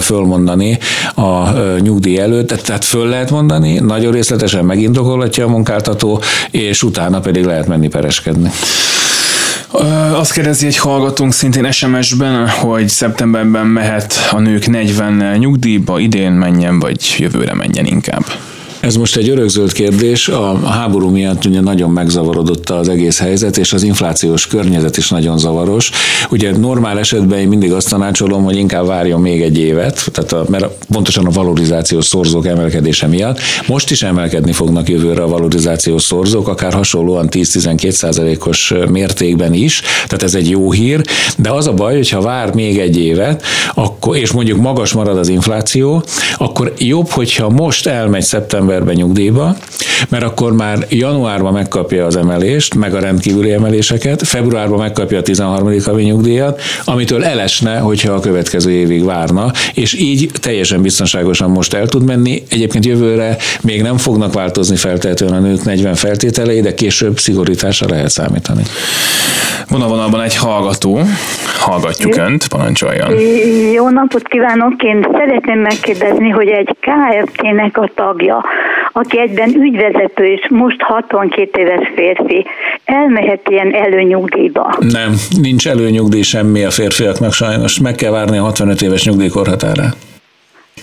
fölmondani 0.00 0.78
a 1.14 1.50
nyugdíj 1.78 2.18
előtt. 2.18 2.48
Tehát 2.48 2.84
föl 2.84 3.08
lehet 3.08 3.30
mondani, 3.30 3.78
nagyon 3.78 4.12
részletesen 4.12 4.64
megindokolhatja 4.64 5.44
a 5.44 5.48
munkáltató, 5.48 6.22
és 6.50 6.82
utána 6.82 7.20
pedig 7.20 7.44
lehet 7.44 7.66
menni 7.66 7.88
pereskedni. 7.88 8.50
Azt 10.12 10.32
kérdezi 10.32 10.66
egy 10.66 10.76
hallgatónk 10.76 11.32
szintén 11.32 11.72
SMS-ben, 11.72 12.48
hogy 12.48 12.88
szeptemberben 12.88 13.66
mehet 13.66 14.14
a 14.30 14.38
nők 14.38 14.66
40 14.66 15.38
nyugdíjba, 15.38 15.98
idén 15.98 16.32
menjen, 16.32 16.78
vagy 16.78 17.14
jövőre 17.18 17.54
menjen 17.54 17.84
inkább. 17.84 18.24
Ez 18.84 18.96
most 18.96 19.16
egy 19.16 19.28
örökzöld 19.28 19.72
kérdés. 19.72 20.28
A 20.28 20.66
háború 20.66 21.10
miatt 21.10 21.44
ugye 21.44 21.60
nagyon 21.60 21.90
megzavarodott 21.90 22.70
az 22.70 22.88
egész 22.88 23.18
helyzet, 23.18 23.56
és 23.56 23.72
az 23.72 23.82
inflációs 23.82 24.46
környezet 24.46 24.96
is 24.96 25.08
nagyon 25.08 25.38
zavaros. 25.38 25.90
Ugye 26.30 26.56
normál 26.56 26.98
esetben 26.98 27.38
én 27.38 27.48
mindig 27.48 27.72
azt 27.72 27.88
tanácsolom, 27.88 28.44
hogy 28.44 28.56
inkább 28.56 28.86
várjon 28.86 29.20
még 29.20 29.42
egy 29.42 29.58
évet, 29.58 30.08
tehát 30.12 30.32
a, 30.32 30.44
mert 30.48 30.66
pontosan 30.92 31.26
a 31.26 31.30
valorizációs 31.30 32.04
szorzók 32.04 32.46
emelkedése 32.46 33.06
miatt. 33.06 33.38
Most 33.66 33.90
is 33.90 34.02
emelkedni 34.02 34.52
fognak 34.52 34.88
jövőre 34.88 35.22
a 35.22 35.28
valorizációs 35.28 36.02
szorzók, 36.02 36.48
akár 36.48 36.72
hasonlóan 36.72 37.28
10-12 37.30 37.90
százalékos 37.90 38.72
mértékben 38.90 39.54
is, 39.54 39.80
tehát 39.80 40.22
ez 40.22 40.34
egy 40.34 40.50
jó 40.50 40.72
hír, 40.72 41.00
de 41.36 41.50
az 41.50 41.66
a 41.66 41.72
baj, 41.72 41.94
hogyha 41.94 42.20
vár 42.20 42.54
még 42.54 42.78
egy 42.78 42.98
évet, 42.98 43.42
akkor, 43.74 44.16
és 44.16 44.32
mondjuk 44.32 44.60
magas 44.60 44.92
marad 44.92 45.18
az 45.18 45.28
infláció, 45.28 46.02
akkor 46.36 46.72
jobb, 46.78 47.08
hogyha 47.08 47.48
most 47.48 47.86
elmegy 47.86 48.22
szeptember 48.22 48.72
szeptemberben 48.74 48.94
nyugdíjba, 48.94 49.54
mert 50.08 50.24
akkor 50.24 50.52
már 50.52 50.78
januárban 50.88 51.52
megkapja 51.52 52.06
az 52.06 52.16
emelést, 52.16 52.74
meg 52.74 52.94
a 52.94 53.00
rendkívüli 53.00 53.52
emeléseket, 53.52 54.26
februárban 54.26 54.78
megkapja 54.78 55.18
a 55.18 55.22
13. 55.22 55.80
havi 55.84 56.02
nyugdíjat, 56.02 56.60
amitől 56.84 57.24
elesne, 57.24 57.78
hogyha 57.78 58.12
a 58.12 58.20
következő 58.20 58.70
évig 58.70 59.04
várna, 59.04 59.50
és 59.74 59.94
így 59.94 60.30
teljesen 60.40 60.82
biztonságosan 60.82 61.50
most 61.50 61.74
el 61.74 61.86
tud 61.86 62.04
menni. 62.04 62.42
Egyébként 62.50 62.84
jövőre 62.84 63.36
még 63.62 63.82
nem 63.82 63.96
fognak 63.96 64.32
változni 64.32 64.76
feltétlenül 64.76 65.36
a 65.36 65.40
nők 65.40 65.64
40 65.64 65.94
feltételei, 65.94 66.60
de 66.60 66.74
később 66.74 67.18
szigorításra 67.18 67.86
lehet 67.88 68.10
számítani. 68.10 68.62
Van 69.68 69.82
a 69.82 69.88
vonalban 69.88 70.22
egy 70.22 70.36
hallgató, 70.36 71.00
hallgatjuk 71.60 72.16
Önt, 72.16 72.48
parancsoljon. 72.48 73.20
Jó 73.74 73.88
napot 73.88 74.28
kívánok, 74.28 74.82
én 74.82 75.06
szeretném 75.12 75.58
megkérdezni, 75.58 76.28
hogy 76.28 76.48
egy 76.48 76.76
KFT-nek 76.80 77.78
a 77.78 77.90
tagja, 77.94 78.44
aki 78.92 79.18
egyben 79.18 79.54
ügyvezető 79.54 80.24
és 80.24 80.46
most 80.50 80.80
62 80.80 81.60
éves 81.60 81.92
férfi, 81.94 82.46
elmehet 82.84 83.48
ilyen 83.48 83.74
előnyugdíjba? 83.74 84.76
Nem, 84.78 85.12
nincs 85.40 85.68
előnyugdíj 85.68 86.22
semmi 86.22 86.64
a 86.64 86.70
férfiaknak 86.70 87.32
sajnos, 87.32 87.80
meg 87.80 87.94
kell 87.94 88.10
várni 88.10 88.38
a 88.38 88.42
65 88.42 88.82
éves 88.82 89.04
nyugdíjkorhatárát. 89.04 89.96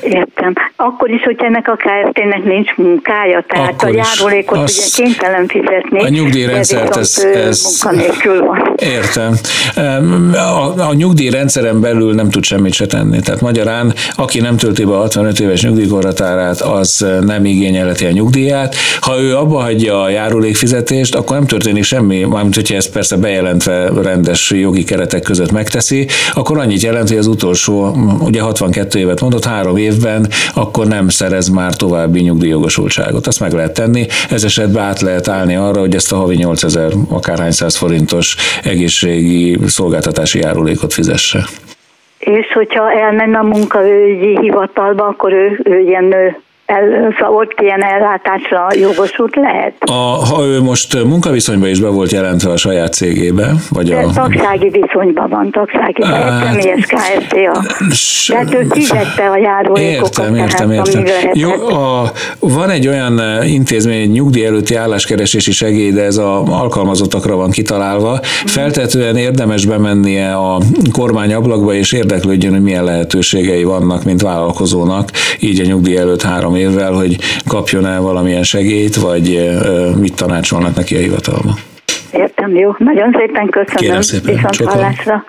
Értem. 0.03 0.53
Akkor 0.75 1.09
is, 1.09 1.23
hogy 1.23 1.35
ennek 1.39 1.67
a 1.67 1.75
KFT-nek 1.75 2.43
nincs 2.43 2.75
munkája, 2.75 3.43
tehát 3.47 3.73
Akkor 3.73 3.89
a 3.89 3.91
járulékot 3.91 4.57
azt 4.57 4.99
ugye 4.99 5.03
kénytelen 5.03 5.47
fizetni. 5.47 6.03
A 6.03 6.09
nyugdíjrendszert 6.09 6.95
ez, 6.95 7.25
ez 7.33 7.61
munkanélkül 7.63 8.45
van. 8.45 8.75
Értem. 8.75 9.33
A, 10.33 10.87
a 10.89 10.93
nyugdíjrendszeren 10.93 11.81
belül 11.81 12.13
nem 12.13 12.29
tud 12.29 12.43
semmit 12.43 12.73
se 12.73 12.85
tenni. 12.85 13.19
Tehát 13.19 13.41
magyarán, 13.41 13.93
aki 14.15 14.39
nem 14.39 14.57
tölti 14.57 14.85
be 14.85 14.93
a 14.93 14.99
65 14.99 15.39
éves 15.39 15.63
nyugdíjkorhatárát, 15.63 16.61
az 16.61 17.05
nem 17.21 17.45
igényelheti 17.45 18.05
a 18.05 18.11
nyugdíját. 18.11 18.75
Ha 18.99 19.19
ő 19.19 19.37
abba 19.37 19.59
hagyja 19.61 20.01
a 20.01 20.09
járulékfizetést, 20.09 21.15
akkor 21.15 21.35
nem 21.35 21.47
történik 21.47 21.83
semmi, 21.83 22.23
mármint 22.23 22.55
hogyha 22.55 22.75
ezt 22.75 22.91
persze 22.91 23.17
bejelentve 23.17 23.89
rendes 24.01 24.51
jogi 24.51 24.83
keretek 24.83 25.21
között 25.21 25.51
megteszi, 25.51 26.07
akkor 26.33 26.57
annyit 26.57 26.81
jelent, 26.81 27.09
hogy 27.09 27.17
az 27.17 27.27
utolsó, 27.27 27.95
ugye 28.19 28.41
62 28.41 28.99
évet 28.99 29.21
mondott, 29.21 29.45
három 29.45 29.77
évben, 29.91 30.27
akkor 30.55 30.87
nem 30.87 31.09
szerez 31.09 31.49
már 31.49 31.75
további 31.75 32.19
nyugdíjjogosultságot. 32.19 33.27
Azt 33.27 33.39
meg 33.39 33.51
lehet 33.51 33.73
tenni, 33.73 34.05
ez 34.29 34.43
esetben 34.43 34.83
át 34.83 35.01
lehet 35.01 35.27
állni 35.27 35.55
arra, 35.55 35.79
hogy 35.79 35.95
ezt 35.95 36.11
a 36.11 36.15
havi 36.15 36.35
8000 36.35 36.91
akárhány 37.09 37.51
száz 37.51 37.77
forintos 37.77 38.35
egészségi 38.63 39.57
szolgáltatási 39.65 40.39
járulékot 40.39 40.93
fizesse. 40.93 41.39
És 42.19 42.51
hogyha 42.53 42.91
elmenne 42.91 43.37
a 43.37 43.43
munkaügyi 43.43 44.37
hivatalba, 44.41 45.05
akkor 45.07 45.33
ő, 45.33 45.59
ő 45.63 45.79
ilyen 45.79 46.35
el, 46.71 47.13
szóval 47.19 47.35
ott 47.35 47.59
ilyen 47.61 47.83
ellátásra 47.83 48.67
jogosult 48.79 49.35
lehet? 49.35 49.73
A, 49.79 49.93
ha 50.25 50.45
ő 50.45 50.61
most 50.61 51.03
munkaviszonyban 51.03 51.69
is 51.69 51.79
be 51.79 51.87
volt 51.87 52.11
jelentve 52.11 52.51
a 52.51 52.57
saját 52.57 52.93
cégébe, 52.93 53.51
vagy 53.69 53.91
a... 53.91 54.11
Tagsági 54.13 54.69
viszonyban 54.69 55.29
van, 55.29 55.51
tagsági, 55.51 56.03
hát, 56.03 56.43
személyes 56.43 56.85
KFT 56.85 57.33
a... 57.33 57.63
Tehát 58.27 58.53
ő 58.53 58.67
fizette 58.69 59.29
a 59.29 59.37
járulékokat. 59.37 60.17
Értem, 60.17 60.35
értem, 60.35 60.71
értem. 60.71 61.31
Jó, 61.33 61.51
a, 61.51 62.11
van 62.39 62.69
egy 62.69 62.87
olyan 62.87 63.21
intézmény, 63.43 64.01
egy 64.01 64.11
nyugdíj 64.11 64.45
előtti 64.45 64.75
álláskeresési 64.75 65.51
segély, 65.51 65.91
de 65.91 66.03
ez 66.03 66.17
a 66.17 66.43
alkalmazottakra 66.43 67.35
van 67.35 67.49
kitalálva. 67.51 68.19
Feltetően 68.45 69.15
érdemes 69.15 69.65
bemennie 69.65 70.33
a 70.33 70.57
kormány 70.91 71.33
ablakba, 71.33 71.73
és 71.73 71.91
érdeklődjön, 71.91 72.53
hogy 72.53 72.61
milyen 72.61 72.83
lehetőségei 72.83 73.63
vannak, 73.63 74.03
mint 74.03 74.21
vállalkozónak, 74.21 75.09
így 75.39 75.59
a 75.59 75.65
nyugdíj 75.65 75.97
előtt 75.97 76.21
három 76.21 76.55
évvel, 76.61 76.91
hogy 76.91 77.17
kapjon 77.47 77.85
el 77.85 78.01
valamilyen 78.01 78.43
segélyt, 78.43 78.95
vagy 78.95 79.49
mit 79.99 80.15
tanácsolnak 80.15 80.75
neki 80.75 80.95
a 80.95 80.99
hivatalba. 80.99 81.57
Értem, 82.13 82.55
jó. 82.55 82.75
Nagyon 82.77 83.15
szépen 83.19 83.49
köszönöm. 83.49 83.75
Kérem 83.75 84.01
szépen. 84.01 84.35
Viszont 84.35 84.71
hallásra. 84.71 85.23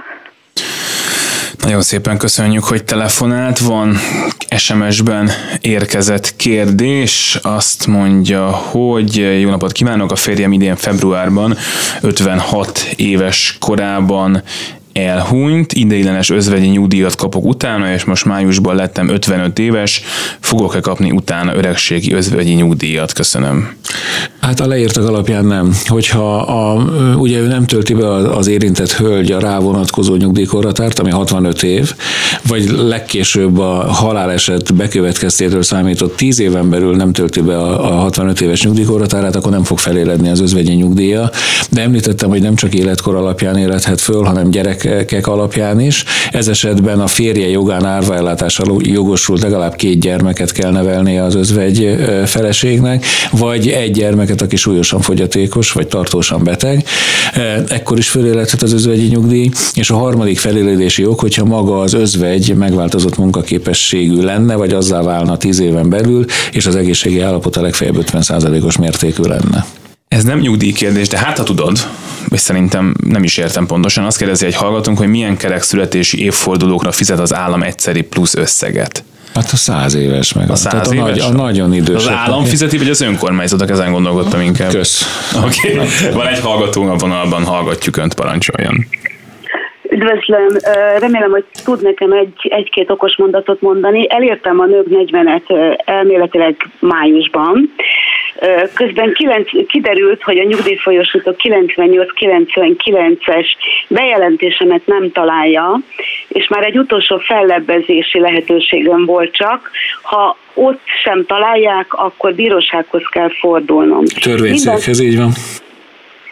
Nagyon 1.62 1.82
szépen 1.82 2.18
köszönjük, 2.18 2.64
hogy 2.64 2.84
telefonált. 2.84 3.58
Van 3.58 3.96
SMS-ben 4.56 5.30
érkezett 5.60 6.36
kérdés. 6.36 7.38
Azt 7.42 7.86
mondja, 7.86 8.46
hogy 8.46 9.40
jó 9.40 9.50
napot 9.50 9.72
kívánok, 9.72 10.12
a 10.12 10.16
férjem 10.16 10.52
idén 10.52 10.76
februárban 10.76 11.56
56 12.00 12.92
éves 12.96 13.56
korában 13.60 14.42
elhunyt, 14.92 15.72
ideiglenes 15.72 16.30
özvegyi 16.30 16.66
nyugdíjat 16.66 17.16
kapok 17.16 17.44
utána, 17.44 17.92
és 17.92 18.04
most 18.04 18.24
májusban 18.24 18.74
lettem 18.74 19.08
55 19.08 19.58
éves, 19.58 20.02
fogok-e 20.40 20.80
kapni 20.80 21.10
utána 21.10 21.56
öregségi 21.56 22.12
özvegyi 22.12 22.52
nyugdíjat? 22.52 23.12
Köszönöm. 23.12 23.76
Hát 24.40 24.60
a 24.60 24.66
leírtak 24.66 25.08
alapján 25.08 25.44
nem. 25.44 25.76
Hogyha 25.86 26.36
a, 26.36 26.82
ugye 27.16 27.38
ő 27.38 27.46
nem 27.46 27.66
tölti 27.66 27.94
be 27.94 28.14
az 28.14 28.46
érintett 28.46 28.92
hölgy 28.92 29.32
a 29.32 29.40
rávonatkozó 29.40 30.14
nyugdíjkorhatárt, 30.14 30.98
ami 30.98 31.10
65 31.10 31.62
év, 31.62 31.94
vagy 32.48 32.70
legkésőbb 32.70 33.58
a 33.58 33.92
haláleset 33.92 34.74
bekövetkeztétől 34.74 35.62
számított 35.62 36.16
10 36.16 36.40
éven 36.40 36.70
belül 36.70 36.96
nem 36.96 37.12
tölti 37.12 37.40
be 37.40 37.58
a, 37.58 37.92
a 37.92 37.94
65 37.94 38.40
éves 38.40 38.62
nyugdíjkorhatárát, 38.62 39.36
akkor 39.36 39.50
nem 39.52 39.64
fog 39.64 39.78
feléledni 39.78 40.28
az 40.28 40.40
özvegyi 40.40 40.72
nyugdíja. 40.72 41.30
De 41.70 41.80
említettem, 41.80 42.28
hogy 42.28 42.42
nem 42.42 42.54
csak 42.54 42.74
életkor 42.74 43.14
alapján 43.14 43.56
élethet 43.56 44.00
föl, 44.00 44.22
hanem 44.22 44.50
gyerekek 44.82 45.26
alapján 45.26 45.80
is. 45.80 46.04
Ez 46.30 46.48
esetben 46.48 47.00
a 47.00 47.06
férje 47.06 47.48
jogán 47.48 47.84
árvaellátással 47.84 48.76
jogosult 48.78 49.42
legalább 49.42 49.74
két 49.74 50.00
gyermeket 50.00 50.52
kell 50.52 50.70
nevelni 50.70 51.18
az 51.18 51.34
özvegy 51.34 51.96
feleségnek, 52.26 53.06
vagy 53.30 53.68
egy 53.68 53.90
gyermeket, 53.90 54.42
aki 54.42 54.56
súlyosan 54.56 55.00
fogyatékos, 55.00 55.72
vagy 55.72 55.86
tartósan 55.86 56.44
beteg, 56.44 56.84
ekkor 57.68 57.98
is 57.98 58.08
föléledhet 58.08 58.62
az 58.62 58.72
özvegyi 58.72 59.06
nyugdíj, 59.06 59.50
és 59.74 59.90
a 59.90 59.96
harmadik 59.96 60.38
feléledési 60.38 61.06
ok, 61.06 61.20
hogyha 61.20 61.44
maga 61.44 61.80
az 61.80 61.94
özvegy 61.94 62.54
megváltozott 62.56 63.16
munkaképességű 63.16 64.20
lenne, 64.20 64.54
vagy 64.54 64.72
azzá 64.72 65.02
válna 65.02 65.36
tíz 65.36 65.60
éven 65.60 65.88
belül, 65.88 66.24
és 66.52 66.66
az 66.66 66.76
egészségi 66.76 67.20
állapot 67.20 67.56
a 67.56 67.62
legfeljebb 67.62 68.04
50%-os 68.12 68.76
mértékű 68.76 69.22
lenne. 69.22 69.66
Ez 70.08 70.24
nem 70.24 70.38
nyugdíjkérdés, 70.38 71.08
de 71.08 71.18
hát 71.18 71.38
ha 71.38 71.44
tudod, 71.44 71.78
és 72.32 72.40
szerintem 72.40 72.94
nem 73.06 73.22
is 73.22 73.36
értem 73.36 73.66
pontosan, 73.66 74.04
azt 74.04 74.18
kérdezi 74.18 74.46
egy 74.46 74.54
hallgatónk, 74.54 74.98
hogy 74.98 75.08
milyen 75.08 75.36
kerek 75.36 75.62
születési 75.62 76.24
évfordulókra 76.24 76.92
fizet 76.92 77.18
az 77.18 77.34
állam 77.34 77.62
egyszeri 77.62 78.02
plusz 78.02 78.34
összeget. 78.34 79.04
Hát 79.34 79.50
a 79.52 79.56
száz 79.56 79.94
éves 79.94 80.32
meg. 80.32 80.50
A 80.50 80.54
száz 80.54 80.72
Tehát 80.72 80.86
a, 80.86 80.94
éves? 80.94 81.26
nagy, 81.26 81.34
a 81.34 81.42
nagyon 81.42 81.74
idős. 81.74 81.96
Az 81.96 82.08
állam 82.08 82.44
fizeti, 82.44 82.78
vagy 82.78 82.88
az 82.88 83.00
önkormányzatok? 83.00 83.70
Ezen 83.70 83.92
gondolkodtam 83.92 84.40
inkább. 84.40 84.70
Kösz. 84.70 85.30
Oké, 85.44 85.72
okay. 85.72 86.12
van 86.12 86.26
egy 86.26 86.40
hallgatónk 86.40 86.90
a 86.90 86.96
vonalban, 86.96 87.44
hallgatjuk 87.44 87.96
önt, 87.96 88.14
parancsoljon. 88.14 88.86
Üdvözlöm, 89.90 90.48
remélem, 90.98 91.30
hogy 91.30 91.44
tud 91.64 91.82
nekem 91.82 92.12
egy, 92.12 92.34
egy-két 92.42 92.90
okos 92.90 93.16
mondatot 93.16 93.60
mondani. 93.60 94.06
Elértem 94.10 94.60
a 94.60 94.66
nők 94.66 94.86
40-et 94.88 95.50
ö, 95.50 95.72
elméletileg 95.84 96.56
májusban. 96.78 97.74
Közben 98.74 99.12
kilenc, 99.12 99.66
kiderült, 99.66 100.22
hogy 100.22 100.38
a 100.38 100.42
nyugdíjfolyosító 100.42 101.34
98-99-es 101.38 103.46
bejelentésemet 103.88 104.86
nem 104.86 105.12
találja, 105.12 105.80
és 106.28 106.48
már 106.48 106.64
egy 106.64 106.78
utolsó 106.78 107.18
fellebbezési 107.18 108.18
lehetőségem 108.18 109.04
volt 109.04 109.32
csak. 109.32 109.70
Ha 110.02 110.36
ott 110.54 110.80
sem 111.02 111.24
találják, 111.26 111.94
akkor 111.94 112.34
bírósághoz 112.34 113.02
kell 113.10 113.30
fordulnom. 113.38 114.04
Törvényszékhez, 114.04 115.00
így 115.00 115.16
van. 115.16 115.32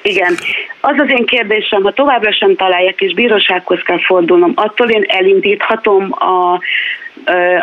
Igen. 0.02 0.34
Az 0.80 0.94
az 0.98 1.08
én 1.08 1.26
kérdésem, 1.26 1.82
ha 1.82 1.92
továbbra 1.92 2.32
sem 2.32 2.56
találják 2.56 3.00
és 3.00 3.14
bírósághoz 3.14 3.80
kell 3.84 3.98
fordulnom, 3.98 4.52
attól 4.54 4.88
én 4.88 5.04
elindíthatom 5.06 6.12
a, 6.12 6.60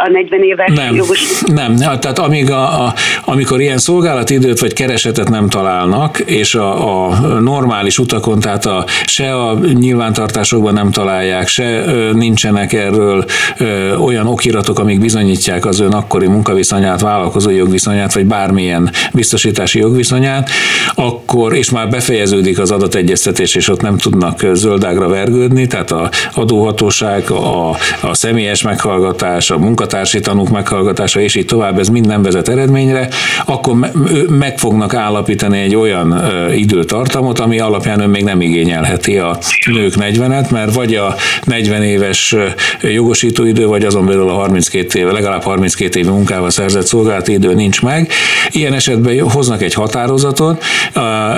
a 0.05 0.09
40 0.09 0.43
éves 0.43 0.71
Nem, 0.75 0.95
jogos... 0.95 1.41
nem. 1.45 1.79
Hát, 1.79 2.01
Tehát 2.01 2.19
amíg 2.19 2.51
a, 2.51 2.85
a, 2.85 2.93
amikor 3.25 3.61
ilyen 3.61 3.77
szolgálati 3.77 4.33
időt 4.33 4.59
vagy 4.59 4.73
keresetet 4.73 5.29
nem 5.29 5.49
találnak, 5.49 6.19
és 6.19 6.55
a, 6.55 7.07
a 7.07 7.15
normális 7.39 7.99
utakon, 7.99 8.39
tehát 8.39 8.65
a, 8.65 8.85
se 9.05 9.35
a 9.35 9.57
nyilvántartásokban 9.73 10.73
nem 10.73 10.91
találják, 10.91 11.47
se 11.47 11.83
nincsenek 12.13 12.73
erről 12.73 13.25
ö, 13.57 13.95
olyan 13.95 14.27
okiratok, 14.27 14.79
amik 14.79 14.99
bizonyítják 14.99 15.65
az 15.65 15.79
ön 15.79 15.91
akkori 15.91 16.27
munkaviszonyát, 16.27 17.01
vállalkozói 17.01 17.55
jogviszonyát, 17.55 18.13
vagy 18.13 18.25
bármilyen 18.25 18.89
biztosítási 19.13 19.79
jogviszonyát, 19.79 20.49
akkor, 20.95 21.55
és 21.55 21.69
már 21.69 21.89
befejeződik 21.89 22.59
az 22.59 22.71
adategyeztetés, 22.71 23.55
és 23.55 23.69
ott 23.69 23.81
nem 23.81 23.97
tudnak 23.97 24.45
zöldágra 24.53 25.07
vergődni, 25.07 25.67
tehát 25.67 25.91
a 25.91 26.09
adóhatóság, 26.33 27.31
a, 27.31 27.69
a 28.01 28.13
személyes 28.13 28.61
meghallgatás, 28.61 29.46
a 29.51 29.57
munkatársi 29.57 30.19
tanúk 30.19 30.49
meghallgatása, 30.49 31.19
és 31.19 31.35
így 31.35 31.45
tovább, 31.45 31.79
ez 31.79 31.87
mind 31.87 32.07
nem 32.07 32.21
vezet 32.21 32.47
eredményre, 32.47 33.07
akkor 33.45 33.75
me- 33.75 33.93
meg 34.29 34.59
fognak 34.59 34.93
állapítani 34.93 35.59
egy 35.59 35.75
olyan 35.75 36.21
időtartamot, 36.55 37.39
ami 37.39 37.59
alapján 37.59 37.99
ön 37.99 38.09
még 38.09 38.23
nem 38.23 38.41
igényelheti 38.41 39.17
a 39.17 39.37
nők 39.65 39.93
40-et, 39.97 40.49
mert 40.51 40.73
vagy 40.73 40.95
a 40.95 41.15
40 41.43 41.83
éves 41.83 42.35
jogosítóidő, 42.81 43.67
vagy 43.67 43.85
azon 43.85 44.05
belül 44.05 44.29
a 44.29 44.33
32 44.33 44.99
éve, 44.99 45.11
legalább 45.11 45.43
32 45.43 45.99
évi 45.99 46.09
munkával 46.09 46.49
szerzett 46.49 46.85
szolgálati 46.85 47.31
idő 47.31 47.53
nincs 47.53 47.81
meg. 47.81 48.11
Ilyen 48.49 48.73
esetben 48.73 49.19
hoznak 49.19 49.61
egy 49.61 49.73
határozatot, 49.73 50.63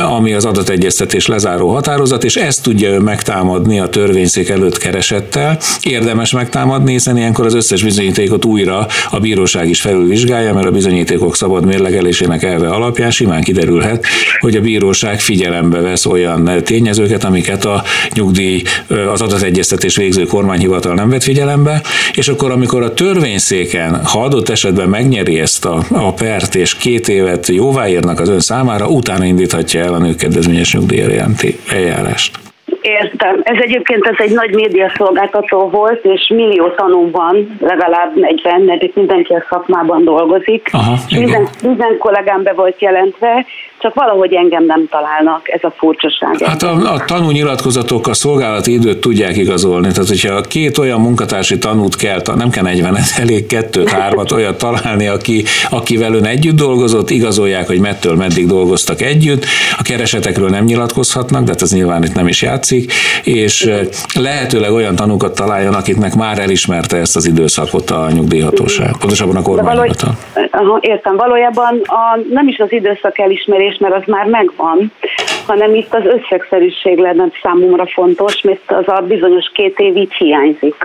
ami 0.09 0.33
az 0.33 0.45
adategyeztetés 0.45 1.27
lezáró 1.27 1.69
határozat, 1.69 2.23
és 2.23 2.35
ezt 2.35 2.63
tudja 2.63 2.89
ő 2.89 2.99
megtámadni 2.99 3.79
a 3.79 3.87
törvényszék 3.87 4.49
előtt 4.49 4.77
keresettel. 4.77 5.57
Érdemes 5.81 6.31
megtámadni, 6.31 6.91
hiszen 6.91 7.17
ilyenkor 7.17 7.45
az 7.45 7.53
összes 7.53 7.81
bizonyítékot 7.99 8.45
újra 8.45 8.87
a 9.09 9.19
bíróság 9.19 9.69
is 9.69 9.81
felülvizsgálja, 9.81 10.53
mert 10.53 10.67
a 10.67 10.71
bizonyítékok 10.71 11.35
szabad 11.35 11.65
mérlegelésének 11.65 12.43
elve 12.43 12.67
alapján 12.67 13.11
simán 13.11 13.41
kiderülhet, 13.41 14.05
hogy 14.39 14.55
a 14.55 14.61
bíróság 14.61 15.19
figyelembe 15.19 15.79
vesz 15.79 16.05
olyan 16.05 16.49
tényezőket, 16.63 17.23
amiket 17.23 17.65
a 17.65 17.83
nyugdíj, 18.13 18.61
az 19.11 19.21
adategyeztetés 19.21 19.95
végző 19.95 20.23
kormányhivatal 20.23 20.93
nem 20.93 21.09
vett 21.09 21.23
figyelembe, 21.23 21.81
és 22.13 22.27
akkor, 22.27 22.51
amikor 22.51 22.83
a 22.83 22.93
törvényszéken, 22.93 24.05
ha 24.05 24.23
adott 24.23 24.49
esetben 24.49 24.89
megnyeri 24.89 25.39
ezt 25.39 25.65
a, 25.65 25.85
a 25.89 26.13
pert, 26.13 26.55
és 26.55 26.75
két 26.75 27.07
évet 27.09 27.47
jóváírnak 27.47 28.19
az 28.19 28.29
ön 28.29 28.39
számára, 28.39 28.87
utána 28.87 29.25
indíthatja 29.25 29.81
el 29.81 29.93
a 29.93 29.97
nők 29.97 30.15
kedvezményes 30.17 30.73
nyugdíjra 30.73 31.11
jelenti 31.11 31.59
eljárást. 31.67 32.48
Értem. 33.19 33.41
Ez 33.43 33.61
egyébként 33.61 34.05
ez 34.07 34.15
egy 34.17 34.31
nagy 34.31 34.53
médiaszolgáltató 34.53 35.69
volt, 35.69 36.05
és 36.05 36.31
millió 36.35 36.69
tanú 36.69 37.11
van, 37.11 37.57
legalább 37.59 38.15
40, 38.15 38.61
mert 38.61 38.83
itt 38.83 38.95
mindenki 38.95 39.33
a 39.33 39.45
szakmában 39.49 40.03
dolgozik. 40.03 40.69
Aha, 40.71 40.93
és 41.07 41.17
minden, 41.17 41.47
minden 41.63 41.97
kollégám 41.97 42.43
be 42.43 42.53
volt 42.53 42.81
jelentve, 42.81 43.45
csak 43.79 43.93
valahogy 43.93 44.33
engem 44.33 44.65
nem 44.65 44.87
találnak, 44.89 45.49
ez 45.49 45.63
a 45.63 45.73
furcsaság. 45.77 46.37
Hát 46.45 46.63
a, 46.63 46.93
a 46.93 47.05
tanúnyilatkozatok 47.05 48.07
a 48.07 48.13
szolgálati 48.13 48.73
időt 48.73 48.99
tudják 48.99 49.37
igazolni. 49.37 49.87
Tehát, 49.91 50.07
hogyha 50.07 50.41
két 50.41 50.77
olyan 50.77 51.01
munkatársi 51.01 51.57
tanút 51.57 51.95
kell, 51.95 52.21
nem 52.35 52.49
kell 52.49 52.63
40 52.63 52.97
elég 53.17 53.45
kettőt, 53.47 53.89
hármat 53.89 54.31
olyat 54.31 54.57
találni, 54.57 55.07
aki, 55.07 55.43
akivel 55.69 56.13
ön 56.13 56.25
együtt 56.25 56.55
dolgozott, 56.55 57.09
igazolják, 57.09 57.67
hogy 57.67 57.79
mettől 57.79 58.15
meddig 58.15 58.47
dolgoztak 58.47 59.01
együtt. 59.01 59.45
A 59.77 59.81
keresetekről 59.81 60.49
nem 60.49 60.63
nyilatkozhatnak, 60.63 61.43
de 61.43 61.51
hát 61.51 61.61
ez 61.61 61.73
nyilván 61.73 62.03
itt 62.03 62.13
nem 62.13 62.27
is 62.27 62.41
játszik, 62.41 62.93
és 63.23 63.65
eh, 63.65 63.79
lehetőleg 64.19 64.71
olyan 64.71 64.95
tanúkat 64.95 65.35
találjon, 65.35 65.73
akiknek 65.73 66.15
már 66.15 66.39
elismerte 66.39 66.97
ezt 66.97 67.15
az 67.15 67.25
időszakot 67.25 67.89
a 67.89 68.07
nyugdíjhatóság, 68.11 68.91
pontosabban 68.99 69.35
a 69.35 69.41
kormányhivatal. 69.41 70.17
értem, 70.79 71.15
valójában 71.15 71.81
a, 71.85 72.19
nem 72.29 72.47
is 72.47 72.57
az 72.57 72.71
időszak 72.71 73.19
elismerés, 73.19 73.68
mert 73.77 73.95
az 73.95 74.03
már 74.05 74.25
megvan, 74.25 74.91
hanem 75.45 75.75
itt 75.75 75.93
az 75.93 76.03
összegszerűség 76.05 76.97
lenne 76.97 77.27
számomra 77.41 77.87
fontos, 77.87 78.41
mert 78.41 78.61
az 78.67 78.87
a 78.87 79.01
bizonyos 79.07 79.51
két 79.53 79.79
év 79.79 79.95
így 79.95 80.13
hiányzik. 80.13 80.75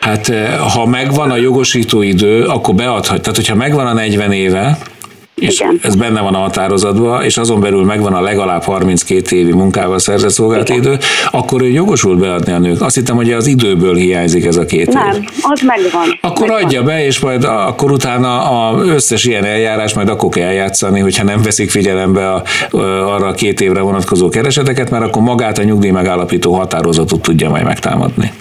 Hát 0.00 0.28
eh, 0.28 0.58
ha 0.74 0.86
megvan 0.86 1.30
a 1.30 1.36
jogosító 1.36 2.02
idő, 2.02 2.44
akkor 2.44 2.74
beadhat. 2.74 3.20
Tehát, 3.20 3.36
hogyha 3.36 3.54
megvan 3.54 3.86
a 3.86 3.92
40 3.92 4.32
éve, 4.32 4.76
és 5.42 5.60
Igen. 5.60 5.78
ez 5.82 5.94
benne 5.94 6.20
van 6.20 6.34
a 6.34 6.38
határozatban, 6.38 7.24
és 7.24 7.36
azon 7.36 7.60
belül 7.60 7.84
megvan 7.84 8.12
a 8.12 8.20
legalább 8.20 8.62
32 8.62 9.36
évi 9.36 9.52
munkával 9.52 9.98
szerzett 9.98 10.30
szolgálati 10.30 10.74
idő, 10.74 10.98
akkor 11.30 11.62
ő 11.62 11.68
jogosult 11.68 12.18
beadni 12.18 12.52
a 12.52 12.58
nők. 12.58 12.80
Azt 12.82 12.94
hittem, 12.94 13.16
hogy 13.16 13.32
az 13.32 13.46
időből 13.46 13.94
hiányzik 13.94 14.44
ez 14.44 14.56
a 14.56 14.64
két 14.64 14.86
év. 14.86 14.94
Nem, 14.94 15.24
az 15.42 15.60
megvan. 15.60 16.18
Akkor 16.20 16.46
megvan. 16.46 16.64
adja 16.64 16.82
be, 16.82 17.04
és 17.04 17.20
majd 17.20 17.44
akkor 17.44 17.92
utána 17.92 18.50
a 18.50 18.82
összes 18.84 19.24
ilyen 19.24 19.44
eljárás 19.44 19.94
majd 19.94 20.08
akkor 20.08 20.28
kell 20.28 20.46
eljátszani, 20.46 21.00
hogyha 21.00 21.24
nem 21.24 21.42
veszik 21.42 21.70
figyelembe 21.70 22.32
a, 22.32 22.42
arra 23.14 23.26
a 23.26 23.32
két 23.32 23.60
évre 23.60 23.80
vonatkozó 23.80 24.28
kereseteket, 24.28 24.90
mert 24.90 25.04
akkor 25.04 25.22
magát 25.22 25.58
a 25.58 25.62
nyugdíj 25.62 25.90
megállapító 25.90 26.52
határozatot 26.52 27.22
tudja 27.22 27.48
majd 27.48 27.64
megtámadni. 27.64 28.32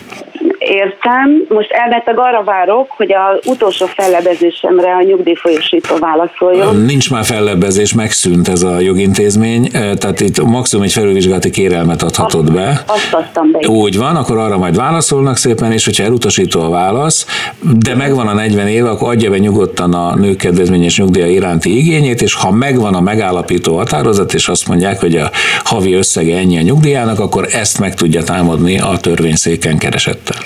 Értem. 0.71 1.45
Most 1.49 1.71
elmeteg 1.71 2.19
arra 2.19 2.43
várok, 2.43 2.91
hogy 2.91 3.13
az 3.13 3.47
utolsó 3.47 3.85
fellebezésemre 3.85 4.95
a 4.95 5.01
nyugdíjfolyosító 5.01 5.95
válaszoljon. 5.99 6.75
Nincs 6.75 7.11
már 7.11 7.23
fellebbezés, 7.23 7.93
megszűnt 7.93 8.47
ez 8.47 8.63
a 8.63 8.79
jogintézmény, 8.79 9.69
eh, 9.73 9.93
tehát 9.93 10.19
itt 10.19 10.43
maximum 10.43 10.85
egy 10.85 10.91
felülvizsgálati 10.91 11.49
kérelmet 11.49 12.01
adhatod 12.01 12.53
be. 12.53 12.83
Azt 12.87 13.13
adtam 13.13 13.51
be. 13.51 13.67
Úgy 13.67 13.97
van, 13.97 14.15
akkor 14.15 14.37
arra 14.37 14.57
majd 14.57 14.75
válaszolnak 14.75 15.37
szépen, 15.37 15.71
és 15.71 15.85
hogyha 15.85 16.03
elutasító 16.03 16.61
a 16.61 16.69
válasz, 16.69 17.25
de 17.61 17.95
megvan 17.95 18.27
a 18.27 18.33
40 18.33 18.67
év, 18.67 18.85
akkor 18.85 19.09
adja 19.09 19.29
be 19.29 19.37
nyugodtan 19.37 19.93
a 19.93 20.15
nők 20.15 20.37
kedvezményes 20.37 20.97
nyugdíja 20.97 21.25
iránti 21.25 21.77
igényét, 21.77 22.21
és 22.21 22.33
ha 22.33 22.51
megvan 22.51 22.93
a 22.93 23.01
megállapító 23.01 23.77
határozat, 23.77 24.33
és 24.33 24.47
azt 24.47 24.67
mondják, 24.67 24.99
hogy 24.99 25.15
a 25.15 25.29
havi 25.63 25.93
összege 25.93 26.37
ennyi 26.37 26.57
a 26.57 26.61
nyugdíjának, 26.61 27.19
akkor 27.19 27.47
ezt 27.51 27.79
meg 27.79 27.93
tudja 27.93 28.23
támadni 28.23 28.79
a 28.79 28.97
törvényszéken 29.01 29.77
keresettel. 29.77 30.37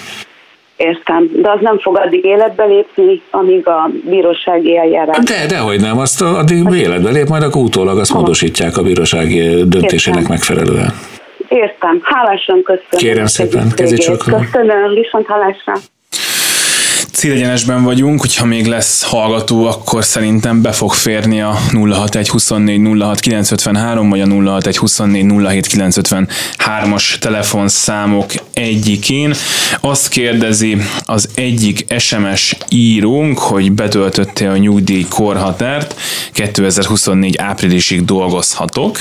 Értem. 0.78 1.30
De 1.34 1.52
az 1.52 1.60
nem 1.62 1.80
fog 1.80 1.98
addig 1.98 2.26
életbe 2.26 2.66
lépni, 2.66 3.22
amíg 3.32 3.68
a 3.68 3.90
bírósági 4.10 4.78
eljárás. 4.78 5.18
De, 5.18 5.46
dehogy 5.48 5.82
nem, 5.82 5.98
azt 5.98 6.22
addig 6.22 6.68
életbe 6.74 7.10
lép, 7.10 7.28
majd 7.28 7.44
akkor 7.44 7.62
utólag 7.62 7.98
azt 7.98 8.14
módosítják 8.14 8.78
a 8.78 8.82
bírósági 8.84 9.64
döntésének 9.68 10.20
Értem. 10.20 10.32
megfelelően. 10.36 10.94
Értem. 11.48 12.00
Hálásan 12.04 12.64
köszönöm. 12.64 12.98
Kérem 12.98 13.26
szépen, 13.26 13.72
csókolom. 13.98 14.50
Köszönöm, 14.52 14.94
viszont 14.94 15.28
hálásra. 15.28 15.74
Célegyenesben 17.16 17.84
vagyunk, 17.84 18.20
hogyha 18.20 18.46
még 18.46 18.66
lesz 18.66 19.04
hallgató, 19.04 19.66
akkor 19.66 20.04
szerintem 20.04 20.62
be 20.62 20.72
fog 20.72 20.94
férni 20.94 21.42
a 21.42 21.58
061 21.72 22.30
24 22.30 23.02
06 23.02 23.20
953 23.20 24.10
vagy 24.10 24.22
a 24.22 24.28
061 24.28 24.78
24 24.78 25.26
07 25.48 25.68
953-as 25.68 27.18
telefonszámok 27.18 28.32
egyikén. 28.54 29.34
Azt 29.80 30.08
kérdezi 30.08 30.78
az 31.06 31.30
egyik 31.36 31.86
SMS 31.98 32.58
írónk, 32.70 33.40
hogy 33.40 33.72
betöltötte 33.72 34.50
a 34.50 34.58
nyugdíj 34.58 35.06
korhatárt, 35.10 35.96
2024 36.32 37.38
áprilisig 37.38 38.06
dolgozhatok, 38.06 38.98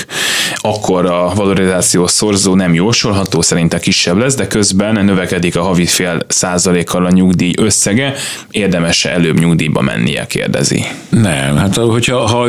akkor 0.55 1.05
a 1.05 1.31
valorizációs 1.35 2.11
szorzó 2.11 2.55
nem 2.55 2.73
jósolható, 2.73 3.41
szerinte 3.41 3.79
kisebb 3.79 4.17
lesz, 4.17 4.35
de 4.35 4.47
közben 4.47 5.05
növekedik 5.05 5.55
a 5.55 5.61
havi 5.61 5.85
fél 5.85 6.19
százalékkal 6.27 7.05
a 7.05 7.11
nyugdíj 7.11 7.53
összege, 7.57 8.03
felesége, 8.05 8.13
érdemes 8.51 9.05
előbb 9.05 9.39
nyugdíjba 9.39 9.81
mennie, 9.81 10.25
kérdezi. 10.27 10.85
Nem, 11.09 11.55
hát 11.55 11.75
hogyha 11.75 12.27
ha, 12.27 12.47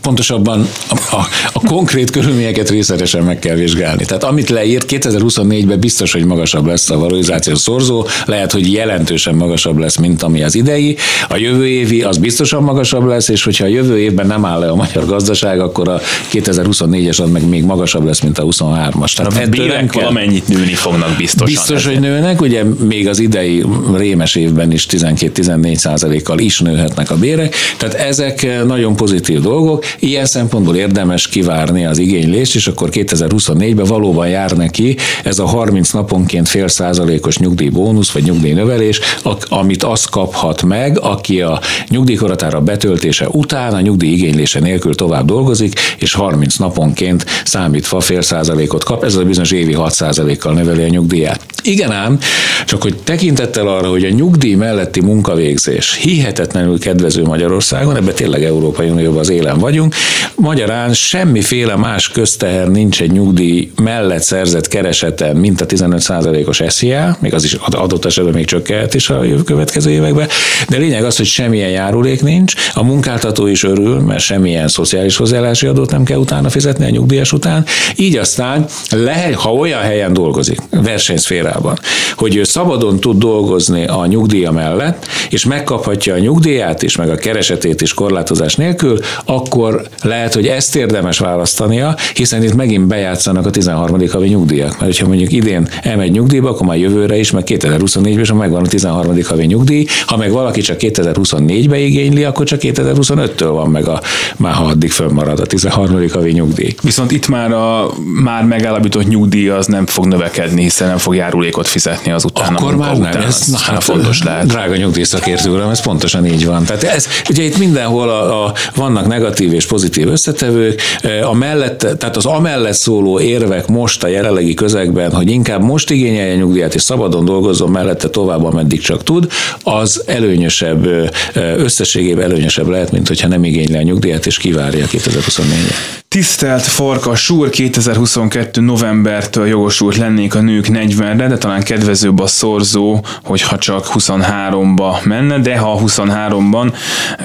pontosabban 0.00 0.68
a, 0.88 1.16
a, 1.16 1.26
a 1.52 1.60
konkrét 1.60 2.10
körülményeket 2.10 2.70
részletesen 2.70 3.22
meg 3.22 3.38
kell 3.38 3.54
vizsgálni. 3.54 4.04
Tehát 4.04 4.24
amit 4.24 4.48
leírt 4.48 4.84
2024-ben 4.88 5.80
biztos, 5.80 6.12
hogy 6.12 6.24
magasabb 6.24 6.66
lesz 6.66 6.90
a 6.90 6.98
valorizációs 6.98 7.58
szorzó, 7.58 8.06
lehet, 8.24 8.52
hogy 8.52 8.72
jelentősen 8.72 9.34
magasabb 9.34 9.78
lesz, 9.78 9.96
mint 9.96 10.22
ami 10.22 10.42
az 10.42 10.54
idei. 10.54 10.96
A 11.28 11.36
jövő 11.36 11.66
évi 11.68 12.02
az 12.02 12.16
biztosan 12.16 12.62
magasabb 12.62 13.04
lesz, 13.04 13.28
és 13.28 13.44
hogyha 13.44 13.64
a 13.64 13.68
jövő 13.68 13.98
évben 13.98 14.26
nem 14.26 14.44
áll 14.44 14.58
le 14.58 14.68
a 14.68 14.74
magyar 14.74 15.06
gazdaság, 15.06 15.60
akkor 15.60 15.88
a 15.88 16.00
2024-es 16.32 17.22
az 17.22 17.30
meg 17.30 17.48
még 17.48 17.64
magasabb 17.64 18.04
lesz, 18.04 18.20
mint 18.20 18.38
a 18.38 18.42
23-as. 18.44 19.14
Tehát 19.14 19.46
a 19.46 19.48
bérek 19.48 19.92
valamennyit 19.92 20.48
nőni 20.48 20.74
fognak 20.74 21.16
biztosan. 21.16 21.46
Biztos, 21.46 21.84
hogy 21.86 22.00
nőnek, 22.00 22.40
ugye 22.40 22.64
még 22.64 23.08
az 23.08 23.18
idei 23.18 23.64
rémes 23.96 24.34
évben 24.34 24.67
is 24.72 24.86
12-14 24.90 25.74
százalékkal 25.74 26.38
is 26.38 26.60
nőhetnek 26.60 27.10
a 27.10 27.16
bérek, 27.16 27.54
tehát 27.76 27.94
ezek 27.94 28.64
nagyon 28.66 28.96
pozitív 28.96 29.40
dolgok. 29.40 29.84
Ilyen 29.98 30.26
szempontból 30.26 30.76
érdemes 30.76 31.28
kivárni 31.28 31.86
az 31.86 31.98
igénylést, 31.98 32.54
és 32.54 32.66
akkor 32.66 32.88
2024-ben 32.92 33.84
valóban 33.84 34.28
jár 34.28 34.50
neki 34.50 34.96
ez 35.24 35.38
a 35.38 35.46
30 35.46 35.90
naponként 35.90 36.48
fél 36.48 36.68
százalékos 36.68 37.38
nyugdíjbónusz 37.38 38.10
vagy 38.10 38.22
nyugdíjnövelés, 38.22 39.00
amit 39.48 39.82
azt 39.82 40.10
kaphat 40.10 40.62
meg, 40.62 40.98
aki 41.00 41.40
a 41.40 41.60
nyugdíjkoratára 41.88 42.60
betöltése 42.60 43.28
után 43.28 43.74
a 43.74 43.80
nyugdíj 43.80 44.12
igénylése 44.12 44.60
nélkül 44.60 44.94
tovább 44.94 45.26
dolgozik, 45.26 45.80
és 45.98 46.12
30 46.12 46.56
naponként 46.56 47.24
számítva 47.44 48.00
fél 48.00 48.22
százalékot 48.22 48.84
kap, 48.84 49.04
ez 49.04 49.14
a 49.14 49.24
bizonyos 49.24 49.50
évi 49.50 49.72
6 49.72 49.92
százalékkal 49.92 50.52
növeli 50.52 50.82
a 50.82 50.88
nyugdíját. 50.88 51.46
Igen 51.62 51.92
ám, 51.92 52.18
csak 52.66 52.82
hogy 52.82 52.96
tekintettel 53.04 53.68
arra, 53.68 53.88
hogy 53.88 54.04
a 54.04 54.10
nyugdíj 54.10 54.54
melletti 54.58 55.00
munkavégzés. 55.00 55.94
Hihetetlenül 55.94 56.78
kedvező 56.78 57.22
Magyarországon, 57.22 57.96
ebbe 57.96 58.12
tényleg 58.12 58.44
Európai 58.44 58.88
Unióban 58.88 59.18
az 59.18 59.28
élen 59.28 59.58
vagyunk, 59.58 59.94
magyarán 60.34 60.94
semmiféle 60.94 61.76
más 61.76 62.08
közteher 62.08 62.68
nincs 62.68 63.02
egy 63.02 63.12
nyugdíj 63.12 63.70
mellett 63.82 64.22
szerzett 64.22 64.68
kereseten, 64.68 65.36
mint 65.36 65.60
a 65.60 65.66
15%-os 65.66 66.62
SZIA, 66.68 67.16
még 67.20 67.34
az 67.34 67.44
is 67.44 67.52
adott 67.54 68.04
esetben 68.04 68.34
még 68.34 68.44
csökkent 68.44 68.94
is 68.94 69.10
a 69.10 69.20
következő 69.44 69.90
években, 69.90 70.28
de 70.68 70.76
lényeg 70.76 71.04
az, 71.04 71.16
hogy 71.16 71.26
semmilyen 71.26 71.70
járulék 71.70 72.22
nincs, 72.22 72.54
a 72.74 72.82
munkáltató 72.82 73.46
is 73.46 73.64
örül, 73.64 73.98
mert 73.98 74.20
semmilyen 74.20 74.68
szociális 74.68 75.16
hozzáállási 75.16 75.66
adót 75.66 75.90
nem 75.90 76.04
kell 76.04 76.18
utána 76.18 76.48
fizetni 76.48 76.84
a 76.84 76.90
nyugdíjas 76.90 77.32
után, 77.32 77.64
így 77.96 78.16
aztán 78.16 78.66
lehet, 78.90 79.34
ha 79.34 79.52
olyan 79.52 79.80
helyen 79.80 80.12
dolgozik, 80.12 80.60
versenyszférában, 80.70 81.78
hogy 82.16 82.36
ő 82.36 82.44
szabadon 82.44 83.00
tud 83.00 83.18
dolgozni 83.18 83.86
a 83.86 84.06
nyugdíja 84.48 84.76
mellett, 84.76 85.06
és 85.30 85.44
megkaphatja 85.44 86.14
a 86.14 86.18
nyugdíját 86.18 86.82
is, 86.82 86.96
meg 86.96 87.10
a 87.10 87.14
keresetét 87.14 87.80
is 87.80 87.94
korlátozás 87.94 88.54
nélkül, 88.54 88.98
akkor 89.24 89.88
lehet, 90.02 90.34
hogy 90.34 90.46
ezt 90.46 90.76
érdemes 90.76 91.18
választania, 91.18 91.96
hiszen 92.14 92.42
itt 92.42 92.54
megint 92.54 92.86
bejátszanak 92.86 93.46
a 93.46 93.50
13. 93.50 94.08
havi 94.10 94.28
nyugdíjak. 94.28 94.80
Mert 94.80 94.98
ha 94.98 95.06
mondjuk 95.06 95.32
idén 95.32 95.68
elmegy 95.82 96.10
nyugdíjba, 96.10 96.48
akkor 96.48 96.66
már 96.66 96.78
jövőre 96.78 97.16
is, 97.16 97.30
meg 97.30 97.44
2024-ben 97.46 98.20
is 98.20 98.32
megvan 98.32 98.64
a 98.64 98.68
13. 98.68 99.18
havi 99.24 99.44
nyugdíj. 99.44 99.86
Ha 100.06 100.16
meg 100.16 100.30
valaki 100.30 100.60
csak 100.60 100.76
2024-be 100.80 101.78
igényli, 101.78 102.24
akkor 102.24 102.46
csak 102.46 102.60
2025-től 102.62 103.50
van 103.50 103.70
meg 103.70 103.88
a, 103.88 104.00
már 104.36 104.54
ha 104.54 104.64
addig 104.64 104.90
fönnmarad 104.90 105.40
a 105.40 105.46
13. 105.46 106.08
havi 106.12 106.32
nyugdíj. 106.32 106.74
Viszont 106.82 107.10
itt 107.10 107.28
már 107.28 107.52
a 107.52 107.90
már 108.22 108.44
megállapított 108.44 109.08
nyugdíj 109.08 109.48
az 109.48 109.66
nem 109.66 109.86
fog 109.86 110.06
növekedni, 110.06 110.62
hiszen 110.62 110.88
nem 110.88 110.98
fog 110.98 111.14
járulékot 111.14 111.66
fizetni 111.66 112.12
az 112.12 112.24
utána. 112.24 112.56
Akkor 112.58 112.76
már 112.76 112.98
nem, 112.98 113.00
után, 113.00 113.22
ez 113.22 113.46
na, 113.46 113.58
hát, 113.58 113.84
fontos 113.84 114.22
lehet. 114.22 114.37
Drága 114.44 114.76
nyugdíjszakértő 114.76 115.50
uram, 115.50 115.70
ez 115.70 115.82
pontosan 115.82 116.26
így 116.26 116.46
van. 116.46 116.64
Tehát 116.64 116.82
ez, 116.82 117.06
ugye 117.30 117.42
itt 117.42 117.58
mindenhol 117.58 118.08
a, 118.08 118.44
a, 118.44 118.54
vannak 118.74 119.06
negatív 119.06 119.52
és 119.52 119.66
pozitív 119.66 120.08
összetevők, 120.08 120.80
a 121.22 121.34
mellett, 121.34 121.78
tehát 121.78 122.16
az 122.16 122.26
amellett 122.26 122.74
szóló 122.74 123.20
érvek 123.20 123.66
most 123.66 124.04
a 124.04 124.08
jelenlegi 124.08 124.54
közegben, 124.54 125.12
hogy 125.12 125.30
inkább 125.30 125.62
most 125.62 125.90
igényelje 125.90 126.34
nyugdíjat 126.34 126.74
és 126.74 126.82
szabadon 126.82 127.24
dolgozzon 127.24 127.70
mellette 127.70 128.08
tovább, 128.08 128.44
ameddig 128.44 128.80
csak 128.80 129.02
tud, 129.02 129.26
az 129.62 130.02
előnyösebb, 130.06 130.88
összességében 131.34 132.24
előnyösebb 132.24 132.68
lehet, 132.68 132.92
mint 132.92 133.08
hogyha 133.08 133.28
nem 133.28 133.44
igényli 133.44 133.76
a 133.76 133.82
nyugdíjat 133.82 134.26
és 134.26 134.36
kivárja 134.36 134.86
2024-et. 134.86 135.97
Tisztelt 136.08 136.62
Farkas 136.62 137.30
úr, 137.30 137.50
2022. 137.50 138.60
novembertől 138.60 139.46
jogosult 139.46 139.96
lennék 139.96 140.34
a 140.34 140.40
nők 140.40 140.66
40-re, 140.68 141.28
de 141.28 141.38
talán 141.38 141.62
kedvezőbb 141.62 142.18
a 142.18 142.26
szorzó, 142.26 143.00
hogyha 143.24 143.58
csak 143.58 143.86
23-ba 143.94 145.04
menne, 145.04 145.38
de 145.38 145.58
ha 145.58 145.80
23-ban 145.86 146.72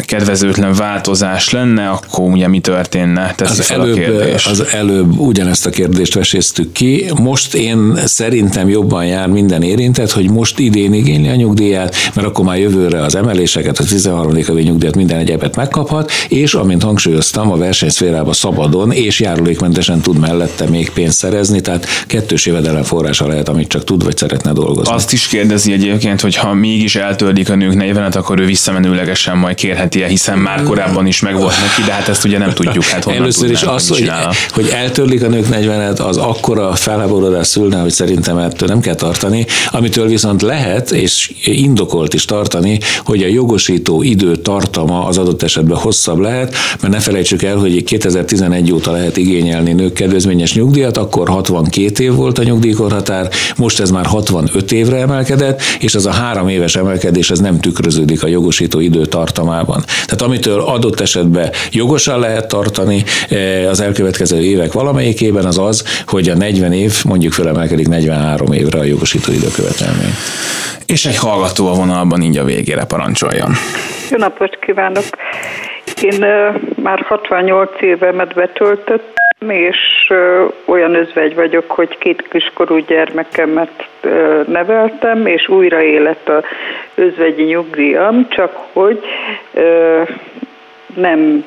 kedvezőtlen 0.06 0.74
változás 0.74 1.50
lenne, 1.50 1.90
akkor 1.90 2.32
ugye 2.32 2.48
mi 2.48 2.60
történne? 2.60 3.34
Teszi 3.36 3.62
az, 3.62 3.72
előbb, 3.72 3.92
a 3.92 4.00
kérdés. 4.00 4.46
az 4.46 4.66
előbb 4.72 5.20
ugyanezt 5.20 5.66
a 5.66 5.70
kérdést 5.70 6.14
veséztük 6.14 6.72
ki. 6.72 7.06
Most 7.22 7.54
én 7.54 7.94
szerintem 8.06 8.70
jobban 8.70 9.06
jár 9.06 9.28
minden 9.28 9.62
érintett, 9.62 10.12
hogy 10.12 10.30
most 10.30 10.60
idén 10.60 10.94
igényli 10.94 11.28
a 11.28 11.36
nyugdíját, 11.36 11.96
mert 12.16 12.28
akkor 12.28 12.46
már 12.46 12.58
jövőre 12.60 13.02
az 13.02 13.16
emeléseket, 13.16 13.80
a 13.80 13.84
13. 13.84 14.44
havi 14.46 14.64
nyugdíjat 14.64 14.96
minden 14.96 15.18
egyebet 15.18 15.56
megkaphat, 15.56 16.12
és 16.28 16.54
amint 16.54 16.84
hangsúlyoztam, 16.84 17.52
a 17.52 17.58
versenyszférában 17.58 18.34
szabad 18.34 18.72
szabadon 18.74 18.92
és 18.92 19.20
járulékmentesen 19.20 20.02
tud 20.02 20.18
mellette 20.18 20.70
még 20.70 20.90
pénzt 20.90 21.18
szerezni, 21.18 21.62
tehát 21.62 21.88
kettős 22.08 22.46
jövedelem 22.46 22.84
forrása 22.84 23.28
lehet, 23.28 23.50
amit 23.50 23.68
csak 23.68 23.84
tud 23.84 24.04
vagy 24.04 24.18
szeretne 24.18 24.52
dolgozni. 24.52 24.94
Azt 24.94 25.14
is 25.14 25.28
kérdezi 25.28 25.72
egyébként, 25.72 26.22
hogy 26.22 26.36
ha 26.36 26.54
mégis 26.54 26.96
eltördik 26.96 27.50
a 27.50 27.56
nők 27.56 27.76
40 27.76 28.12
akkor 28.12 28.40
ő 28.40 28.46
visszamenőlegesen 28.46 29.38
majd 29.38 29.56
kérheti-e, 29.56 30.08
hiszen 30.08 30.38
már 30.38 30.64
korábban 30.64 31.08
is 31.08 31.20
megvolt 31.20 31.56
neki, 31.62 31.82
de 31.86 31.92
hát 31.92 32.08
ezt 32.08 32.26
ugye 32.26 32.38
nem 32.38 32.54
tudjuk. 32.54 32.84
Hát 32.84 33.08
Először 33.08 33.52
is 33.52 33.62
az, 33.62 33.88
hogy, 33.88 34.12
hogy 34.50 34.68
eltörlik 34.74 35.24
a 35.24 35.28
nők 35.28 35.50
40 35.50 35.96
az 35.96 36.18
akkora 36.18 36.76
felháborodás 36.76 37.48
szülne, 37.48 37.80
hogy 37.80 37.92
szerintem 37.92 38.38
ettől 38.38 38.70
nem 38.70 38.80
kell 38.80 38.96
tartani, 38.96 39.46
amitől 39.72 40.08
viszont 40.08 40.42
lehet, 40.42 40.92
és 40.92 41.32
indokolt 41.44 42.14
is 42.14 42.26
tartani, 42.26 42.80
hogy 43.06 43.24
a 43.24 43.28
jogosító 43.28 44.02
idő 44.02 44.36
tartama 44.36 45.06
az 45.06 45.18
adott 45.18 45.44
esetben 45.44 45.78
hosszabb 45.78 46.20
lehet, 46.20 46.56
mert 46.82 46.94
ne 46.94 47.00
felejtsük 47.00 47.44
el, 47.44 47.56
hogy 47.56 47.84
2011 47.84 48.63
2011 48.64 48.74
óta 48.74 48.92
lehet 48.92 49.18
igényelni 49.18 49.74
nők 49.74 49.94
kedvezményes 49.94 50.54
nyugdíjat, 50.54 50.98
akkor 50.98 51.30
62 51.30 52.04
év 52.04 52.14
volt 52.14 52.38
a 52.38 52.44
nyugdíjkorhatár, 52.44 53.30
most 53.58 53.80
ez 53.80 53.92
már 53.92 54.06
65 54.06 54.72
évre 54.72 54.98
emelkedett, 54.98 55.62
és 55.80 55.96
az 55.96 56.06
a 56.06 56.12
három 56.12 56.48
éves 56.48 56.76
emelkedés 56.76 57.30
ez 57.30 57.40
nem 57.40 57.60
tükröződik 57.60 58.24
a 58.24 58.28
jogosító 58.28 58.80
idő 58.80 59.06
tartamában. 59.06 59.84
Tehát 59.86 60.22
amitől 60.22 60.62
adott 60.62 61.00
esetben 61.00 61.52
jogosan 61.72 62.20
lehet 62.20 62.48
tartani 62.48 63.04
eh, 63.30 63.70
az 63.70 63.80
elkövetkező 63.80 64.42
évek 64.42 64.74
valamelyikében 64.74 65.46
az 65.46 65.58
az, 65.58 65.84
hogy 66.08 66.30
a 66.30 66.36
40 66.36 66.74
év 66.74 67.04
mondjuk 67.04 67.34
felemelkedik 67.34 67.88
43 67.88 68.52
évre 68.52 68.80
a 68.80 68.84
jogosító 68.84 69.32
időkövetelmény. 69.32 70.14
És 70.86 71.06
egy 71.06 71.18
hallgató 71.18 71.68
a 71.68 71.74
vonalban 71.74 72.22
így 72.22 72.38
a 72.38 72.44
végére 72.44 72.84
parancsoljon. 72.84 73.52
Jó 74.10 74.18
napot 74.18 74.60
kívánok! 74.66 75.04
Én 76.02 76.20
már 76.76 77.00
68 77.00 77.82
évemet 77.82 78.34
betöltöttem, 78.34 79.50
és 79.50 80.12
olyan 80.66 80.96
özvegy 80.96 81.36
vagyok, 81.36 81.72
hogy 81.72 81.98
két 81.98 82.28
kiskorú 82.30 82.78
gyermekemet 82.78 83.88
neveltem, 84.48 85.26
és 85.26 85.48
újra 85.48 85.82
élet 85.82 86.30
a 86.30 86.44
özvegyi 86.96 87.44
nyugdíjam, 87.44 88.28
csak 88.30 88.58
hogy 88.74 89.04
nem 90.96 91.46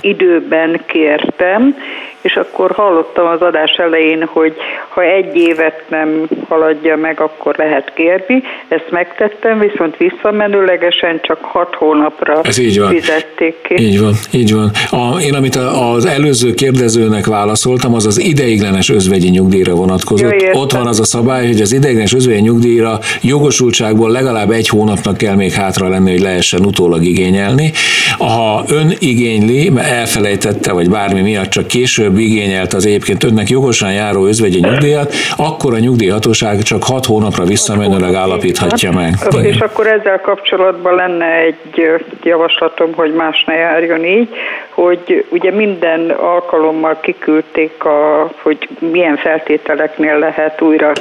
időben 0.00 0.80
kértem, 0.86 1.76
és 2.24 2.36
akkor 2.36 2.70
hallottam 2.70 3.26
az 3.26 3.40
adás 3.40 3.70
elején, 3.70 4.24
hogy 4.24 4.54
ha 4.88 5.02
egy 5.02 5.36
évet 5.36 5.82
nem 5.88 6.28
haladja 6.48 6.96
meg, 6.96 7.20
akkor 7.20 7.54
lehet 7.56 7.92
kérni. 7.94 8.42
Ezt 8.68 8.86
megtettem, 8.90 9.58
viszont 9.58 9.96
visszamenőlegesen 9.96 11.20
csak 11.22 11.38
hat 11.42 11.74
hónapra 11.74 12.40
Ez 12.42 12.58
így 12.58 12.78
van. 12.80 12.88
fizették 12.88 13.60
ki. 13.62 13.74
Így 13.82 14.00
van, 14.00 14.12
így 14.32 14.54
van. 14.54 14.70
A, 14.90 15.20
én 15.20 15.34
amit 15.34 15.56
az 15.96 16.04
előző 16.04 16.54
kérdezőnek 16.54 17.26
válaszoltam, 17.26 17.94
az 17.94 18.06
az 18.06 18.20
ideiglenes 18.20 18.90
özvegyi 18.90 19.28
nyugdíjra 19.28 19.74
vonatkozott. 19.74 20.42
Jó, 20.42 20.60
Ott 20.60 20.72
van 20.72 20.86
az 20.86 21.00
a 21.00 21.04
szabály, 21.04 21.46
hogy 21.46 21.60
az 21.60 21.72
ideiglenes 21.72 22.14
özvegyi 22.14 22.40
nyugdíjra 22.40 22.98
jogosultságból 23.22 24.10
legalább 24.10 24.50
egy 24.50 24.68
hónapnak 24.68 25.16
kell 25.16 25.34
még 25.34 25.52
hátra 25.52 25.88
lenni, 25.88 26.10
hogy 26.10 26.20
lehessen 26.20 26.64
utólag 26.64 27.04
igényelni. 27.04 27.72
Ha 28.18 28.64
ön 28.68 28.92
igényli, 28.98 29.68
mert 29.70 29.90
elfelejtette, 29.90 30.72
vagy 30.72 30.90
bármi 30.90 31.20
miatt 31.20 31.48
csak 31.48 31.66
később 31.66 32.13
később 32.14 32.30
igényelt 32.30 32.72
az 32.72 32.86
egyébként 32.86 33.24
önnek 33.24 33.48
jogosan 33.48 33.92
járó 33.92 34.26
özvegyi 34.26 34.60
nyugdíjat, 34.60 35.12
akkor 35.36 35.74
a 35.74 35.78
nyugdíjhatóság 35.78 36.62
csak 36.62 36.82
hat 36.84 37.04
hónapra 37.04 37.44
visszamenőleg 37.44 38.14
állapíthatja 38.14 38.92
meg. 38.92 39.14
És 39.42 39.58
akkor 39.58 39.86
ezzel 39.86 40.20
kapcsolatban 40.20 40.94
lenne 40.94 41.32
egy 41.32 41.90
javaslatom, 42.22 42.92
hogy 42.94 43.12
más 43.12 43.44
ne 43.46 43.54
járjon 43.54 44.04
így, 44.04 44.28
hogy 44.70 45.26
ugye 45.30 45.50
minden 45.50 46.10
alkalommal 46.10 46.98
kiküldték, 47.00 47.84
a, 47.84 48.30
hogy 48.42 48.68
milyen 48.78 49.16
feltételeknél 49.16 50.18
lehet 50.18 50.60
újra 50.60 50.92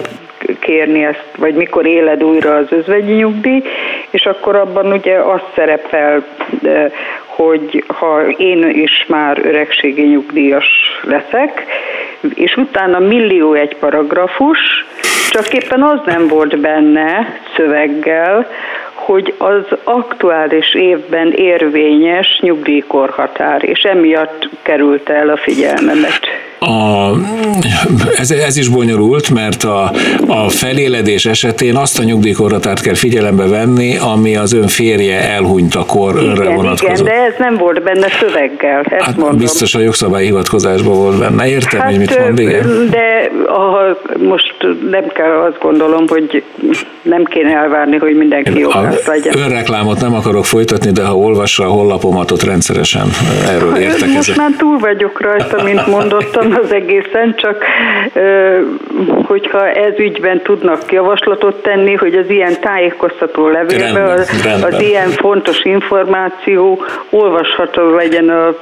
kérni 0.59 1.03
ezt, 1.03 1.25
vagy 1.37 1.55
mikor 1.55 1.85
éled 1.85 2.23
újra 2.23 2.55
az 2.55 2.65
özvegyi 2.69 3.13
nyugdíj, 3.13 3.63
és 4.09 4.25
akkor 4.25 4.55
abban 4.55 4.91
ugye 4.91 5.17
az 5.17 5.41
szerepel, 5.55 6.23
hogy 7.35 7.83
ha 7.87 8.27
én 8.27 8.69
is 8.69 9.05
már 9.07 9.39
öregségi 9.45 10.01
nyugdíjas 10.01 10.65
leszek, 11.01 11.65
és 12.33 12.55
utána 12.55 12.99
millió 12.99 13.53
egy 13.53 13.75
paragrafus, 13.75 14.85
csak 15.29 15.53
éppen 15.53 15.83
az 15.83 15.99
nem 16.05 16.27
volt 16.27 16.59
benne 16.59 17.39
szöveggel, 17.55 18.47
hogy 19.05 19.33
az 19.37 19.77
aktuális 19.83 20.73
évben 20.73 21.31
érvényes 21.31 22.39
nyugdíjkorhatár, 22.41 23.63
és 23.63 23.81
emiatt 23.81 24.49
került 24.61 25.09
el 25.09 25.29
a 25.29 25.37
figyelmemet 25.37 26.21
a, 26.65 27.11
ez, 28.17 28.31
ez 28.31 28.57
is 28.57 28.67
bonyolult, 28.67 29.29
mert 29.29 29.63
a, 29.63 29.91
a 30.27 30.49
feléledés 30.49 31.25
esetén 31.25 31.75
azt 31.75 31.99
a 31.99 32.03
nyugdíjkorhatárt 32.03 32.81
kell 32.81 32.93
figyelembe 32.93 33.47
venni, 33.47 33.97
ami 33.97 34.35
az 34.35 34.53
ön 34.53 34.67
férje 34.67 35.29
elhunyt 35.29 35.75
kor 35.87 36.15
igen, 36.15 36.29
önre 36.29 36.49
vonatkozott. 36.49 37.07
Igen, 37.07 37.17
de 37.17 37.25
ez 37.25 37.33
nem 37.37 37.57
volt 37.57 37.83
benne 37.83 38.07
szöveggel, 38.19 38.81
ezt 38.89 39.03
hát 39.03 39.17
mondom. 39.17 39.37
Biztos 39.37 39.75
a 39.75 39.79
jogszabályi 39.79 40.25
hivatkozásban 40.25 40.97
volt 40.97 41.19
benne. 41.19 41.47
Értem, 41.47 41.79
hát, 41.79 41.89
hogy 41.89 41.99
mit 41.99 42.19
mond, 42.19 42.39
igen. 42.39 42.89
De 42.89 43.31
a, 43.51 43.97
most 44.17 44.55
nem 44.89 45.07
kell 45.07 45.31
azt 45.31 45.59
gondolom, 45.59 46.07
hogy 46.07 46.43
nem 47.01 47.23
kéne 47.23 47.55
elvárni, 47.55 47.97
hogy 47.97 48.15
mindenki 48.15 48.59
jogász 48.59 48.92
legyen. 49.05 49.37
Önreklámot 49.37 50.01
nem 50.01 50.13
akarok 50.13 50.45
folytatni, 50.45 50.91
de 50.91 51.03
ha 51.03 51.17
olvassa 51.17 51.63
a 51.63 51.69
hollapomat, 51.69 52.31
ott 52.31 52.43
rendszeresen 52.43 53.07
erről 53.47 53.75
értek. 53.75 54.09
Most 54.09 54.37
már 54.37 54.51
túl 54.57 54.77
vagyok 54.77 55.21
rajta, 55.21 55.63
mint 55.63 55.87
mondottam, 55.87 56.53
az 56.63 56.71
egészen, 56.73 57.35
csak 57.37 57.63
hogyha 59.23 59.69
ez 59.69 59.93
ügyben 59.97 60.41
tudnak 60.41 60.91
javaslatot 60.91 61.61
tenni, 61.61 61.93
hogy 61.93 62.15
az 62.15 62.29
ilyen 62.29 62.59
tájékoztató 62.61 63.47
levélbe 63.47 64.03
az, 64.03 64.29
az 64.61 64.81
ilyen 64.81 65.09
fontos 65.09 65.63
információ 65.63 66.81
olvasható 67.09 67.95
legyen 67.95 68.29
a 68.29 68.55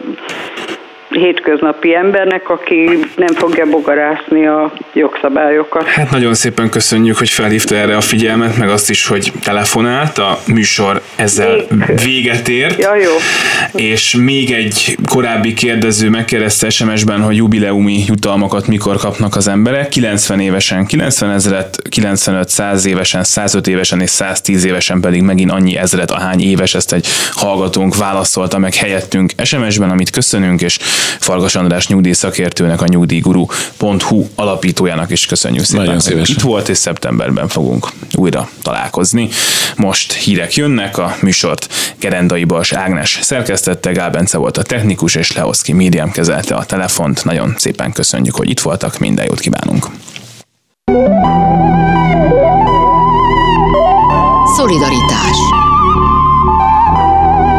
hétköznapi 1.12 1.96
embernek, 1.96 2.50
aki 2.50 2.90
nem 3.16 3.34
fogja 3.34 3.66
bogarászni 3.66 4.48
a 4.48 4.74
jogszabályokat. 4.94 5.88
Hát 5.88 6.12
nagyon 6.12 6.34
szépen 6.34 6.70
köszönjük, 6.70 7.18
hogy 7.18 7.30
felhívta 7.30 7.76
erre 7.76 7.96
a 7.96 8.02
figyelmet, 8.02 8.58
meg 8.58 8.70
azt 8.70 8.90
is, 8.90 9.08
hogy 9.08 9.32
telefonált. 9.44 10.18
A 10.18 10.40
műsor 10.48 11.02
ezzel 11.16 11.66
Még. 11.70 12.00
véget 12.04 12.48
ért. 12.48 12.82
Ja, 12.82 12.96
jó. 12.96 13.12
És 13.82 14.16
még 14.16 14.52
egy 14.52 14.98
korábbi 15.06 15.54
kérdező 15.54 16.10
megkérdezte 16.10 16.70
SMS-ben, 16.70 17.22
hogy 17.22 17.36
jubileumi 17.36 18.04
jutalmakat 18.08 18.68
mikor 18.68 18.98
kapnak 18.98 19.36
az 19.36 19.48
emberek. 19.48 19.90
90 19.90 20.40
évesen 20.40 20.86
90 20.86 21.32
ezeret, 21.32 21.78
95-100 21.90 22.86
évesen, 22.86 23.24
105 23.24 23.68
évesen 23.68 24.02
és 24.02 24.10
110 24.10 24.66
évesen 24.66 25.02
pedig 25.02 25.22
megint 25.22 25.52
annyi 25.52 25.78
ezeret, 25.78 26.12
ahány 26.12 26.42
éves 26.42 26.76
ezt 26.76 26.94
egy 26.94 27.08
hallgatónk 27.32 27.98
válaszolta 27.98 28.58
meg 28.58 28.74
helyettünk 28.74 29.32
SMS-ben, 29.44 29.90
amit 29.90 30.10
köszönünk, 30.10 30.62
és 30.62 30.80
Fargas 31.20 31.56
András 31.56 31.88
nyugdíjszakértőnek, 31.88 32.82
a 32.82 32.88
nyugdíjguru.hu 32.88 34.26
alapítójának 34.36 35.12
is 35.12 35.26
köszönjük 35.26 35.64
szépen. 35.64 35.86
Nagyon 35.86 36.00
szívesen. 36.00 36.36
Itt 36.36 36.42
volt, 36.42 36.70
és 36.70 36.78
szeptemberben 36.78 37.48
fogunk 37.48 37.88
újra 38.16 38.50
találkozni. 38.62 39.30
Most 39.76 40.14
hírek 40.14 40.56
jönnek, 40.56 40.98
a 40.98 41.16
műsort 41.22 41.74
Gerendai 42.00 42.44
Bals 42.44 42.72
Ágnes 42.72 43.20
szerkesztette, 43.22 43.92
Gál 43.92 44.10
Bence 44.10 44.38
volt 44.38 44.58
a 44.58 44.64
technikus, 44.64 45.16
és 45.16 45.32
Leoszki 45.32 45.74
Médiám 45.74 46.12
kezelte 46.12 46.56
a 46.56 46.66
telefont. 46.66 47.24
Nagyon 47.24 47.54
szépen 47.58 47.92
köszönjük, 47.92 48.36
hogy 48.36 48.50
itt 48.50 48.60
voltak, 48.60 49.00
minden 49.00 49.26
jót 49.26 49.40
kívánunk. 49.40 49.88
Szolidaritás 54.56 55.38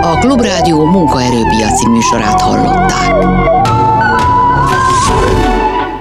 a 0.02 0.18
Klubrádió 0.18 0.84
munkaerőpiaci 0.84 1.88
műsorát 1.88 2.40
hallották. 2.40 3.14